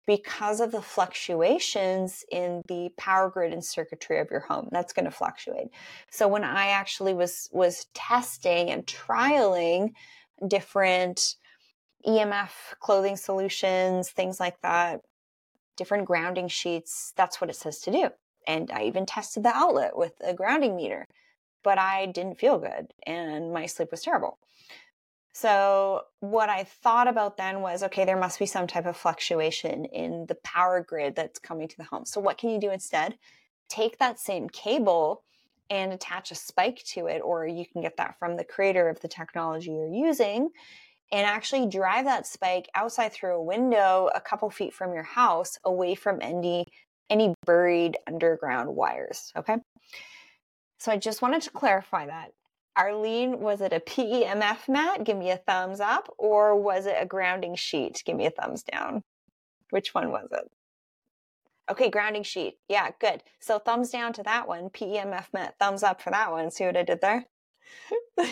because 0.07 0.61
of 0.61 0.72
the 0.72 0.82
fluctuations 0.82 2.24
in 2.30 2.62
the 2.68 2.90
power 2.96 3.28
grid 3.28 3.52
and 3.52 3.64
circuitry 3.64 4.18
of 4.20 4.30
your 4.30 4.40
home 4.40 4.68
that's 4.70 4.92
going 4.92 5.04
to 5.04 5.11
fluctuate 5.11 5.68
so 6.11 6.28
when 6.28 6.44
i 6.44 6.68
actually 6.68 7.14
was 7.14 7.48
was 7.52 7.86
testing 7.94 8.70
and 8.70 8.86
trialing 8.86 9.92
different 10.46 11.36
emf 12.07 12.50
clothing 12.80 13.16
solutions 13.16 14.11
things 14.11 14.38
like 14.38 14.61
that 14.62 15.00
different 15.76 16.04
grounding 16.07 16.48
sheets 16.48 17.12
that's 17.16 17.40
what 17.40 17.50
it 17.50 17.57
says 17.57 17.80
to 17.80 17.90
do 17.90 18.09
and 18.46 18.70
i 18.70 18.82
even 18.82 19.04
tested 19.07 19.42
the 19.42 19.54
outlet 19.54 19.96
with 19.96 20.12
a 20.24 20.32
grounding 20.32 20.76
meter 20.76 21.07
but 21.66 21.78
I 21.78 22.07
didn't 22.07 22.38
feel 22.38 22.61
good 22.61 22.92
and 23.09 23.52
my 23.52 23.66
sleep 23.66 23.90
was 23.90 24.02
terrible. 24.02 24.38
So, 25.39 26.05
what 26.20 26.49
I 26.49 26.64
thought 26.64 27.09
about 27.09 27.37
then 27.37 27.61
was 27.61 27.82
okay, 27.82 28.07
there 28.07 28.16
must 28.16 28.39
be 28.39 28.47
some 28.47 28.66
type 28.66 28.87
of 28.87 28.97
fluctuation 28.97 29.84
in 29.84 30.24
the 30.28 30.34
power 30.37 30.80
grid 30.80 31.14
that's 31.14 31.39
coming 31.39 31.68
to 31.68 31.76
the 31.76 31.84
home. 31.84 32.07
So, 32.07 32.22
what 32.22 32.39
can 32.39 32.49
you 32.49 32.59
do 32.59 32.70
instead? 32.70 33.18
Take 33.68 33.99
that 33.99 34.18
same 34.18 34.49
cable 34.49 35.24
and 35.68 35.93
attach 35.93 36.30
a 36.30 36.34
spike 36.34 36.82
to 36.95 37.07
it, 37.09 37.20
or 37.20 37.47
you 37.47 37.66
can 37.70 37.82
get 37.82 37.99
that 37.99 38.18
from 38.18 38.39
the 38.39 38.45
creator 38.45 38.89
of 38.89 39.01
the 39.01 39.09
technology 39.09 39.72
you're 39.72 39.93
using 39.93 40.49
and 41.12 41.26
actually 41.26 41.68
drive 41.68 42.07
that 42.07 42.26
spike 42.26 42.70
outside 42.74 43.12
through 43.12 43.37
a 43.37 43.43
window 43.43 44.09
a 44.14 44.22
couple 44.22 44.49
feet 44.49 44.72
from 44.72 44.95
your 44.95 45.03
house 45.03 45.59
away 45.64 45.95
from 45.95 46.18
any 46.22 46.64
any 47.11 47.34
buried 47.45 47.97
underground 48.09 48.74
wires 48.74 49.32
okay 49.37 49.57
so 50.78 50.93
I 50.93 50.97
just 50.97 51.22
wanted 51.22 51.43
to 51.43 51.51
clarify 51.51 52.07
that. 52.07 52.32
Arlene, 52.77 53.41
was 53.41 53.61
it 53.62 53.72
a 53.72 53.81
PEMF 53.81 54.68
mat? 54.68 55.05
Give 55.05 55.16
me 55.16 55.31
a 55.31 55.39
thumbs 55.39 55.81
up. 55.81 56.12
Or 56.18 56.55
was 56.61 56.87
it 56.87 56.97
a 56.99 57.07
grounding 57.07 57.57
sheet? 57.57 58.03
Give 58.05 58.16
me 58.16 58.27
a 58.27 58.31
thumbs 58.31 58.62
down. 58.62 59.03
Which 59.70 59.95
one 59.95 60.11
was 60.11 60.29
it? 60.31 60.51
Okay, 61.70 61.91
grounding 61.91 62.22
sheet. 62.22 62.59
Yeah, 62.68 62.91
good. 63.01 63.22
So 63.41 63.59
thumbs 63.59 63.91
down 63.91 64.12
to 64.14 64.22
that 64.24 64.47
one. 64.47 64.68
PEMF 64.68 65.33
mat, 65.33 65.57
thumbs 65.59 65.83
up 65.83 66.01
for 66.01 66.11
that 66.11 66.31
one. 66.31 66.51
See 66.51 66.64
what 66.64 66.77
I 66.77 66.83
did 66.83 67.01
there? 67.01 67.24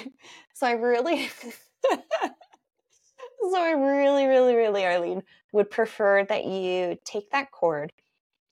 so 0.54 0.66
I 0.66 0.72
really, 0.72 1.28
so 1.90 3.56
I 3.56 3.72
really, 3.72 4.26
really, 4.26 4.54
really, 4.54 4.84
Arlene, 4.84 5.22
would 5.52 5.70
prefer 5.70 6.24
that 6.24 6.44
you 6.44 6.98
take 7.04 7.30
that 7.30 7.50
cord 7.50 7.92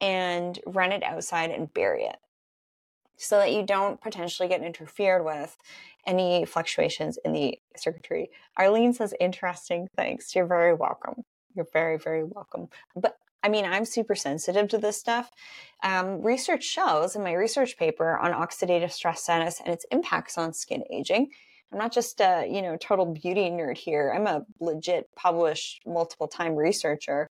and 0.00 0.58
run 0.66 0.90
it 0.90 1.04
outside 1.04 1.50
and 1.50 1.72
bury 1.72 2.04
it 2.04 2.16
so 3.22 3.38
that 3.38 3.52
you 3.52 3.62
don't 3.62 4.00
potentially 4.00 4.48
get 4.48 4.62
interfered 4.62 5.24
with 5.24 5.56
any 6.06 6.44
fluctuations 6.44 7.18
in 7.24 7.32
the 7.32 7.58
circuitry. 7.76 8.30
Arlene 8.56 8.92
says, 8.92 9.14
interesting. 9.20 9.88
Thanks. 9.96 10.34
You're 10.34 10.46
very 10.46 10.74
welcome. 10.74 11.22
You're 11.54 11.68
very, 11.72 11.98
very 11.98 12.24
welcome. 12.24 12.68
But 12.96 13.16
I 13.44 13.48
mean, 13.48 13.64
I'm 13.64 13.84
super 13.84 14.14
sensitive 14.14 14.68
to 14.68 14.78
this 14.78 14.98
stuff. 14.98 15.30
Um, 15.82 16.22
research 16.22 16.62
shows 16.62 17.16
in 17.16 17.24
my 17.24 17.32
research 17.32 17.76
paper 17.76 18.16
on 18.16 18.32
oxidative 18.32 18.92
stress 18.92 19.22
status 19.22 19.60
and 19.64 19.72
its 19.74 19.84
impacts 19.90 20.38
on 20.38 20.52
skin 20.52 20.84
aging. 20.90 21.30
I'm 21.72 21.78
not 21.78 21.92
just 21.92 22.20
a, 22.20 22.46
you 22.48 22.62
know, 22.62 22.76
total 22.76 23.06
beauty 23.06 23.50
nerd 23.50 23.78
here. 23.78 24.12
I'm 24.14 24.26
a 24.26 24.44
legit 24.60 25.08
published 25.16 25.82
multiple 25.86 26.28
time 26.28 26.54
researcher. 26.54 27.28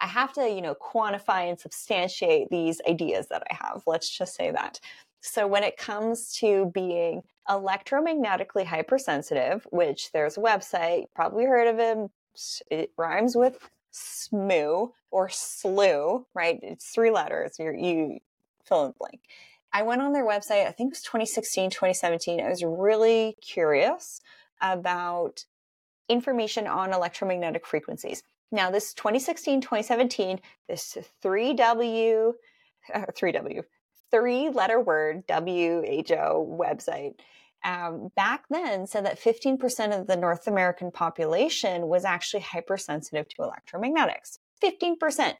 I 0.00 0.06
have 0.06 0.32
to, 0.34 0.48
you 0.48 0.62
know, 0.62 0.74
quantify 0.74 1.48
and 1.48 1.58
substantiate 1.58 2.48
these 2.50 2.80
ideas 2.88 3.28
that 3.28 3.42
I 3.50 3.54
have. 3.54 3.82
Let's 3.86 4.10
just 4.10 4.34
say 4.34 4.50
that. 4.50 4.80
So 5.20 5.46
when 5.46 5.64
it 5.64 5.76
comes 5.76 6.32
to 6.38 6.70
being 6.72 7.22
electromagnetically 7.48 8.66
hypersensitive, 8.66 9.66
which 9.70 10.12
there's 10.12 10.36
a 10.36 10.40
website, 10.40 11.06
probably 11.14 11.44
heard 11.44 11.68
of 11.68 11.78
it, 11.78 12.10
It 12.70 12.92
rhymes 12.96 13.34
with 13.34 13.58
SMOO 13.92 14.92
or 15.10 15.28
SLU, 15.28 16.24
right? 16.34 16.60
It's 16.62 16.90
three 16.90 17.10
letters. 17.10 17.58
you 17.58 17.72
you 17.72 18.18
fill 18.64 18.86
in 18.86 18.94
blank. 18.98 19.20
I 19.72 19.82
went 19.82 20.02
on 20.02 20.12
their 20.12 20.26
website, 20.26 20.66
I 20.66 20.72
think 20.72 20.88
it 20.88 20.96
was 20.96 21.02
2016, 21.02 21.70
2017. 21.70 22.40
I 22.40 22.48
was 22.48 22.62
really 22.62 23.36
curious 23.40 24.20
about 24.60 25.44
information 26.08 26.66
on 26.66 26.92
electromagnetic 26.92 27.66
frequencies. 27.66 28.22
Now, 28.50 28.70
this 28.70 28.94
2016, 28.94 29.60
2017, 29.60 30.40
this 30.68 30.96
3W, 31.22 32.32
uh, 32.94 33.04
3W, 33.12 33.62
three 34.10 34.48
letter 34.50 34.80
word 34.80 35.24
WHO 35.28 36.58
website 36.60 37.14
um, 37.64 38.10
back 38.14 38.44
then 38.50 38.86
said 38.86 39.04
that 39.04 39.20
15% 39.20 39.98
of 39.98 40.06
the 40.06 40.16
North 40.16 40.46
American 40.46 40.90
population 40.90 41.88
was 41.88 42.04
actually 42.04 42.40
hypersensitive 42.40 43.28
to 43.30 43.36
electromagnetics. 43.42 44.38
15%. 44.62 45.34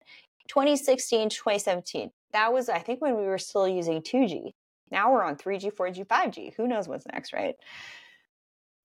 2016, 0.48 1.28
2017. 1.28 2.10
That 2.32 2.52
was, 2.52 2.68
I 2.68 2.78
think, 2.78 3.00
when 3.00 3.16
we 3.16 3.24
were 3.24 3.38
still 3.38 3.68
using 3.68 4.00
2G. 4.00 4.52
Now 4.90 5.12
we're 5.12 5.22
on 5.22 5.36
3G, 5.36 5.74
4G, 5.74 6.06
5G. 6.06 6.54
Who 6.56 6.66
knows 6.66 6.88
what's 6.88 7.06
next, 7.06 7.32
right? 7.32 7.54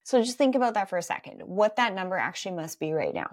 So 0.03 0.21
just 0.21 0.37
think 0.37 0.55
about 0.55 0.73
that 0.73 0.89
for 0.89 0.97
a 0.97 1.01
second, 1.01 1.41
what 1.45 1.77
that 1.77 1.95
number 1.95 2.17
actually 2.17 2.55
must 2.55 2.79
be 2.79 2.91
right 2.91 3.13
now. 3.13 3.31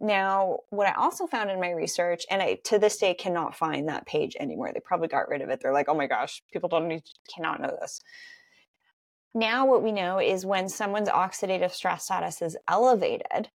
Now, 0.00 0.58
what 0.70 0.86
I 0.86 0.92
also 0.92 1.26
found 1.26 1.50
in 1.50 1.60
my 1.60 1.70
research, 1.70 2.24
and 2.30 2.40
I 2.40 2.58
to 2.64 2.78
this 2.78 2.98
day 2.98 3.14
cannot 3.14 3.56
find 3.56 3.88
that 3.88 4.06
page 4.06 4.36
anymore. 4.38 4.70
They 4.72 4.80
probably 4.80 5.08
got 5.08 5.28
rid 5.28 5.42
of 5.42 5.48
it. 5.48 5.60
They're 5.60 5.72
like, 5.72 5.88
oh 5.88 5.94
my 5.94 6.06
gosh, 6.06 6.42
people 6.52 6.68
don't 6.68 6.86
need, 6.86 7.04
to 7.04 7.12
cannot 7.34 7.60
know 7.60 7.76
this. 7.80 8.00
Now, 9.34 9.66
what 9.66 9.82
we 9.82 9.92
know 9.92 10.20
is 10.20 10.46
when 10.46 10.68
someone's 10.68 11.08
oxidative 11.08 11.72
stress 11.72 12.04
status 12.04 12.42
is 12.42 12.56
elevated, 12.68 13.50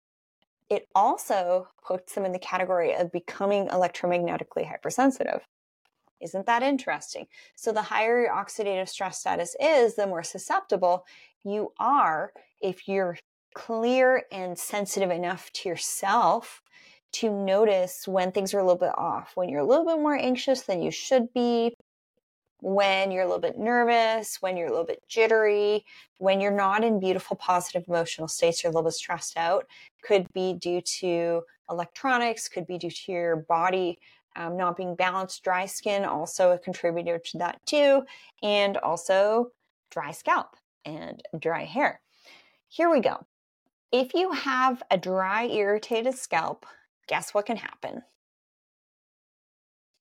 it 0.69 0.87
also 0.95 1.67
puts 1.85 2.15
them 2.15 2.25
in 2.25 2.31
the 2.31 2.39
category 2.39 2.95
of 2.95 3.11
becoming 3.11 3.67
electromagnetically 3.67 4.67
hypersensitive. 4.67 5.41
Isn't 6.19 6.45
that 6.45 6.63
interesting? 6.63 7.27
So, 7.55 7.71
the 7.71 7.81
higher 7.81 8.21
your 8.21 8.31
oxidative 8.33 8.89
stress 8.89 9.19
status 9.19 9.55
is, 9.59 9.95
the 9.95 10.07
more 10.07 10.23
susceptible 10.23 11.05
you 11.43 11.73
are 11.79 12.31
if 12.61 12.87
you're 12.87 13.17
clear 13.53 14.23
and 14.31 14.57
sensitive 14.57 15.11
enough 15.11 15.51
to 15.53 15.69
yourself 15.69 16.61
to 17.13 17.29
notice 17.29 18.07
when 18.07 18.31
things 18.31 18.53
are 18.53 18.59
a 18.59 18.63
little 18.63 18.77
bit 18.77 18.97
off, 18.97 19.31
when 19.35 19.49
you're 19.49 19.59
a 19.59 19.65
little 19.65 19.85
bit 19.85 19.97
more 19.97 20.15
anxious 20.15 20.61
than 20.61 20.81
you 20.81 20.91
should 20.91 21.33
be, 21.33 21.75
when 22.61 23.11
you're 23.11 23.23
a 23.23 23.25
little 23.25 23.41
bit 23.41 23.57
nervous, 23.57 24.41
when 24.41 24.55
you're 24.55 24.67
a 24.67 24.71
little 24.71 24.85
bit 24.85 25.03
jittery, 25.09 25.83
when 26.19 26.39
you're 26.39 26.51
not 26.51 26.83
in 26.83 26.99
beautiful, 26.99 27.35
positive 27.35 27.83
emotional 27.87 28.27
states, 28.27 28.63
you're 28.63 28.71
a 28.71 28.73
little 28.73 28.89
bit 28.89 28.93
stressed 28.93 29.35
out, 29.35 29.65
could 30.03 30.31
be 30.33 30.53
due 30.53 30.79
to 30.81 31.41
electronics, 31.69 32.47
could 32.47 32.67
be 32.67 32.77
due 32.77 32.91
to 32.91 33.11
your 33.11 33.35
body 33.37 33.97
um, 34.35 34.55
not 34.57 34.77
being 34.77 34.95
balanced. 34.95 35.43
Dry 35.43 35.65
skin, 35.65 36.05
also 36.05 36.51
a 36.51 36.57
contributor 36.57 37.19
to 37.19 37.37
that 37.39 37.59
too, 37.65 38.03
and 38.41 38.77
also 38.77 39.51
dry 39.89 40.11
scalp 40.11 40.55
and 40.85 41.21
dry 41.37 41.65
hair. 41.65 41.99
Here 42.69 42.89
we 42.89 43.01
go. 43.01 43.25
If 43.91 44.13
you 44.13 44.31
have 44.31 44.81
a 44.89 44.97
dry, 44.97 45.47
irritated 45.47 46.15
scalp, 46.15 46.65
guess 47.07 47.33
what 47.33 47.45
can 47.45 47.57
happen? 47.57 48.03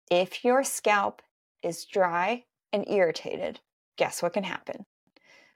If 0.09 0.45
your 0.45 0.63
scalp 0.63 1.23
is 1.61 1.85
dry 1.85 2.45
and 2.73 2.89
irritated, 2.89 3.59
guess 3.97 4.23
what 4.23 4.35
can 4.35 4.45
happen? 4.45 4.87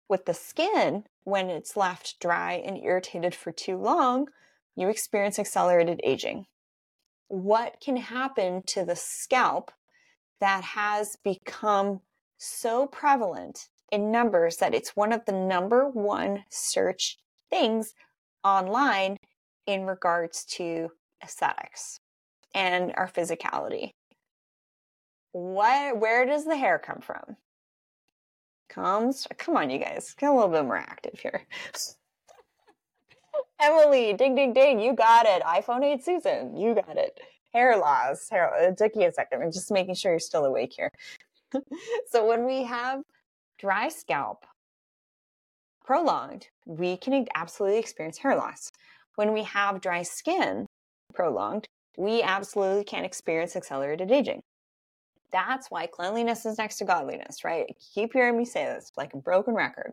With 0.09 0.27
the 0.27 0.35
skin, 0.35 1.05
when 1.23 1.49
it's 1.49 1.77
left 1.77 2.19
dry 2.21 2.55
and 2.55 2.77
irritated 2.77 3.37
for 3.37 3.53
too 3.53 3.77
long, 3.77 4.27
you 4.75 4.89
experience 4.89 5.39
accelerated 5.39 6.01
aging. 6.03 6.47
What 7.29 7.77
can 7.81 7.97
happen 7.97 8.65
to 8.67 8.85
the 8.85 8.97
scalp 8.97 9.71
that 10.41 10.65
has 10.65 11.17
become 11.23 12.01
so 12.37 12.89
prevalent 12.89 13.69
in 13.93 14.11
numbers 14.11 14.57
that 14.57 14.75
it's 14.75 14.97
one 14.97 15.13
of 15.13 15.25
the 15.25 15.33
number 15.33 15.89
one 15.89 16.45
search 16.51 17.19
things 17.49 17.95
online 18.45 19.17
in 19.67 19.87
regards 19.87 20.45
to 20.45 20.91
aesthetics 21.23 21.99
and 22.55 22.93
our 22.97 23.09
physicality. 23.09 23.91
What 25.33 25.99
where 25.99 26.25
does 26.27 26.45
the 26.45 26.57
hair 26.57 26.79
come 26.79 27.01
from? 27.01 27.37
Comes 28.69 29.27
come 29.39 29.57
on 29.57 29.71
you 29.71 29.79
guys, 29.79 30.15
get 30.19 30.31
a 30.31 30.33
little 30.33 30.49
bit 30.49 30.65
more 30.65 30.77
active 30.77 31.19
here. 31.19 31.43
Emily, 33.61 34.13
ding 34.13 34.35
ding 34.35 34.53
ding, 34.53 34.81
you 34.81 34.95
got 34.95 35.27
it. 35.27 35.43
iPhone 35.43 35.83
8 35.85 36.05
Susan, 36.05 36.57
you 36.57 36.75
got 36.75 36.97
it. 36.97 37.19
Hair 37.53 37.79
loss. 37.79 38.29
Hair 38.31 38.53
it 38.61 38.77
took 38.77 38.93
you 38.95 39.09
a 39.09 39.13
second. 39.13 39.43
I'm 39.43 39.53
just 39.53 39.71
making 39.71 39.95
sure 39.95 40.13
you're 40.13 40.19
still 40.21 40.45
awake 40.45 40.73
here. 40.77 40.91
so 42.09 42.27
when 42.27 42.45
we 42.45 42.65
have 42.65 43.03
dry 43.59 43.89
scalp, 43.89 44.45
prolonged, 45.85 46.49
we 46.67 46.97
can 46.97 47.27
absolutely 47.35 47.79
experience 47.79 48.19
hair 48.19 48.35
loss. 48.35 48.73
When 49.17 49.33
we 49.33 49.45
have 49.45 49.81
dry 49.81 50.03
skin 50.03 50.67
prolonged, 51.13 51.69
we 51.97 52.23
absolutely 52.23 52.85
can 52.85 53.05
experience 53.05 53.55
accelerated 53.55 54.11
aging. 54.11 54.43
That's 55.31 55.71
why 55.71 55.87
cleanliness 55.87 56.47
is 56.47 56.59
next 56.59 56.79
to 56.79 56.85
godliness, 56.85 57.45
right? 57.45 57.67
Keep 57.95 58.13
hearing 58.13 58.39
me 58.39 58.45
say 58.45 58.65
this 58.65 58.91
like 58.97 59.15
a 59.15 59.19
broken 59.19 59.55
record. 59.55 59.93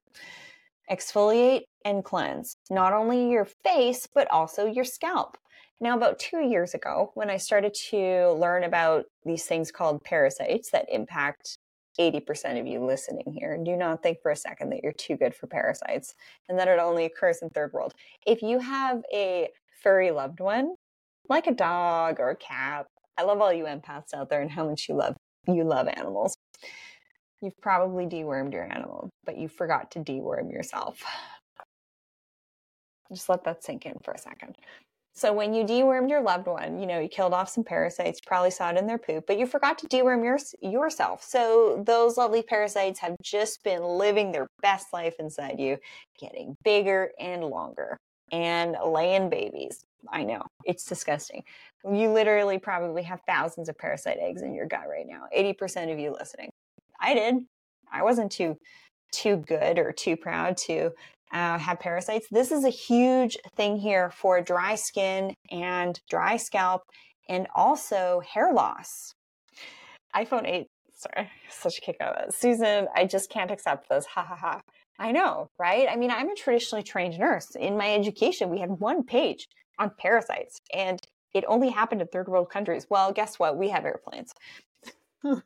Exfoliate 0.89 1.63
and 1.85 2.03
cleanse 2.03 2.55
not 2.69 2.93
only 2.93 3.29
your 3.29 3.45
face, 3.45 4.07
but 4.13 4.29
also 4.31 4.65
your 4.65 4.83
scalp. 4.83 5.37
Now, 5.79 5.97
about 5.97 6.19
two 6.19 6.41
years 6.41 6.75
ago, 6.75 7.11
when 7.15 7.31
I 7.31 7.37
started 7.37 7.73
to 7.89 8.33
learn 8.33 8.63
about 8.63 9.05
these 9.25 9.45
things 9.45 9.71
called 9.71 10.03
parasites 10.03 10.69
that 10.71 10.85
impact 10.89 11.57
80% 11.99 12.59
of 12.59 12.67
you 12.67 12.83
listening 12.83 13.33
here, 13.37 13.57
do 13.63 13.75
not 13.75 14.01
think 14.01 14.21
for 14.21 14.31
a 14.31 14.35
second 14.35 14.69
that 14.69 14.81
you're 14.83 14.93
too 14.93 15.17
good 15.17 15.35
for 15.35 15.47
parasites 15.47 16.15
and 16.49 16.57
that 16.57 16.67
it 16.67 16.79
only 16.79 17.05
occurs 17.05 17.39
in 17.41 17.49
third 17.49 17.73
world. 17.73 17.93
If 18.25 18.41
you 18.41 18.59
have 18.59 19.01
a 19.13 19.49
furry 19.81 20.11
loved 20.11 20.39
one, 20.39 20.75
like 21.29 21.47
a 21.47 21.53
dog 21.53 22.19
or 22.19 22.29
a 22.29 22.35
cat, 22.35 22.87
I 23.17 23.23
love 23.23 23.41
all 23.41 23.53
you 23.53 23.65
empaths 23.65 24.13
out 24.13 24.29
there 24.29 24.41
and 24.41 24.51
how 24.51 24.67
much 24.67 24.87
you 24.87 24.95
love 24.95 25.15
you 25.47 25.63
love 25.63 25.87
animals. 25.87 26.35
You've 27.41 27.59
probably 27.61 28.05
dewormed 28.05 28.53
your 28.53 28.71
animal, 28.71 29.09
but 29.25 29.37
you 29.37 29.47
forgot 29.47 29.91
to 29.91 29.99
deworm 29.99 30.51
yourself. 30.51 31.03
Just 33.11 33.27
let 33.27 33.43
that 33.45 33.63
sink 33.63 33.85
in 33.85 33.95
for 34.03 34.13
a 34.13 34.19
second. 34.19 34.55
So 35.13 35.33
when 35.33 35.53
you 35.53 35.65
dewormed 35.65 36.09
your 36.09 36.21
loved 36.21 36.47
one, 36.47 36.79
you 36.79 36.85
know, 36.85 36.99
you 36.99 37.09
killed 37.09 37.33
off 37.33 37.49
some 37.49 37.63
parasites, 37.63 38.21
probably 38.21 38.51
saw 38.51 38.69
it 38.69 38.77
in 38.77 38.87
their 38.87 38.97
poop, 38.97 39.25
but 39.27 39.37
you 39.37 39.45
forgot 39.45 39.77
to 39.79 39.87
deworm 39.87 40.23
your, 40.23 40.37
yourself. 40.61 41.23
So 41.23 41.83
those 41.85 42.17
lovely 42.17 42.41
parasites 42.41 42.99
have 42.99 43.15
just 43.21 43.63
been 43.63 43.83
living 43.83 44.31
their 44.31 44.47
best 44.61 44.93
life 44.93 45.15
inside 45.19 45.59
you, 45.59 45.77
getting 46.17 46.55
bigger 46.63 47.11
and 47.19 47.43
longer 47.43 47.97
and 48.31 48.77
laying 48.85 49.29
babies. 49.29 49.83
I 50.09 50.23
know, 50.23 50.43
it's 50.63 50.85
disgusting. 50.85 51.43
You 51.83 52.11
literally 52.11 52.57
probably 52.57 53.03
have 53.03 53.19
thousands 53.27 53.69
of 53.69 53.77
parasite 53.77 54.17
eggs 54.19 54.41
in 54.41 54.53
your 54.53 54.65
gut 54.65 54.87
right 54.89 55.05
now. 55.05 55.25
80% 55.35 55.91
of 55.91 55.99
you 55.99 56.11
listening. 56.11 56.49
I 56.99 57.13
did. 57.13 57.35
I 57.91 58.03
wasn't 58.03 58.31
too 58.31 58.57
too 59.11 59.35
good 59.35 59.77
or 59.77 59.91
too 59.91 60.15
proud 60.15 60.55
to 60.55 60.91
uh, 61.33 61.57
have 61.57 61.79
parasites. 61.79 62.27
This 62.29 62.51
is 62.51 62.65
a 62.65 62.69
huge 62.69 63.37
thing 63.55 63.77
here 63.77 64.11
for 64.11 64.41
dry 64.41 64.75
skin 64.75 65.33
and 65.49 65.99
dry 66.09 66.37
scalp 66.37 66.83
and 67.29 67.47
also 67.55 68.21
hair 68.21 68.53
loss. 68.53 69.13
iPhone 70.15 70.47
8, 70.47 70.67
sorry, 70.95 71.29
such 71.49 71.77
a 71.77 71.81
kick 71.81 71.97
out. 72.01 72.33
Susan, 72.33 72.87
I 72.95 73.05
just 73.05 73.29
can't 73.29 73.51
accept 73.51 73.89
this. 73.89 74.05
Ha 74.07 74.23
ha 74.23 74.35
ha. 74.35 74.61
I 74.99 75.11
know, 75.11 75.49
right? 75.57 75.87
I 75.89 75.95
mean, 75.95 76.11
I'm 76.11 76.29
a 76.29 76.35
traditionally 76.35 76.83
trained 76.83 77.17
nurse. 77.17 77.55
In 77.55 77.77
my 77.77 77.93
education, 77.93 78.49
we 78.49 78.59
had 78.59 78.69
one 78.69 79.03
page 79.03 79.47
on 79.79 79.91
parasites 79.97 80.59
and 80.73 80.99
it 81.33 81.45
only 81.47 81.69
happened 81.69 82.01
in 82.01 82.07
third 82.07 82.27
world 82.27 82.49
countries. 82.49 82.85
Well, 82.89 83.11
guess 83.11 83.39
what? 83.39 83.57
We 83.57 83.69
have 83.69 83.85
airplanes. 83.85 84.33
so 85.23 85.39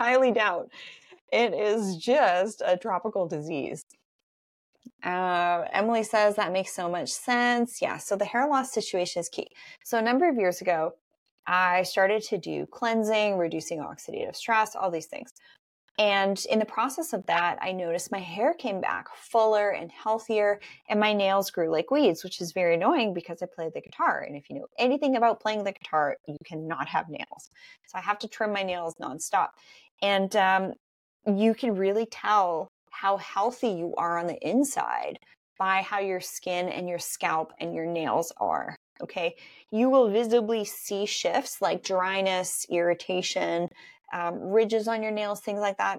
highly 0.00 0.32
doubt 0.32 0.70
it 1.32 1.54
is 1.54 1.96
just 1.96 2.62
a 2.64 2.76
tropical 2.76 3.26
disease. 3.26 3.84
Uh, 5.02 5.64
Emily 5.72 6.02
says 6.02 6.36
that 6.36 6.52
makes 6.52 6.74
so 6.74 6.88
much 6.88 7.10
sense. 7.10 7.80
Yeah, 7.80 7.98
so 7.98 8.16
the 8.16 8.24
hair 8.24 8.48
loss 8.48 8.72
situation 8.72 9.20
is 9.20 9.28
key. 9.28 9.48
So, 9.84 9.98
a 9.98 10.02
number 10.02 10.28
of 10.28 10.36
years 10.36 10.60
ago, 10.60 10.94
I 11.46 11.82
started 11.84 12.22
to 12.24 12.38
do 12.38 12.66
cleansing, 12.66 13.38
reducing 13.38 13.78
oxidative 13.78 14.36
stress, 14.36 14.74
all 14.74 14.90
these 14.90 15.06
things. 15.06 15.32
And 15.98 16.40
in 16.48 16.60
the 16.60 16.64
process 16.64 17.12
of 17.12 17.26
that, 17.26 17.58
I 17.60 17.72
noticed 17.72 18.12
my 18.12 18.20
hair 18.20 18.54
came 18.54 18.80
back 18.80 19.06
fuller 19.16 19.70
and 19.70 19.90
healthier, 19.90 20.60
and 20.88 21.00
my 21.00 21.12
nails 21.12 21.50
grew 21.50 21.72
like 21.72 21.90
weeds, 21.90 22.22
which 22.22 22.40
is 22.40 22.52
very 22.52 22.74
annoying 22.74 23.14
because 23.14 23.42
I 23.42 23.46
play 23.52 23.68
the 23.74 23.80
guitar. 23.80 24.20
And 24.20 24.36
if 24.36 24.48
you 24.48 24.56
know 24.56 24.66
anything 24.78 25.16
about 25.16 25.40
playing 25.40 25.64
the 25.64 25.72
guitar, 25.72 26.16
you 26.28 26.36
cannot 26.44 26.86
have 26.86 27.08
nails. 27.08 27.50
So 27.86 27.98
I 27.98 28.00
have 28.00 28.18
to 28.20 28.28
trim 28.28 28.52
my 28.52 28.62
nails 28.62 28.94
nonstop. 29.02 29.48
And 30.00 30.34
um, 30.36 30.74
you 31.26 31.52
can 31.52 31.74
really 31.74 32.06
tell 32.06 32.70
how 32.90 33.16
healthy 33.16 33.68
you 33.68 33.94
are 33.96 34.18
on 34.18 34.26
the 34.26 34.38
inside 34.48 35.18
by 35.58 35.82
how 35.82 35.98
your 35.98 36.20
skin 36.20 36.68
and 36.68 36.88
your 36.88 36.98
scalp 36.98 37.52
and 37.60 37.74
your 37.74 37.86
nails 37.86 38.32
are. 38.38 38.76
Okay. 39.02 39.36
You 39.70 39.90
will 39.90 40.10
visibly 40.10 40.64
see 40.64 41.06
shifts 41.06 41.60
like 41.60 41.82
dryness, 41.82 42.66
irritation, 42.70 43.68
um, 44.12 44.40
ridges 44.40 44.88
on 44.88 45.02
your 45.02 45.12
nails, 45.12 45.40
things 45.40 45.60
like 45.60 45.78
that. 45.78 45.98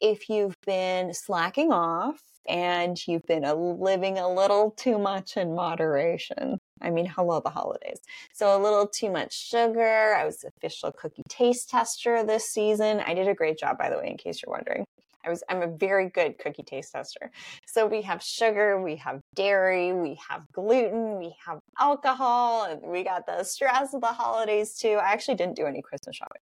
If 0.00 0.28
you've 0.28 0.56
been 0.66 1.14
slacking 1.14 1.72
off 1.72 2.18
and 2.48 2.98
you've 3.06 3.24
been 3.26 3.44
a, 3.44 3.54
living 3.54 4.18
a 4.18 4.32
little 4.32 4.72
too 4.72 4.98
much 4.98 5.36
in 5.36 5.54
moderation. 5.54 6.58
I 6.82 6.90
mean, 6.90 7.06
hello, 7.06 7.40
the 7.40 7.50
holidays. 7.50 8.00
So, 8.34 8.56
a 8.56 8.62
little 8.62 8.86
too 8.86 9.10
much 9.10 9.48
sugar. 9.48 10.14
I 10.14 10.24
was 10.26 10.44
official 10.44 10.92
cookie 10.92 11.22
taste 11.28 11.70
tester 11.70 12.24
this 12.24 12.50
season. 12.50 13.00
I 13.06 13.14
did 13.14 13.28
a 13.28 13.34
great 13.34 13.58
job, 13.58 13.78
by 13.78 13.88
the 13.88 13.96
way, 13.96 14.08
in 14.08 14.16
case 14.18 14.42
you're 14.44 14.52
wondering. 14.52 14.84
I 15.24 15.30
was 15.30 15.42
I'm 15.48 15.62
a 15.62 15.66
very 15.66 16.08
good 16.10 16.38
cookie 16.38 16.62
taste 16.62 16.92
tester. 16.92 17.30
So 17.66 17.86
we 17.86 18.02
have 18.02 18.22
sugar, 18.22 18.80
we 18.80 18.96
have 18.96 19.20
dairy, 19.34 19.92
we 19.92 20.18
have 20.28 20.44
gluten, 20.52 21.18
we 21.18 21.34
have 21.44 21.60
alcohol, 21.78 22.64
and 22.64 22.80
we 22.82 23.04
got 23.04 23.26
the 23.26 23.42
stress 23.44 23.94
of 23.94 24.00
the 24.00 24.08
holidays 24.08 24.78
too. 24.78 24.98
I 25.00 25.12
actually 25.12 25.36
didn't 25.36 25.56
do 25.56 25.66
any 25.66 25.82
Christmas 25.82 26.16
shopping 26.16 26.42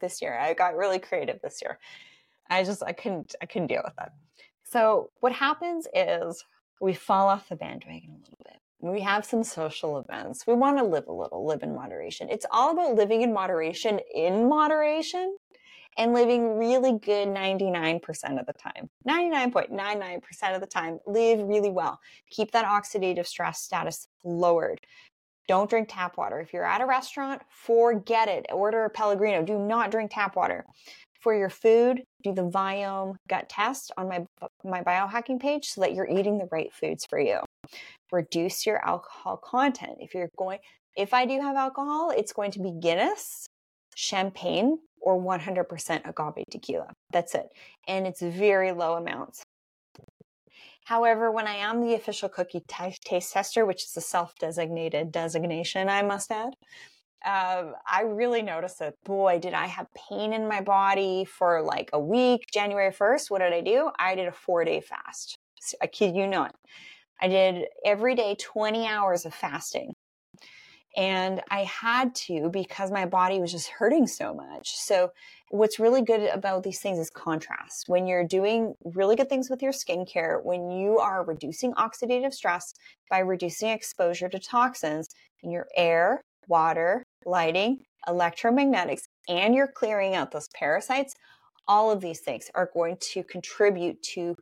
this 0.00 0.20
year. 0.20 0.38
I 0.38 0.54
got 0.54 0.76
really 0.76 0.98
creative 0.98 1.40
this 1.42 1.60
year. 1.62 1.78
I 2.48 2.64
just 2.64 2.82
I 2.82 2.92
couldn't 2.92 3.34
I 3.42 3.46
couldn't 3.46 3.68
deal 3.68 3.82
with 3.84 3.96
that. 3.96 4.12
So 4.64 5.10
what 5.20 5.32
happens 5.32 5.86
is 5.94 6.44
we 6.80 6.92
fall 6.92 7.28
off 7.28 7.48
the 7.48 7.56
bandwagon 7.56 8.10
a 8.10 8.18
little 8.18 8.38
bit. 8.44 8.56
We 8.80 9.00
have 9.00 9.24
some 9.24 9.42
social 9.42 9.98
events. 9.98 10.46
We 10.46 10.54
want 10.54 10.78
to 10.78 10.84
live 10.84 11.06
a 11.08 11.12
little, 11.12 11.46
live 11.46 11.62
in 11.62 11.74
moderation. 11.74 12.28
It's 12.28 12.46
all 12.50 12.72
about 12.72 12.94
living 12.94 13.22
in 13.22 13.32
moderation 13.32 14.00
in 14.14 14.48
moderation 14.48 15.36
and 15.96 16.12
living 16.12 16.58
really 16.58 16.98
good 16.98 17.28
99% 17.28 18.00
of 18.38 18.46
the 18.46 18.52
time. 18.52 18.88
99.99% 19.08 20.54
of 20.54 20.60
the 20.60 20.66
time, 20.66 20.98
live 21.06 21.40
really 21.40 21.70
well. 21.70 21.98
Keep 22.30 22.52
that 22.52 22.66
oxidative 22.66 23.26
stress 23.26 23.60
status 23.60 24.06
lowered. 24.24 24.80
Don't 25.48 25.70
drink 25.70 25.88
tap 25.90 26.16
water. 26.16 26.40
If 26.40 26.52
you're 26.52 26.64
at 26.64 26.80
a 26.80 26.86
restaurant, 26.86 27.42
forget 27.48 28.28
it. 28.28 28.46
Order 28.52 28.84
a 28.84 28.90
Pellegrino. 28.90 29.42
Do 29.42 29.58
not 29.58 29.90
drink 29.90 30.10
tap 30.12 30.36
water. 30.36 30.66
For 31.20 31.34
your 31.34 31.50
food, 31.50 32.02
do 32.22 32.32
the 32.32 32.48
Viome 32.48 33.16
gut 33.28 33.48
test 33.48 33.90
on 33.96 34.08
my 34.08 34.26
my 34.64 34.82
biohacking 34.82 35.40
page 35.40 35.66
so 35.66 35.80
that 35.80 35.94
you're 35.94 36.08
eating 36.08 36.38
the 36.38 36.48
right 36.52 36.72
foods 36.72 37.04
for 37.06 37.18
you. 37.18 37.40
Reduce 38.12 38.66
your 38.66 38.84
alcohol 38.86 39.36
content. 39.36 39.98
If 40.00 40.14
you're 40.14 40.30
going 40.36 40.58
if 40.96 41.12
I 41.12 41.26
do 41.26 41.40
have 41.40 41.56
alcohol, 41.56 42.10
it's 42.10 42.32
going 42.32 42.52
to 42.52 42.60
be 42.60 42.72
Guinness, 42.80 43.48
champagne, 43.94 44.78
or 45.06 45.22
100% 45.22 46.00
agave 46.04 46.44
tequila. 46.50 46.92
That's 47.12 47.36
it. 47.36 47.46
And 47.86 48.08
it's 48.08 48.20
very 48.20 48.72
low 48.72 48.94
amounts. 48.94 49.44
However, 50.84 51.30
when 51.30 51.46
I 51.46 51.54
am 51.54 51.80
the 51.80 51.94
official 51.94 52.28
cookie 52.28 52.62
t- 52.66 52.96
taste 53.04 53.32
tester, 53.32 53.64
which 53.64 53.84
is 53.84 53.96
a 53.96 54.00
self 54.00 54.34
designated 54.40 55.12
designation, 55.12 55.88
I 55.88 56.02
must 56.02 56.32
add, 56.32 56.54
um, 57.24 57.74
I 57.88 58.02
really 58.02 58.42
noticed 58.42 58.80
that, 58.80 58.94
boy, 59.04 59.38
did 59.38 59.54
I 59.54 59.66
have 59.66 59.86
pain 60.08 60.32
in 60.32 60.48
my 60.48 60.60
body 60.60 61.24
for 61.24 61.62
like 61.62 61.90
a 61.92 62.00
week. 62.00 62.40
January 62.52 62.92
1st, 62.92 63.30
what 63.30 63.38
did 63.38 63.52
I 63.52 63.60
do? 63.60 63.90
I 64.00 64.16
did 64.16 64.26
a 64.26 64.32
four 64.32 64.64
day 64.64 64.80
fast. 64.80 65.36
I 65.80 65.86
kid 65.86 66.16
you 66.16 66.26
not. 66.26 66.54
I 67.20 67.28
did 67.28 67.66
every 67.84 68.16
day 68.16 68.36
20 68.40 68.86
hours 68.88 69.24
of 69.24 69.34
fasting. 69.34 69.92
And 70.96 71.42
I 71.50 71.64
had 71.64 72.14
to 72.26 72.48
because 72.50 72.90
my 72.90 73.04
body 73.04 73.38
was 73.38 73.52
just 73.52 73.68
hurting 73.68 74.06
so 74.06 74.32
much. 74.32 74.74
So, 74.76 75.10
what's 75.50 75.78
really 75.78 76.02
good 76.02 76.28
about 76.30 76.62
these 76.62 76.80
things 76.80 76.98
is 76.98 77.10
contrast. 77.10 77.84
When 77.86 78.06
you're 78.06 78.26
doing 78.26 78.74
really 78.84 79.14
good 79.14 79.28
things 79.28 79.50
with 79.50 79.62
your 79.62 79.72
skincare, 79.72 80.42
when 80.42 80.70
you 80.70 80.98
are 80.98 81.24
reducing 81.24 81.74
oxidative 81.74 82.32
stress 82.32 82.72
by 83.10 83.18
reducing 83.18 83.68
exposure 83.68 84.28
to 84.30 84.38
toxins 84.38 85.08
in 85.42 85.50
your 85.50 85.66
air, 85.76 86.22
water, 86.48 87.04
lighting, 87.26 87.84
electromagnetics, 88.08 89.02
and 89.28 89.54
you're 89.54 89.68
clearing 89.68 90.14
out 90.14 90.30
those 90.30 90.48
parasites, 90.54 91.14
all 91.68 91.90
of 91.90 92.00
these 92.00 92.20
things 92.20 92.50
are 92.54 92.70
going 92.72 92.96
to 93.00 93.22
contribute 93.24 94.02
to 94.02 94.34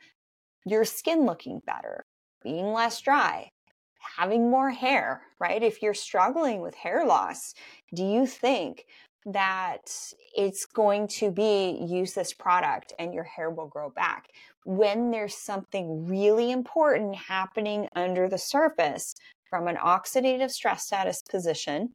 your 0.67 0.85
skin 0.85 1.27
looking 1.27 1.61
better, 1.67 2.05
being 2.43 2.73
less 2.73 3.01
dry, 3.01 3.49
having 4.17 4.51
more 4.51 4.71
hair, 4.71 5.23
right? 5.39 5.63
If 5.63 5.83
you're 5.83 5.95
struggling 5.95 6.61
with 6.61 6.75
hair 6.75 7.05
loss, 7.07 7.55
do 7.95 8.05
you 8.05 8.27
think 8.27 8.87
that 9.27 9.91
it's 10.37 10.67
going 10.67 11.09
to 11.09 11.31
be 11.31 11.79
use 11.89 12.13
this 12.13 12.33
product 12.33 12.93
and 12.99 13.15
your 13.15 13.25
hair 13.25 13.51
will 13.51 13.69
grow 13.69 13.91
back? 13.91 14.29
When 14.65 15.11
there's 15.11 15.37
something 15.37 16.07
really 16.07 16.51
important 16.51 17.17
happening 17.17 17.89
under 17.95 18.29
the 18.29 18.39
surface 18.39 19.15
from 19.49 19.69
an 19.69 19.77
oxidative 19.77 20.51
stress 20.51 20.85
status 20.85 21.23
position 21.31 21.91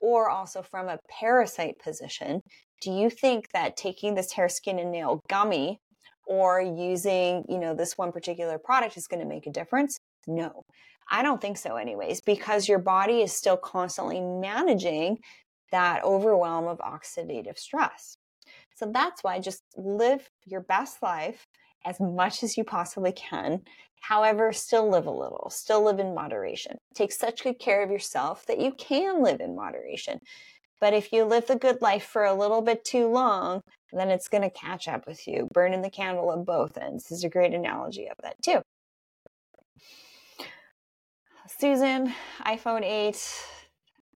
or 0.00 0.28
also 0.28 0.62
from 0.62 0.88
a 0.88 0.98
parasite 1.08 1.78
position, 1.82 2.40
do 2.80 2.90
you 2.90 3.08
think 3.08 3.48
that 3.52 3.76
taking 3.76 4.14
this 4.14 4.32
hair, 4.32 4.48
skin, 4.48 4.78
and 4.78 4.92
nail 4.92 5.20
gummy 5.28 5.78
or 6.26 6.60
using, 6.60 7.44
you 7.48 7.58
know, 7.58 7.74
this 7.74 7.96
one 7.96 8.12
particular 8.12 8.58
product 8.58 8.96
is 8.96 9.06
going 9.06 9.20
to 9.20 9.28
make 9.28 9.46
a 9.46 9.50
difference? 9.50 9.98
No. 10.26 10.62
I 11.10 11.22
don't 11.22 11.40
think 11.40 11.58
so, 11.58 11.76
anyways, 11.76 12.20
because 12.20 12.68
your 12.68 12.78
body 12.78 13.22
is 13.22 13.32
still 13.32 13.56
constantly 13.56 14.20
managing 14.20 15.18
that 15.70 16.04
overwhelm 16.04 16.66
of 16.66 16.78
oxidative 16.78 17.58
stress. 17.58 18.16
So 18.76 18.90
that's 18.92 19.22
why 19.22 19.38
just 19.38 19.62
live 19.76 20.28
your 20.44 20.60
best 20.60 21.02
life 21.02 21.46
as 21.84 22.00
much 22.00 22.42
as 22.42 22.56
you 22.56 22.64
possibly 22.64 23.12
can. 23.12 23.62
However, 24.00 24.52
still 24.52 24.88
live 24.88 25.06
a 25.06 25.10
little, 25.10 25.48
still 25.50 25.82
live 25.84 25.98
in 25.98 26.14
moderation. 26.14 26.76
Take 26.94 27.12
such 27.12 27.42
good 27.42 27.58
care 27.58 27.82
of 27.82 27.90
yourself 27.90 28.46
that 28.46 28.60
you 28.60 28.72
can 28.72 29.22
live 29.22 29.40
in 29.40 29.56
moderation. 29.56 30.18
But 30.80 30.92
if 30.92 31.12
you 31.12 31.24
live 31.24 31.46
the 31.46 31.56
good 31.56 31.80
life 31.80 32.04
for 32.04 32.24
a 32.24 32.34
little 32.34 32.60
bit 32.60 32.84
too 32.84 33.08
long, 33.08 33.62
then 33.92 34.10
it's 34.10 34.28
going 34.28 34.42
to 34.42 34.50
catch 34.50 34.88
up 34.88 35.06
with 35.06 35.26
you, 35.26 35.48
burning 35.52 35.82
the 35.82 35.90
candle 35.90 36.32
at 36.32 36.44
both 36.44 36.76
ends. 36.76 37.10
Is 37.10 37.24
a 37.24 37.28
great 37.28 37.54
analogy 37.54 38.06
of 38.08 38.16
that, 38.22 38.36
too. 38.42 38.60
Susan, 41.46 42.14
iPhone 42.46 42.82
8. 42.82 43.16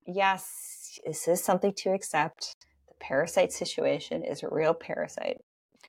Yes, 0.06 0.98
this 1.04 1.28
is 1.28 1.44
something 1.44 1.74
to 1.74 1.90
accept. 1.90 2.56
The 2.88 2.94
parasite 3.00 3.52
situation 3.52 4.24
is 4.24 4.42
a 4.42 4.48
real 4.50 4.72
parasite. 4.72 5.36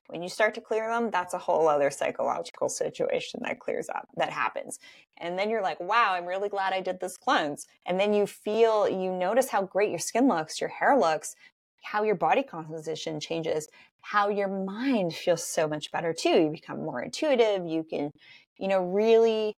When 0.07 0.21
you 0.21 0.27
start 0.27 0.53
to 0.55 0.61
clear 0.61 0.89
them, 0.89 1.11
that's 1.11 1.33
a 1.33 1.37
whole 1.37 1.69
other 1.69 1.91
psychological 1.91 2.67
situation 2.67 3.39
that 3.43 3.59
clears 3.59 3.87
up, 3.87 4.09
that 4.17 4.31
happens. 4.31 4.79
And 5.17 5.39
then 5.39 5.49
you're 5.49 5.61
like, 5.61 5.79
wow, 5.79 6.13
I'm 6.13 6.25
really 6.25 6.49
glad 6.49 6.73
I 6.73 6.81
did 6.81 6.99
this 6.99 7.15
cleanse. 7.15 7.67
And 7.85 7.97
then 7.97 8.13
you 8.13 8.27
feel, 8.27 8.89
you 8.89 9.11
notice 9.11 9.47
how 9.47 9.61
great 9.61 9.91
your 9.91 9.99
skin 9.99 10.27
looks, 10.27 10.59
your 10.59 10.69
hair 10.69 10.97
looks, 10.97 11.35
how 11.83 12.03
your 12.03 12.15
body 12.15 12.43
composition 12.43 13.21
changes, 13.21 13.69
how 14.01 14.27
your 14.27 14.49
mind 14.49 15.13
feels 15.13 15.45
so 15.45 15.69
much 15.69 15.89
better 15.91 16.11
too. 16.11 16.41
You 16.41 16.49
become 16.49 16.79
more 16.79 17.01
intuitive. 17.01 17.65
You 17.65 17.85
can, 17.89 18.11
you 18.57 18.67
know, 18.67 18.81
really 18.83 19.55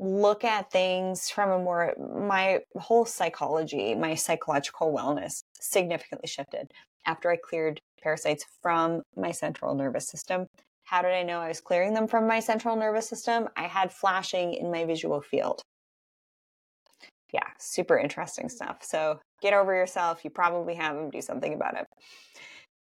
look 0.00 0.44
at 0.44 0.72
things 0.72 1.28
from 1.28 1.50
a 1.50 1.58
more 1.58 1.94
my 2.24 2.58
whole 2.76 3.04
psychology 3.04 3.94
my 3.94 4.14
psychological 4.14 4.92
wellness 4.92 5.42
significantly 5.60 6.26
shifted 6.26 6.72
after 7.06 7.30
i 7.30 7.36
cleared 7.36 7.78
parasites 8.02 8.46
from 8.62 9.02
my 9.14 9.30
central 9.30 9.74
nervous 9.74 10.08
system. 10.08 10.46
How 10.84 11.02
did 11.02 11.12
i 11.12 11.22
know 11.22 11.40
i 11.40 11.48
was 11.48 11.60
clearing 11.60 11.94
them 11.94 12.08
from 12.08 12.26
my 12.26 12.40
central 12.40 12.76
nervous 12.76 13.08
system? 13.08 13.48
I 13.56 13.64
had 13.64 13.92
flashing 13.92 14.54
in 14.54 14.70
my 14.70 14.86
visual 14.86 15.20
field. 15.20 15.60
Yeah 17.32 17.46
super 17.58 17.98
interesting 17.98 18.48
stuff. 18.48 18.78
So 18.82 19.20
get 19.42 19.52
over 19.52 19.74
yourself. 19.74 20.24
You 20.24 20.30
probably 20.30 20.74
have 20.76 20.96
them 20.96 21.10
do 21.10 21.20
something 21.20 21.52
about 21.52 21.76
it 21.76 21.86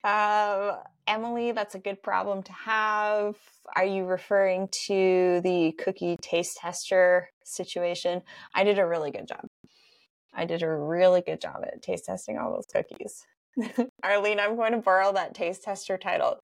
uh, 0.04 0.78
Emily, 1.08 1.52
that's 1.52 1.76
a 1.76 1.80
good 1.80 2.02
problem 2.02 2.44
to 2.44 2.54
have. 2.54 3.36
Are 3.76 3.86
you 3.86 4.06
referring 4.06 4.68
to 4.86 5.42
the 5.44 5.74
cookie 5.84 6.18
taste 6.22 6.58
tester 6.58 7.30
situation? 7.44 8.22
I 8.54 8.64
did 8.64 8.80
a 8.80 8.86
really 8.86 9.12
good 9.12 9.28
job. 9.28 9.46
I 10.34 10.46
did 10.46 10.64
a 10.64 10.70
really 10.70 11.22
good 11.22 11.42
job 11.42 11.64
at 11.64 11.82
taste 11.82 12.06
testing 12.06 12.38
all 12.38 12.54
those 12.54 12.66
cookies. 12.66 13.26
Arlene, 14.04 14.40
I'm 14.40 14.56
going 14.56 14.72
to 14.72 14.80
borrow 14.80 15.14
that 15.14 15.36
taste 15.36 15.64
tester 15.64 15.98
title. 15.98 16.40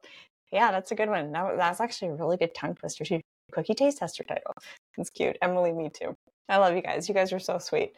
Yeah, 0.52 0.72
that's 0.72 0.92
a 0.92 0.96
good 0.96 1.10
one. 1.10 1.32
That, 1.32 1.58
that's 1.58 1.82
actually 1.82 2.10
a 2.10 2.16
really 2.16 2.38
good 2.38 2.54
tongue 2.54 2.76
twister 2.76 3.04
too. 3.04 3.22
Cookie 3.52 3.74
taste 3.74 3.98
tester 3.98 4.24
title. 4.24 4.54
It's 4.98 5.10
cute. 5.10 5.38
Emily, 5.42 5.72
me 5.72 5.90
too. 5.90 6.16
I 6.48 6.58
love 6.58 6.76
you 6.76 6.82
guys. 6.82 7.08
You 7.08 7.16
guys 7.16 7.34
are 7.34 7.40
so 7.40 7.58
sweet. 7.58 7.94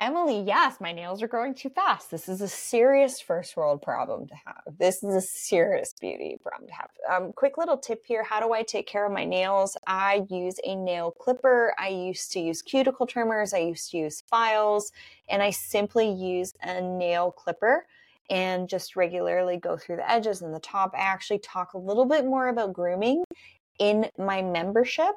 Emily, 0.00 0.40
yes, 0.40 0.80
my 0.80 0.90
nails 0.90 1.22
are 1.22 1.28
growing 1.28 1.54
too 1.54 1.70
fast. 1.70 2.10
This 2.10 2.28
is 2.28 2.40
a 2.40 2.48
serious 2.48 3.20
first 3.20 3.56
world 3.56 3.80
problem 3.80 4.26
to 4.26 4.34
have. 4.44 4.76
This 4.76 5.04
is 5.04 5.14
a 5.14 5.20
serious 5.20 5.94
beauty 6.00 6.36
problem 6.42 6.68
to 6.68 6.74
have. 6.74 6.90
Um, 7.08 7.32
quick 7.32 7.56
little 7.56 7.76
tip 7.76 8.04
here 8.04 8.24
how 8.24 8.40
do 8.40 8.52
I 8.52 8.64
take 8.64 8.88
care 8.88 9.06
of 9.06 9.12
my 9.12 9.24
nails? 9.24 9.76
I 9.86 10.26
use 10.28 10.56
a 10.64 10.74
nail 10.74 11.12
clipper. 11.12 11.74
I 11.78 11.88
used 11.88 12.32
to 12.32 12.40
use 12.40 12.60
cuticle 12.60 13.06
trimmers. 13.06 13.54
I 13.54 13.58
used 13.58 13.92
to 13.92 13.98
use 13.98 14.24
files, 14.28 14.90
and 15.28 15.40
I 15.40 15.50
simply 15.50 16.10
use 16.10 16.54
a 16.60 16.80
nail 16.80 17.30
clipper 17.30 17.86
and 18.30 18.68
just 18.68 18.96
regularly 18.96 19.58
go 19.58 19.76
through 19.76 19.96
the 19.96 20.10
edges 20.10 20.42
and 20.42 20.52
the 20.52 20.60
top. 20.60 20.92
I 20.94 21.02
actually 21.02 21.38
talk 21.38 21.74
a 21.74 21.78
little 21.78 22.06
bit 22.06 22.24
more 22.24 22.48
about 22.48 22.72
grooming 22.72 23.22
in 23.78 24.10
my 24.18 24.42
membership. 24.42 25.14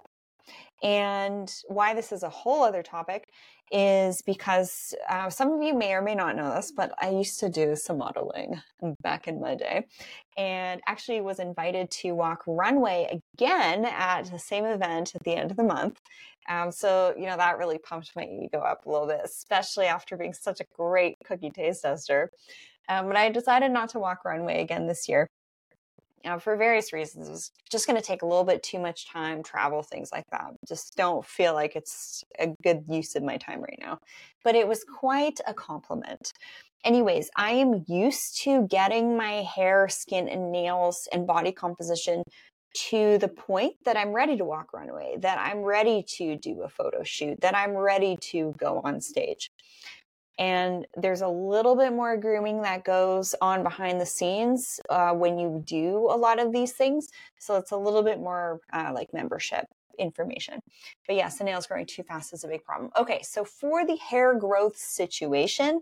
And 0.84 1.52
why 1.68 1.96
this 1.96 2.12
is 2.12 2.22
a 2.22 2.30
whole 2.30 2.64
other 2.64 2.84
topic 2.84 3.30
is 3.72 4.22
because 4.22 4.94
uh, 5.10 5.30
some 5.30 5.52
of 5.52 5.62
you 5.62 5.74
may 5.74 5.94
or 5.94 6.02
may 6.02 6.16
not 6.16 6.36
know 6.36 6.56
this, 6.56 6.72
but 6.72 6.94
I 7.02 7.10
used 7.10 7.40
to 7.42 7.50
do 7.50 7.76
some 7.76 7.98
modeling 7.98 8.62
back 9.02 9.28
in 9.28 9.42
my 9.42 9.56
day 9.56 9.86
and 10.38 10.82
actually 10.88 11.22
was 11.22 11.40
invited 11.40 11.92
to 11.92 12.14
walk 12.14 12.44
runway 12.48 13.22
again 13.36 13.86
at 13.86 14.32
the 14.32 14.40
same 14.40 14.66
event 14.66 15.16
at 15.16 15.24
the 15.24 15.36
end 15.36 15.52
of 15.52 15.58
the 15.58 15.64
month. 15.64 16.00
Um, 16.50 16.72
so, 16.72 17.14
you 17.18 17.26
know, 17.26 17.36
that 17.36 17.58
really 17.58 17.78
pumped 17.78 18.16
my 18.16 18.24
ego 18.24 18.60
up 18.60 18.86
a 18.86 18.90
little 18.90 19.08
bit, 19.08 19.22
especially 19.24 19.86
after 19.86 20.16
being 20.16 20.34
such 20.34 20.62
a 20.62 20.66
great 20.76 21.18
cookie 21.26 21.52
taste 21.52 21.82
tester. 21.82 22.32
Um, 22.88 23.08
but 23.08 23.18
I 23.18 23.30
decided 23.30 23.72
not 23.72 23.90
to 23.90 24.00
walk 24.00 24.24
runway 24.24 24.62
again 24.62 24.88
this 24.88 25.10
year 25.10 25.28
uh, 26.26 26.38
for 26.38 26.56
various 26.56 26.94
reasons. 26.94 27.28
It 27.28 27.32
was 27.32 27.52
just 27.70 27.88
going 27.88 28.00
to 28.00 28.06
take 28.06 28.22
a 28.22 28.26
little 28.26 28.44
bit 28.44 28.64
too 28.64 28.80
much 28.80 29.08
time, 29.08 29.44
travel, 29.44 29.84
things 29.84 30.10
like 30.12 30.26
that. 30.32 30.52
Just 30.68 30.96
don't 30.96 31.26
feel 31.26 31.54
like 31.54 31.76
it's 31.76 32.24
a 32.40 32.48
good 32.64 32.84
use 32.90 33.16
of 33.16 33.24
my 33.24 33.38
time 33.38 33.62
right 33.62 33.80
now. 33.80 34.00
But 34.44 34.56
it 34.56 34.68
was 34.68 34.84
quite 34.84 35.40
a 35.46 35.54
compliment. 35.54 36.34
Anyways, 36.84 37.30
I 37.36 37.52
am 37.52 37.84
used 37.88 38.42
to 38.44 38.68
getting 38.68 39.18
my 39.18 39.44
hair, 39.44 39.90
skin, 39.90 40.30
and 40.30 40.52
nails 40.52 41.08
and 41.12 41.28
body 41.28 41.52
composition 41.52 42.24
to 42.74 43.18
the 43.18 43.28
point 43.28 43.74
that 43.86 43.98
I'm 43.98 44.14
ready 44.14 44.38
to 44.38 44.46
walk 44.46 44.72
runway, 44.74 45.16
that 45.20 45.40
I'm 45.40 45.60
ready 45.60 46.04
to 46.18 46.36
do 46.38 46.62
a 46.62 46.70
photo 46.70 47.04
shoot, 47.04 47.42
that 47.42 47.56
I'm 47.56 47.72
ready 47.72 48.18
to 48.32 48.54
go 48.58 48.82
on 48.84 49.02
stage. 49.02 49.50
And 50.40 50.86
there's 50.96 51.22
a 51.22 51.28
little 51.28 51.76
bit 51.76 51.94
more 51.94 52.16
grooming 52.18 52.62
that 52.62 52.84
goes 52.84 53.34
on 53.42 53.64
behind 53.64 54.00
the 54.00 54.06
scenes 54.06 54.80
uh, 54.90 55.12
when 55.12 55.40
you 55.40 55.64
do 55.66 56.08
a 56.10 56.18
lot 56.18 56.40
of 56.40 56.52
these 56.52 56.74
things. 56.74 57.08
So 57.40 57.56
it's 57.56 57.72
a 57.72 57.78
little 57.78 58.04
bit 58.04 58.20
more 58.20 58.60
uh, 58.72 58.92
like 58.94 59.14
membership 59.14 59.66
information. 59.98 60.60
But 61.08 61.16
yes, 61.16 61.38
the 61.38 61.44
nails 61.44 61.68
growing 61.68 61.86
too 61.86 62.04
fast 62.04 62.34
is 62.34 62.44
a 62.44 62.48
big 62.48 62.64
problem. 62.64 62.92
Okay, 62.98 63.22
so 63.24 63.44
for 63.44 63.86
the 63.86 63.98
hair 63.98 64.36
growth 64.36 64.78
situation, 64.78 65.82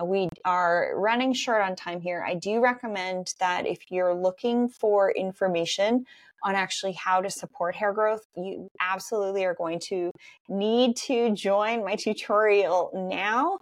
uh, 0.00 0.04
we 0.04 0.28
are 0.44 0.92
running 0.96 1.32
short 1.32 1.62
on 1.62 1.76
time 1.76 2.00
here. 2.00 2.24
I 2.26 2.34
do 2.34 2.60
recommend 2.60 3.34
that 3.38 3.66
if 3.66 3.90
you're 3.90 4.14
looking 4.14 4.68
for 4.68 5.10
information 5.10 6.06
on 6.42 6.54
actually 6.54 6.92
how 6.92 7.20
to 7.20 7.28
support 7.28 7.76
hair 7.76 7.92
growth, 7.92 8.26
you 8.34 8.70
absolutely 8.80 9.44
are 9.44 9.54
going 9.54 9.78
to 9.78 10.10
need 10.48 10.96
to 10.96 11.34
join 11.34 11.84
my 11.84 11.96
tutorial 11.96 12.90
now 12.94 13.58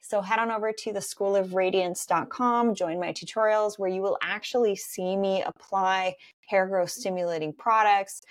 so 0.00 0.20
head 0.20 0.38
on 0.38 0.50
over 0.50 0.72
to 0.72 0.92
the 0.92 1.00
schoolofradiance.com, 1.00 2.74
join 2.74 2.98
my 2.98 3.12
tutorials 3.12 3.78
where 3.78 3.90
you 3.90 4.02
will 4.02 4.18
actually 4.22 4.76
see 4.76 5.16
me 5.16 5.42
apply 5.42 6.16
hair 6.48 6.66
growth 6.66 6.90
stimulating 6.90 7.52
products. 7.52 8.22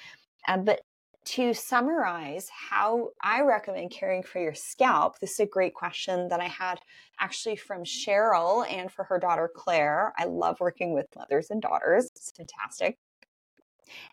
Uh, 0.47 0.57
but 0.57 0.81
to 1.25 1.53
summarize 1.53 2.49
how 2.49 3.09
I 3.21 3.41
recommend 3.41 3.91
caring 3.91 4.23
for 4.23 4.39
your 4.39 4.55
scalp, 4.55 5.19
this 5.19 5.33
is 5.33 5.39
a 5.41 5.45
great 5.45 5.75
question 5.75 6.27
that 6.29 6.39
I 6.39 6.47
had 6.47 6.79
actually 7.19 7.55
from 7.55 7.83
Cheryl 7.83 8.65
and 8.67 8.91
for 8.91 9.03
her 9.03 9.19
daughter 9.19 9.49
Claire. 9.53 10.13
I 10.17 10.25
love 10.25 10.59
working 10.59 10.93
with 10.93 11.05
mothers 11.15 11.51
and 11.51 11.61
daughters, 11.61 12.09
it's 12.15 12.31
fantastic. 12.31 12.97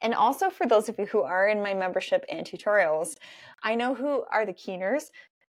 And 0.03 0.15
also 0.15 0.51
for 0.51 0.67
those 0.67 0.89
of 0.89 0.99
you 0.99 1.07
who 1.07 1.23
are 1.23 1.49
in 1.49 1.63
my 1.63 1.75
membership 1.75 2.25
and 2.31 2.47
tutorials, 2.47 3.17
I 3.63 3.75
know 3.75 3.95
who 3.95 4.25
are 4.31 4.47
the 4.47 4.53
keeners 4.53 5.11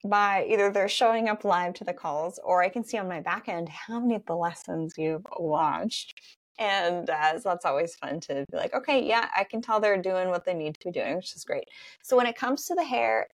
by 0.04 0.46
either 0.48 0.70
they're 0.70 0.88
showing 0.88 1.28
up 1.28 1.44
live 1.44 1.74
to 1.74 1.84
the 1.84 1.92
calls 1.92 2.38
or 2.44 2.62
I 2.62 2.68
can 2.68 2.84
see 2.84 2.98
on 2.98 3.08
my 3.08 3.20
back 3.20 3.48
end 3.48 3.68
how 3.68 4.00
many 4.00 4.14
of 4.14 4.26
the 4.26 4.36
lessons 4.36 4.94
you've 4.96 5.26
watched. 5.38 6.14
And 6.58 7.08
uh, 7.08 7.38
so 7.38 7.50
that's 7.50 7.64
always 7.64 7.94
fun 7.94 8.20
to 8.20 8.44
be 8.50 8.56
like, 8.56 8.74
okay, 8.74 9.04
yeah, 9.06 9.28
I 9.36 9.44
can 9.44 9.62
tell 9.62 9.80
they're 9.80 10.00
doing 10.00 10.28
what 10.28 10.44
they 10.44 10.54
need 10.54 10.74
to 10.74 10.86
be 10.86 10.90
doing, 10.90 11.16
which 11.16 11.34
is 11.36 11.44
great. 11.44 11.68
So 12.02 12.16
when 12.16 12.26
it 12.26 12.36
comes 12.36 12.66
to 12.66 12.74
the 12.74 12.84
hair, 12.84 13.28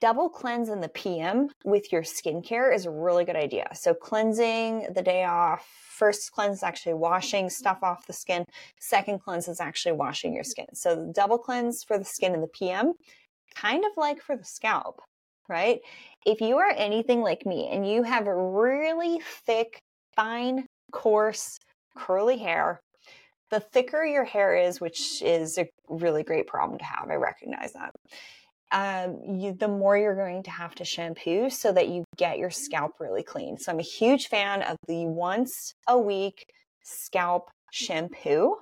double 0.00 0.28
cleanse 0.28 0.68
in 0.68 0.80
the 0.80 0.88
PM 0.88 1.48
with 1.64 1.92
your 1.92 2.02
skincare 2.02 2.74
is 2.74 2.86
a 2.86 2.90
really 2.90 3.24
good 3.24 3.36
idea. 3.36 3.68
So 3.74 3.94
cleansing 3.94 4.88
the 4.92 5.02
day 5.02 5.24
off, 5.24 5.64
first 5.96 6.32
cleanse 6.32 6.58
is 6.58 6.62
actually 6.64 6.94
washing 6.94 7.48
stuff 7.48 7.78
off 7.82 8.08
the 8.08 8.12
skin. 8.12 8.44
Second 8.80 9.20
cleanse 9.20 9.46
is 9.46 9.60
actually 9.60 9.92
washing 9.92 10.34
your 10.34 10.42
skin. 10.42 10.66
So 10.74 11.12
double 11.14 11.38
cleanse 11.38 11.84
for 11.84 11.98
the 11.98 12.04
skin 12.04 12.34
in 12.34 12.40
the 12.40 12.48
PM, 12.48 12.94
kind 13.54 13.84
of 13.84 13.92
like 13.96 14.20
for 14.20 14.36
the 14.36 14.44
scalp 14.44 15.00
right? 15.48 15.80
If 16.24 16.40
you 16.40 16.58
are 16.58 16.72
anything 16.76 17.20
like 17.20 17.44
me 17.46 17.68
and 17.70 17.88
you 17.88 18.02
have 18.02 18.26
really 18.26 19.20
thick, 19.46 19.78
fine, 20.14 20.66
coarse, 20.92 21.58
curly 21.96 22.38
hair, 22.38 22.80
the 23.50 23.60
thicker 23.60 24.04
your 24.04 24.24
hair 24.24 24.56
is, 24.56 24.80
which 24.80 25.22
is 25.22 25.58
a 25.58 25.68
really 25.88 26.22
great 26.22 26.46
problem 26.46 26.78
to 26.78 26.84
have, 26.84 27.10
I 27.10 27.14
recognize 27.14 27.72
that. 27.74 27.92
Um, 28.72 29.38
you, 29.38 29.52
the 29.52 29.68
more 29.68 29.98
you're 29.98 30.16
going 30.16 30.42
to 30.44 30.50
have 30.50 30.74
to 30.76 30.84
shampoo 30.84 31.50
so 31.50 31.72
that 31.72 31.88
you 31.88 32.04
get 32.16 32.38
your 32.38 32.48
scalp 32.48 32.92
really 32.98 33.22
clean. 33.22 33.58
So 33.58 33.70
I'm 33.70 33.78
a 33.78 33.82
huge 33.82 34.28
fan 34.28 34.62
of 34.62 34.78
the 34.88 35.04
once 35.04 35.74
a 35.86 35.98
week 35.98 36.46
scalp 36.82 37.50
shampoo, 37.70 38.56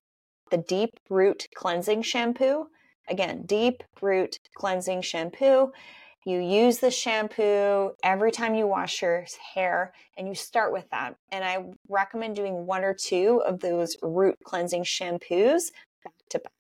the 0.51 0.59
deep 0.59 0.91
root 1.09 1.47
cleansing 1.55 2.03
shampoo. 2.03 2.66
Again, 3.09 3.45
deep 3.47 3.83
root 4.03 4.37
cleansing 4.57 5.03
shampoo. 5.03 5.70
You 6.24 6.38
use 6.38 6.78
the 6.78 6.90
shampoo 6.90 7.92
every 8.04 8.30
time 8.30 8.54
you 8.54 8.66
wash 8.66 9.00
your 9.00 9.24
hair 9.54 9.92
and 10.18 10.28
you 10.28 10.34
start 10.34 10.72
with 10.72 10.84
that. 10.90 11.16
And 11.32 11.42
I 11.42 11.64
recommend 11.88 12.36
doing 12.36 12.66
one 12.66 12.84
or 12.84 12.92
two 12.92 13.42
of 13.46 13.60
those 13.60 13.96
root 14.02 14.36
cleansing 14.44 14.84
shampoos 14.84 15.70
back 16.04 16.12
to 16.30 16.38
back. 16.38 16.52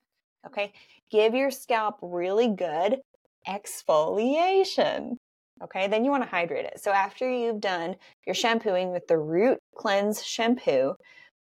Okay. 0.46 0.72
Give 1.10 1.34
your 1.34 1.50
scalp 1.50 1.98
really 2.00 2.48
good 2.48 3.00
exfoliation. 3.46 5.16
Okay. 5.62 5.88
Then 5.88 6.06
you 6.06 6.10
want 6.10 6.22
to 6.22 6.30
hydrate 6.30 6.64
it. 6.64 6.80
So 6.80 6.90
after 6.90 7.30
you've 7.30 7.60
done 7.60 7.96
your 8.26 8.34
shampooing 8.34 8.92
with 8.92 9.06
the 9.08 9.18
root 9.18 9.58
cleanse 9.76 10.24
shampoo, 10.24 10.94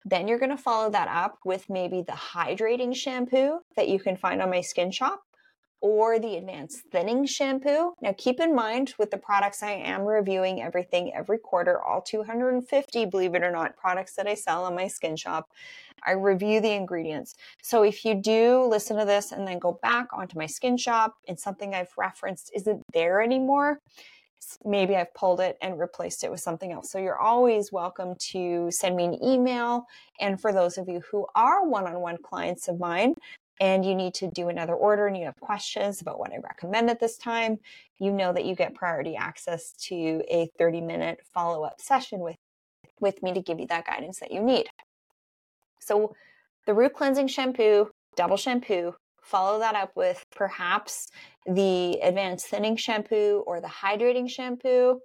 then 0.04 0.28
you're 0.28 0.40
going 0.40 0.50
to 0.50 0.58
follow 0.58 0.90
that 0.90 1.08
up 1.08 1.38
with 1.46 1.70
maybe 1.70 2.02
the 2.02 2.12
hydrating 2.12 2.94
shampoo 2.94 3.60
that 3.78 3.88
you 3.88 4.00
can 4.00 4.18
find 4.18 4.42
on 4.42 4.50
my 4.50 4.62
skin 4.62 4.92
shop 4.92 5.22
or 5.82 6.20
the 6.20 6.38
advanced 6.38 6.84
thinning 6.92 7.26
shampoo. 7.26 7.94
Now, 8.02 8.14
keep 8.18 8.40
in 8.40 8.56
mind 8.56 8.94
with 8.98 9.12
the 9.12 9.18
products 9.18 9.64
I 9.64 9.72
am 9.72 10.02
reviewing 10.02 10.62
everything 10.62 11.14
every 11.14 11.40
quarter, 11.40 11.82
all 11.82 12.02
250, 12.02 13.06
believe 13.06 13.36
it 13.36 13.44
or 13.44 13.52
not, 13.52 13.76
products 13.76 14.16
that 14.16 14.28
I 14.28 14.36
sell 14.36 14.64
on 14.66 14.76
my 14.76 14.88
skin 14.88 15.16
shop. 15.16 15.50
I 16.06 16.12
review 16.12 16.62
the 16.62 16.72
ingredients. 16.72 17.36
So 17.62 17.84
if 17.84 18.06
you 18.06 18.16
do 18.16 18.64
listen 18.64 18.98
to 18.98 19.06
this 19.06 19.32
and 19.32 19.48
then 19.48 19.60
go 19.60 19.80
back 19.82 20.08
onto 20.14 20.38
my 20.38 20.48
skin 20.48 20.78
shop 20.78 21.16
and 21.28 21.40
something 21.40 21.74
I've 21.74 21.92
referenced 21.98 22.52
isn't 22.56 22.84
there 22.94 23.22
anymore, 23.22 23.80
maybe 24.66 24.96
I've 24.96 25.14
pulled 25.14 25.40
it 25.40 25.58
and 25.62 25.80
replaced 25.80 26.24
it 26.24 26.32
with 26.32 26.40
something 26.40 26.72
else. 26.72 26.92
So 26.92 27.00
you're 27.00 27.20
always 27.20 27.72
welcome 27.72 28.16
to 28.32 28.70
send 28.72 28.96
me 28.96 29.06
an 29.06 29.24
email. 29.24 29.86
And 30.20 30.40
for 30.42 30.52
those 30.52 30.78
of 30.78 30.88
you 30.88 31.02
who 31.12 31.28
are 31.36 31.66
one 31.68 31.88
on 31.88 32.00
one 32.00 32.18
clients 32.24 32.68
of 32.68 32.80
mine, 32.80 33.16
and 33.62 33.86
you 33.86 33.94
need 33.94 34.16
to 34.16 34.28
do 34.28 34.50
another 34.50 34.74
order 34.74 35.06
and 35.06 35.16
you 35.16 35.26
have 35.26 35.40
questions 35.40 36.02
about 36.02 36.20
what 36.20 36.34
I 36.34 36.38
recommend 36.38 36.90
at 36.90 37.00
this 37.00 37.16
time, 37.16 37.60
you 38.00 38.12
know 38.12 38.34
that 38.34 38.44
you 38.44 38.56
get 38.56 38.74
priority 38.74 39.16
access 39.16 39.72
to 39.84 40.24
a 40.30 40.50
30 40.58 40.82
minute 40.82 41.20
follow 41.32 41.64
up 41.64 41.80
session 41.80 42.20
with, 42.22 42.36
with 43.00 43.22
me 43.22 43.34
to 43.34 43.40
give 43.40 43.60
you 43.60 43.68
that 43.68 43.86
guidance 43.86 44.20
that 44.20 44.32
you 44.32 44.42
need. 44.42 44.66
So, 45.80 46.16
the 46.66 46.74
root 46.74 46.94
cleansing 46.94 47.28
shampoo, 47.28 47.90
double 48.16 48.38
shampoo, 48.38 48.94
follow 49.22 49.60
that 49.60 49.76
up 49.76 49.92
with 49.96 50.24
perhaps 50.36 51.10
the 51.46 52.00
advanced 52.02 52.48
thinning 52.48 52.76
shampoo 52.76 53.44
or 53.46 53.62
the 53.62 53.68
hydrating 53.68 54.30
shampoo. 54.30 55.00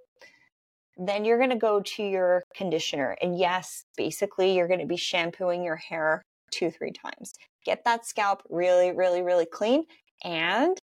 Then 0.99 1.25
you're 1.25 1.39
going 1.39 1.51
to 1.51 1.57
go 1.57 1.81
to 1.81 2.03
your 2.03 2.43
conditioner. 2.55 3.17
And 3.21 3.39
yes, 3.39 3.85
basically, 3.97 4.55
you're 4.55 4.69
going 4.69 4.81
to 4.81 4.87
be 4.87 4.97
shampooing 4.97 5.63
your 5.63 5.77
hair 5.77 6.23
two, 6.51 6.71
three 6.71 6.93
times 6.93 7.35
get 7.67 7.85
that 7.85 8.07
scalp 8.07 8.43
really, 8.49 8.93
really, 8.93 9.21
really 9.21 9.45
clean 9.45 9.85
and 10.25 10.79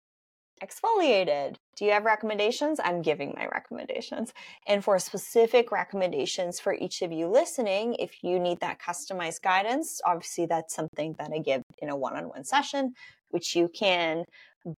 exfoliated. 0.63 1.57
Do 1.77 1.85
you 1.85 1.93
have 1.93 2.05
recommendations? 2.05 2.81
I'm 2.83 3.03
giving 3.03 3.35
my 3.37 3.47
recommendations. 3.47 4.33
And 4.67 4.83
for 4.83 4.99
specific 4.99 5.71
recommendations 5.71 6.59
for 6.59 6.75
each 6.75 7.03
of 7.03 7.13
you 7.13 7.29
listening, 7.29 7.95
if 7.99 8.23
you 8.23 8.41
need 8.41 8.61
that 8.61 8.81
customized 8.81 9.43
guidance, 9.43 10.01
obviously 10.05 10.47
that's 10.47 10.75
something 10.75 11.15
that 11.19 11.31
I 11.33 11.39
give 11.39 11.63
in 11.79 11.91
a 11.91 11.97
one 11.97 12.17
on 12.17 12.25
one 12.25 12.45
session, 12.45 12.95
which 13.31 13.55
you 13.55 13.69
can 13.69 14.25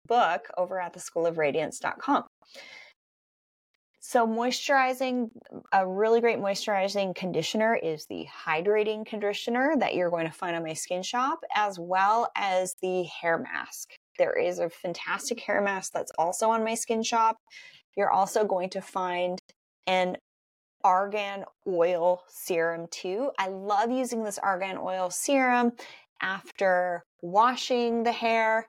book 0.07 0.49
over 0.59 0.81
at 0.81 0.93
the 0.93 1.01
schoolofradiance.com. 1.01 2.25
So, 4.11 4.27
moisturizing, 4.27 5.31
a 5.73 5.87
really 5.87 6.21
great 6.21 6.41
moisturizing 6.41 7.15
conditioner 7.15 7.77
is 7.77 8.07
the 8.07 8.27
hydrating 8.45 9.07
conditioner 9.07 9.77
that 9.79 9.95
you're 9.95 10.11
going 10.11 10.27
to 10.27 10.33
find 10.33 10.57
on 10.57 10.65
my 10.65 10.73
skin 10.73 11.05
shop, 11.05 11.45
as 11.55 11.79
well 11.79 12.29
as 12.35 12.75
the 12.83 13.05
hair 13.05 13.39
mask. 13.39 13.91
There 14.19 14.33
is 14.37 14.59
a 14.59 14.69
fantastic 14.69 15.39
hair 15.39 15.61
mask 15.61 15.93
that's 15.93 16.11
also 16.19 16.51
on 16.51 16.65
my 16.65 16.75
skin 16.75 17.05
shop. 17.05 17.37
You're 17.97 18.11
also 18.11 18.45
going 18.45 18.71
to 18.71 18.81
find 18.81 19.39
an 19.87 20.17
argan 20.83 21.45
oil 21.69 22.25
serum 22.27 22.89
too. 22.91 23.31
I 23.39 23.47
love 23.47 23.93
using 23.93 24.25
this 24.25 24.39
argan 24.39 24.77
oil 24.77 25.11
serum 25.11 25.71
after 26.21 27.05
washing 27.23 28.03
the 28.03 28.11
hair 28.11 28.67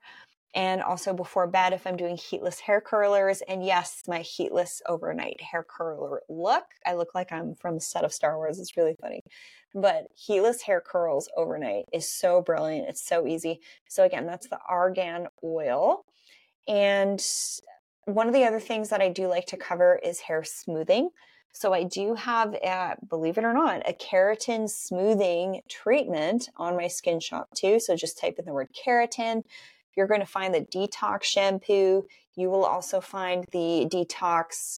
and 0.54 0.82
also 0.82 1.14
before 1.14 1.48
bed 1.48 1.74
if 1.74 1.88
I'm 1.88 1.96
doing 1.96 2.18
heatless 2.18 2.60
hair 2.60 2.82
curlers. 2.82 3.42
And 3.48 3.66
yes, 3.66 4.04
my 4.08 4.20
heatless 4.20 4.82
overnight 4.88 5.42
hair 5.42 5.64
curler 5.64 6.22
look. 6.28 6.66
I 6.86 6.96
look 6.96 7.16
like 7.16 7.32
I'm 7.32 7.56
from 7.56 7.76
the 7.76 7.82
set 7.82 8.04
of 8.04 8.14
Star 8.14 8.38
Wars. 8.38 8.60
It's 8.60 8.76
really 8.76 8.96
funny. 9.00 9.24
But 9.74 10.08
heatless 10.16 10.62
hair 10.64 10.82
curls 10.82 11.30
overnight 11.38 11.86
is 11.94 12.08
so 12.08 12.42
brilliant. 12.42 12.90
It's 12.90 13.06
so 13.06 13.26
easy. 13.26 13.62
So 13.88 14.04
again, 14.04 14.26
that's 14.26 14.50
the 14.50 14.60
argan 14.68 15.28
oil. 15.44 16.04
And 16.68 17.26
one 18.06 18.28
of 18.28 18.34
the 18.34 18.44
other 18.44 18.60
things 18.60 18.90
that 18.90 19.02
I 19.02 19.10
do 19.10 19.28
like 19.28 19.46
to 19.48 19.58
cover 19.58 20.00
is 20.04 20.20
hair 20.20 20.44
smoothing. 20.44 21.10
So 21.54 21.74
I 21.74 21.84
do 21.84 22.16
have, 22.16 22.54
a, 22.56 22.96
believe 23.10 23.38
it 23.38 23.44
or 23.44 23.54
not, 23.54 23.88
a 23.88 23.94
keratin 23.94 24.70
smoothing 24.70 25.62
treatment 25.70 26.50
on 26.58 26.78
my 26.78 26.88
skin 26.88 27.20
shop 27.20 27.50
too. 27.54 27.80
So 27.80 27.96
just 27.96 28.20
type 28.20 28.36
in 28.40 28.46
the 28.46 28.54
word 28.54 28.70
keratin. 28.74 29.44
You're 29.96 30.08
going 30.08 30.22
to 30.22 30.26
find 30.26 30.54
the 30.54 30.62
detox 30.62 31.24
shampoo. 31.24 32.06
You 32.36 32.50
will 32.50 32.66
also 32.66 33.02
find 33.02 33.46
the 33.52 33.88
detox 33.92 34.80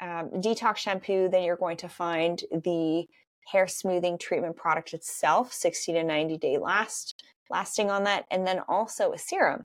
um, 0.00 0.30
detox 0.34 0.78
shampoo. 0.78 1.28
Then 1.30 1.42
you're 1.42 1.56
going 1.56 1.76
to 1.78 1.88
find 1.88 2.42
the 2.50 3.06
hair 3.52 3.66
smoothing 3.66 4.18
treatment 4.18 4.56
product 4.56 4.94
itself, 4.94 5.52
60 5.52 5.92
to 5.94 6.02
90 6.04 6.38
day 6.38 6.58
last 6.58 7.22
lasting 7.50 7.90
on 7.90 8.04
that, 8.04 8.24
and 8.30 8.46
then 8.46 8.60
also 8.68 9.12
a 9.12 9.18
serum. 9.18 9.64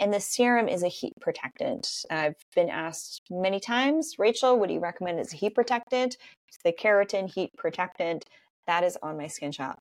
And 0.00 0.12
the 0.12 0.20
serum 0.20 0.68
is 0.68 0.82
a 0.82 0.88
heat 0.88 1.12
protectant. 1.20 2.04
I've 2.10 2.36
been 2.54 2.70
asked 2.70 3.22
many 3.30 3.60
times, 3.60 4.14
Rachel, 4.18 4.58
what 4.58 4.68
do 4.68 4.74
you 4.74 4.80
recommend 4.80 5.20
as 5.20 5.32
a 5.32 5.36
heat 5.36 5.54
protectant? 5.54 6.16
It's 6.48 6.58
the 6.64 6.72
keratin 6.72 7.32
heat 7.32 7.50
protectant 7.56 8.24
that 8.66 8.84
is 8.84 8.98
on 9.02 9.16
my 9.16 9.28
skin 9.28 9.52
shop. 9.52 9.80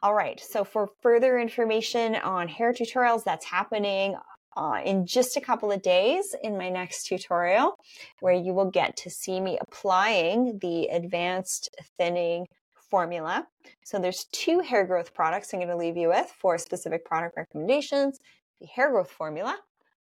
All 0.00 0.14
right, 0.14 0.38
so 0.38 0.62
for 0.62 0.88
further 1.02 1.40
information 1.40 2.14
on 2.14 2.46
hair 2.46 2.72
tutorials, 2.72 3.24
that's 3.24 3.44
happening 3.44 4.14
uh, 4.56 4.80
in 4.84 5.06
just 5.06 5.36
a 5.36 5.40
couple 5.40 5.72
of 5.72 5.82
days 5.82 6.36
in 6.44 6.56
my 6.56 6.68
next 6.68 7.04
tutorial, 7.06 7.74
where 8.20 8.34
you 8.34 8.54
will 8.54 8.70
get 8.70 8.96
to 8.98 9.10
see 9.10 9.40
me 9.40 9.58
applying 9.60 10.58
the 10.60 10.86
advanced 10.86 11.68
thinning 11.98 12.46
formula. 12.90 13.46
So 13.84 13.98
there's 13.98 14.26
two 14.30 14.60
hair 14.60 14.84
growth 14.84 15.14
products 15.14 15.52
I'm 15.52 15.58
going 15.58 15.68
to 15.68 15.76
leave 15.76 15.96
you 15.96 16.08
with 16.08 16.32
for 16.38 16.58
specific 16.58 17.04
product 17.04 17.36
recommendations, 17.36 18.18
the 18.60 18.66
hair 18.66 18.90
growth 18.90 19.10
formula 19.10 19.58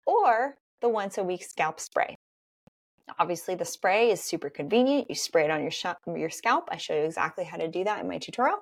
or 0.07 0.57
the 0.81 0.89
once 0.89 1.19
a 1.19 1.25
week 1.25 1.43
scalp 1.43 1.81
spray. 1.81 2.17
Obviously, 3.19 3.55
the 3.55 3.65
spray 3.65 4.11
is 4.11 4.23
super 4.23 4.49
convenient. 4.49 5.09
You 5.09 5.17
spray 5.17 5.45
it 5.45 5.51
on 5.51 5.61
your, 5.61 5.71
sh- 5.71 5.87
your 6.07 6.31
scalp. 6.31 6.69
I 6.71 6.77
show 6.77 6.95
you 6.95 7.03
exactly 7.03 7.45
how 7.45 7.57
to 7.57 7.69
do 7.69 7.85
that 7.85 8.01
in 8.01 8.09
my 8.09 8.19
tutorial. 8.19 8.59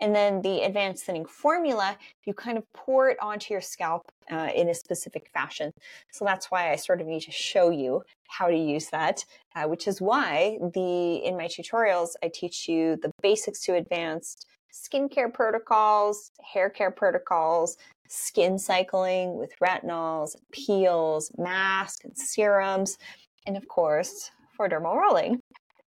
And 0.00 0.14
then 0.14 0.40
the 0.42 0.62
advanced 0.62 1.04
thinning 1.04 1.26
formula, 1.26 1.96
you 2.24 2.32
kind 2.32 2.56
of 2.56 2.64
pour 2.72 3.10
it 3.10 3.18
onto 3.20 3.52
your 3.52 3.60
scalp 3.60 4.10
uh, 4.32 4.48
in 4.54 4.68
a 4.68 4.74
specific 4.74 5.30
fashion. 5.32 5.72
So 6.10 6.24
that's 6.24 6.50
why 6.50 6.72
I 6.72 6.76
sort 6.76 7.00
of 7.00 7.06
need 7.06 7.22
to 7.22 7.30
show 7.30 7.70
you 7.70 8.02
how 8.28 8.48
to 8.48 8.56
use 8.56 8.86
that, 8.90 9.24
uh, 9.54 9.64
which 9.64 9.86
is 9.86 10.00
why 10.00 10.58
the 10.74 11.16
in 11.16 11.36
my 11.36 11.46
tutorials 11.46 12.10
I 12.22 12.30
teach 12.32 12.68
you 12.68 12.96
the 12.96 13.12
basics 13.22 13.60
to 13.64 13.74
advanced 13.74 14.46
skincare 14.72 15.32
protocols, 15.32 16.30
hair 16.42 16.70
care 16.70 16.92
protocols, 16.92 17.76
skin 18.08 18.58
cycling 18.58 19.36
with 19.36 19.52
retinols, 19.62 20.36
peels, 20.52 21.30
masks, 21.36 22.04
and 22.04 22.16
serums, 22.16 22.96
and 23.46 23.56
of 23.56 23.66
course 23.68 24.30
for 24.56 24.68
dermal 24.68 24.96
rolling 24.96 25.40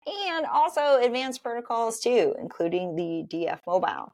and 0.06 0.46
also 0.46 1.00
advanced 1.00 1.42
protocols 1.42 2.00
too, 2.00 2.34
including 2.38 2.94
the 2.94 3.24
DF 3.28 3.58
Mobile. 3.66 4.12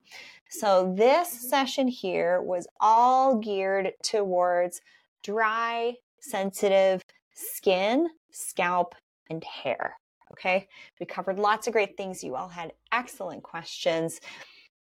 So 0.49 0.95
this 0.97 1.28
mm-hmm. 1.28 1.49
session 1.49 1.88
here 1.88 2.40
was 2.40 2.66
all 2.80 3.38
geared 3.38 3.93
towards 4.03 4.80
dry, 5.22 5.95
sensitive 6.20 7.03
skin, 7.34 8.09
scalp, 8.30 8.95
and 9.30 9.43
hair. 9.45 9.97
Okay, 10.32 10.66
we 10.99 11.07
covered 11.07 11.38
lots 11.38 11.66
of 11.66 11.74
great 11.74 11.97
things. 11.97 12.24
You 12.24 12.36
all 12.36 12.49
had 12.49 12.72
excellent 12.90 13.43
questions. 13.43 14.20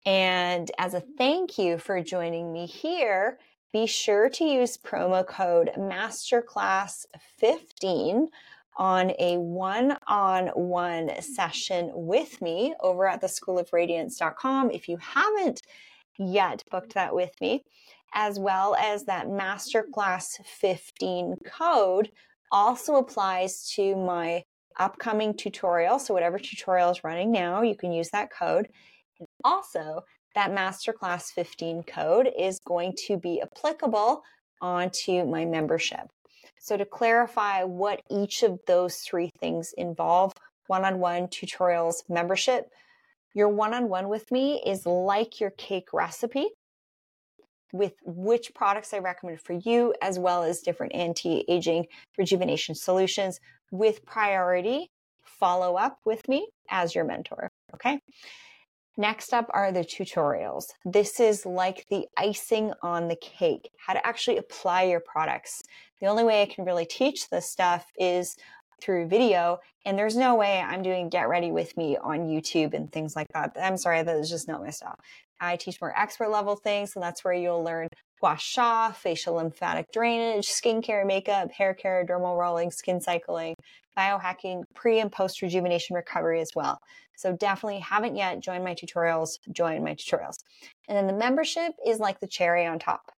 And 0.05 0.71
as 0.77 0.93
a 0.93 1.03
thank 1.17 1.57
you 1.57 1.77
for 1.77 2.01
joining 2.01 2.53
me 2.53 2.65
here, 2.65 3.37
be 3.73 3.85
sure 3.85 4.29
to 4.29 4.43
use 4.43 4.77
promo 4.77 5.25
code 5.25 5.71
MasterClass15 5.77 8.27
on 8.81 9.11
a 9.19 9.37
one 9.37 9.95
on 10.07 10.47
one 10.55 11.11
session 11.21 11.91
with 11.93 12.41
me 12.41 12.73
over 12.79 13.07
at 13.07 13.21
the 13.21 13.27
schoolofradiance.com. 13.27 14.71
If 14.71 14.89
you 14.89 14.97
haven't 14.97 15.61
yet 16.17 16.63
booked 16.71 16.95
that 16.95 17.13
with 17.13 17.29
me, 17.39 17.63
as 18.15 18.39
well 18.39 18.73
as 18.73 19.03
that 19.03 19.27
Masterclass 19.27 20.43
15 20.43 21.35
code 21.45 22.09
also 22.51 22.95
applies 22.95 23.71
to 23.75 23.95
my 23.95 24.43
upcoming 24.79 25.35
tutorial. 25.37 25.99
So, 25.99 26.15
whatever 26.15 26.39
tutorial 26.39 26.89
is 26.89 27.03
running 27.03 27.31
now, 27.31 27.61
you 27.61 27.75
can 27.75 27.91
use 27.91 28.09
that 28.09 28.29
code. 28.31 28.67
Also, 29.43 30.01
that 30.33 30.49
Masterclass 30.49 31.25
15 31.35 31.83
code 31.83 32.31
is 32.35 32.59
going 32.65 32.93
to 33.05 33.17
be 33.17 33.43
applicable 33.43 34.23
onto 34.59 35.23
my 35.23 35.45
membership. 35.45 36.07
So 36.63 36.77
to 36.77 36.85
clarify 36.85 37.63
what 37.63 38.03
each 38.11 38.43
of 38.43 38.59
those 38.67 38.97
three 38.97 39.31
things 39.39 39.73
involve, 39.77 40.31
one-on-one 40.67 41.27
tutorials 41.29 42.07
membership, 42.07 42.69
your 43.33 43.49
one-on-one 43.49 44.09
with 44.09 44.31
me 44.31 44.61
is 44.63 44.85
like 44.85 45.39
your 45.39 45.49
cake 45.49 45.91
recipe 45.91 46.47
with 47.73 47.93
which 48.05 48.53
products 48.53 48.93
I 48.93 48.99
recommend 48.99 49.41
for 49.41 49.53
you, 49.53 49.95
as 50.03 50.19
well 50.19 50.43
as 50.43 50.61
different 50.61 50.93
anti-aging 50.93 51.87
rejuvenation 52.15 52.75
solutions 52.75 53.39
with 53.71 54.05
priority 54.05 54.91
follow 55.23 55.77
up 55.77 55.97
with 56.05 56.27
me 56.29 56.47
as 56.69 56.93
your 56.93 57.05
mentor. 57.05 57.49
Okay. 57.73 57.99
Next 58.97 59.33
up 59.33 59.49
are 59.51 59.71
the 59.71 59.85
tutorials. 59.85 60.65
This 60.83 61.19
is 61.19 61.45
like 61.45 61.85
the 61.89 62.07
icing 62.17 62.73
on 62.81 63.07
the 63.07 63.15
cake, 63.15 63.71
how 63.77 63.93
to 63.93 64.05
actually 64.05 64.37
apply 64.37 64.83
your 64.83 64.99
products. 64.99 65.63
The 66.01 66.07
only 66.07 66.23
way 66.23 66.41
I 66.41 66.45
can 66.45 66.65
really 66.65 66.85
teach 66.85 67.29
this 67.29 67.49
stuff 67.49 67.85
is 67.97 68.35
through 68.81 69.07
video, 69.07 69.59
and 69.85 69.97
there's 69.97 70.17
no 70.17 70.35
way 70.35 70.59
I'm 70.59 70.81
doing 70.81 71.09
get 71.09 71.29
ready 71.29 71.51
with 71.51 71.75
me 71.77 71.97
on 71.97 72.27
YouTube 72.27 72.73
and 72.73 72.91
things 72.91 73.15
like 73.15 73.27
that. 73.33 73.55
I'm 73.61 73.77
sorry, 73.77 74.03
that 74.03 74.17
is 74.17 74.29
just 74.29 74.47
not 74.47 74.61
my 74.61 74.71
style. 74.71 74.97
I 75.39 75.55
teach 75.55 75.79
more 75.79 75.97
expert 75.97 76.29
level 76.29 76.55
things, 76.55 76.91
so 76.93 76.99
that's 76.99 77.23
where 77.23 77.33
you'll 77.33 77.63
learn 77.63 77.87
gua 78.21 78.37
sha, 78.37 78.91
facial 78.91 79.35
lymphatic 79.35 79.91
drainage, 79.91 80.47
skincare, 80.47 81.05
makeup, 81.05 81.51
hair 81.51 81.73
care, 81.73 82.05
dermal 82.07 82.37
rolling, 82.37 82.71
skin 82.71 83.01
cycling, 83.01 83.55
biohacking, 83.97 84.63
pre 84.73 84.99
and 84.99 85.11
post 85.11 85.41
rejuvenation 85.41 85.95
recovery 85.95 86.39
as 86.39 86.51
well. 86.55 86.79
So 87.17 87.35
definitely 87.35 87.79
haven't 87.79 88.15
yet 88.15 88.39
joined 88.39 88.63
my 88.63 88.73
tutorials, 88.73 89.37
join 89.51 89.83
my 89.83 89.95
tutorials. 89.95 90.37
And 90.87 90.97
then 90.97 91.07
the 91.07 91.13
membership 91.13 91.73
is 91.85 91.99
like 91.99 92.19
the 92.19 92.27
cherry 92.27 92.65
on 92.65 92.79
top. 92.79 93.11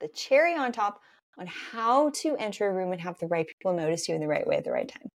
The 0.00 0.08
cherry 0.08 0.54
on 0.54 0.72
top 0.72 1.00
on 1.38 1.46
how 1.46 2.10
to 2.10 2.36
enter 2.36 2.68
a 2.68 2.74
room 2.74 2.92
and 2.92 3.00
have 3.00 3.18
the 3.18 3.26
right 3.28 3.46
people 3.46 3.72
notice 3.72 4.08
you 4.08 4.14
in 4.14 4.20
the 4.20 4.28
right 4.28 4.46
way 4.46 4.56
at 4.56 4.64
the 4.64 4.72
right 4.72 4.88
time. 4.88 5.08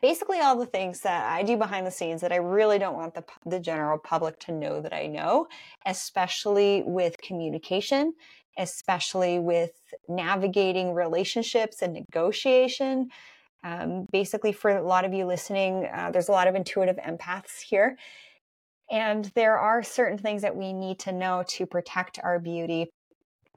Basically, 0.00 0.38
all 0.40 0.56
the 0.56 0.66
things 0.66 1.00
that 1.00 1.32
I 1.32 1.42
do 1.42 1.56
behind 1.56 1.86
the 1.86 1.90
scenes 1.90 2.20
that 2.20 2.32
I 2.32 2.36
really 2.36 2.78
don't 2.78 2.94
want 2.94 3.14
the, 3.14 3.24
the 3.44 3.58
general 3.58 3.98
public 3.98 4.38
to 4.40 4.52
know 4.52 4.80
that 4.80 4.92
I 4.92 5.06
know, 5.06 5.48
especially 5.86 6.84
with 6.86 7.20
communication, 7.20 8.14
especially 8.56 9.40
with 9.40 9.72
navigating 10.08 10.94
relationships 10.94 11.82
and 11.82 11.94
negotiation. 11.94 13.08
Um, 13.64 14.06
basically, 14.12 14.52
for 14.52 14.70
a 14.70 14.86
lot 14.86 15.04
of 15.04 15.12
you 15.12 15.26
listening, 15.26 15.88
uh, 15.92 16.12
there's 16.12 16.28
a 16.28 16.32
lot 16.32 16.46
of 16.46 16.54
intuitive 16.54 16.96
empaths 16.96 17.60
here. 17.60 17.96
And 18.90 19.26
there 19.34 19.58
are 19.58 19.82
certain 19.82 20.16
things 20.16 20.42
that 20.42 20.56
we 20.56 20.72
need 20.72 21.00
to 21.00 21.12
know 21.12 21.44
to 21.48 21.66
protect 21.66 22.20
our 22.22 22.38
beauty 22.38 22.88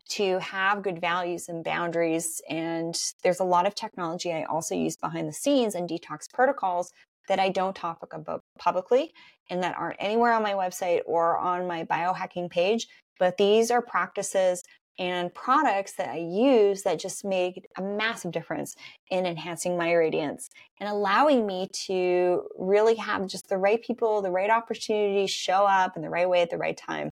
to 0.10 0.40
have 0.40 0.84
good 0.84 1.00
values 1.00 1.50
and 1.50 1.64
boundaries. 1.64 2.42
And 2.50 2.96
there's 3.24 3.40
a 3.40 3.46
lot 3.46 3.66
of 3.66 3.76
technology 3.76 4.34
I 4.34 4.44
also 4.44 4.76
use 4.76 4.98
behind 4.98 5.28
the 5.28 5.34
scenes 5.34 5.76
and 5.76 5.90
detox 5.90 6.32
protocols 6.32 6.92
that 7.28 7.40
I 7.40 7.50
don't 7.50 7.76
talk 7.76 8.00
about 8.12 8.44
publicly 8.58 9.14
and 9.50 9.64
that 9.64 9.78
aren't 9.78 9.98
anywhere 10.00 10.34
on 10.34 10.44
my 10.44 10.54
website 10.54 11.02
or 11.06 11.38
on 11.38 11.68
my 11.68 11.84
biohacking 11.86 12.50
page. 12.50 12.88
But 13.20 13.38
these 13.38 13.70
are 13.72 13.82
practices 13.82 14.64
and 15.00 15.34
products 15.34 15.94
that 15.94 16.10
I 16.10 16.18
use 16.18 16.84
that 16.84 17.00
just 17.00 17.24
made 17.24 17.68
a 17.78 17.82
massive 17.82 18.32
difference 18.32 18.76
in 19.10 19.26
enhancing 19.26 19.78
my 19.78 19.94
radiance 19.94 20.50
and 20.80 20.90
allowing 20.90 21.48
me 21.48 21.70
to 21.86 22.44
really 22.58 22.96
have 22.96 23.28
just 23.28 23.48
the 23.48 23.58
right 23.58 23.82
people, 23.82 24.22
the 24.22 24.32
right 24.32 24.50
opportunities 24.50 25.32
show 25.32 25.66
up 25.66 25.96
in 25.96 26.02
the 26.02 26.10
right 26.10 26.30
way 26.30 26.42
at 26.42 26.50
the 26.50 26.58
right 26.58 26.78
time. 26.78 27.10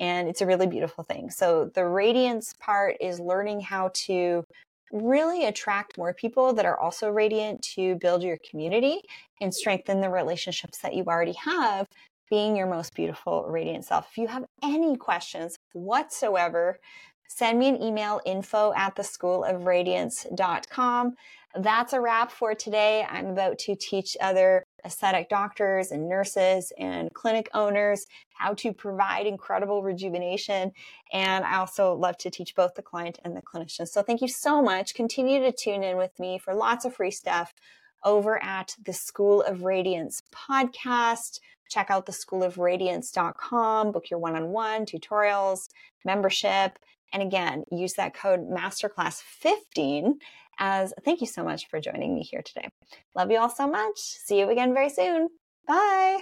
And 0.00 0.28
it's 0.28 0.40
a 0.40 0.46
really 0.46 0.66
beautiful 0.66 1.04
thing. 1.04 1.30
So, 1.30 1.70
the 1.74 1.86
radiance 1.86 2.54
part 2.58 2.96
is 3.00 3.20
learning 3.20 3.60
how 3.60 3.90
to 4.06 4.44
really 4.92 5.44
attract 5.44 5.98
more 5.98 6.12
people 6.12 6.52
that 6.54 6.64
are 6.64 6.80
also 6.80 7.10
radiant 7.10 7.62
to 7.62 7.94
build 7.96 8.22
your 8.22 8.38
community 8.50 9.02
and 9.40 9.54
strengthen 9.54 10.00
the 10.00 10.10
relationships 10.10 10.78
that 10.78 10.94
you 10.94 11.04
already 11.04 11.34
have 11.44 11.86
being 12.30 12.56
your 12.56 12.66
most 12.66 12.94
beautiful 12.94 13.44
radiant 13.48 13.84
self. 13.84 14.06
If 14.10 14.18
you 14.18 14.28
have 14.28 14.44
any 14.62 14.96
questions 14.96 15.56
whatsoever, 15.72 16.78
send 17.28 17.58
me 17.58 17.68
an 17.68 17.82
email 17.82 18.20
info 18.24 18.72
at 18.76 18.94
the 18.94 19.02
school 19.04 19.44
of 19.44 19.66
radiance.com. 19.66 21.14
That's 21.56 21.92
a 21.92 22.00
wrap 22.00 22.30
for 22.30 22.54
today. 22.54 23.04
I'm 23.08 23.26
about 23.26 23.58
to 23.60 23.74
teach 23.74 24.16
other 24.20 24.64
aesthetic 24.84 25.28
doctors 25.28 25.90
and 25.90 26.08
nurses 26.08 26.72
and 26.78 27.12
clinic 27.14 27.48
owners 27.54 28.06
how 28.32 28.54
to 28.54 28.72
provide 28.72 29.26
incredible 29.26 29.82
rejuvenation. 29.82 30.72
And 31.12 31.44
I 31.44 31.58
also 31.58 31.94
love 31.94 32.16
to 32.18 32.30
teach 32.30 32.54
both 32.54 32.74
the 32.74 32.82
client 32.82 33.18
and 33.24 33.36
the 33.36 33.42
clinician. 33.42 33.86
So 33.86 34.02
thank 34.02 34.22
you 34.22 34.28
so 34.28 34.62
much. 34.62 34.94
Continue 34.94 35.40
to 35.40 35.52
tune 35.52 35.82
in 35.82 35.96
with 35.96 36.18
me 36.18 36.38
for 36.38 36.54
lots 36.54 36.84
of 36.84 36.94
free 36.94 37.10
stuff 37.10 37.52
over 38.04 38.42
at 38.42 38.76
the 38.84 38.92
School 38.92 39.42
of 39.42 39.62
Radiance 39.62 40.22
podcast. 40.32 41.40
Check 41.68 41.90
out 41.90 42.06
the 42.06 42.12
schoolofradiance.com, 42.12 43.92
book 43.92 44.10
your 44.10 44.18
one 44.18 44.34
on 44.34 44.48
one 44.48 44.86
tutorials, 44.86 45.68
membership. 46.04 46.78
And 47.12 47.22
again, 47.22 47.64
use 47.70 47.94
that 47.94 48.14
code 48.14 48.48
masterclass15 48.48 50.14
as 50.58 50.92
thank 51.04 51.20
you 51.20 51.26
so 51.26 51.42
much 51.42 51.68
for 51.68 51.80
joining 51.80 52.14
me 52.14 52.22
here 52.22 52.42
today. 52.42 52.68
Love 53.16 53.30
you 53.30 53.38
all 53.38 53.50
so 53.50 53.66
much. 53.66 53.98
See 53.98 54.38
you 54.38 54.48
again 54.50 54.74
very 54.74 54.90
soon. 54.90 55.28
Bye. 55.66 56.20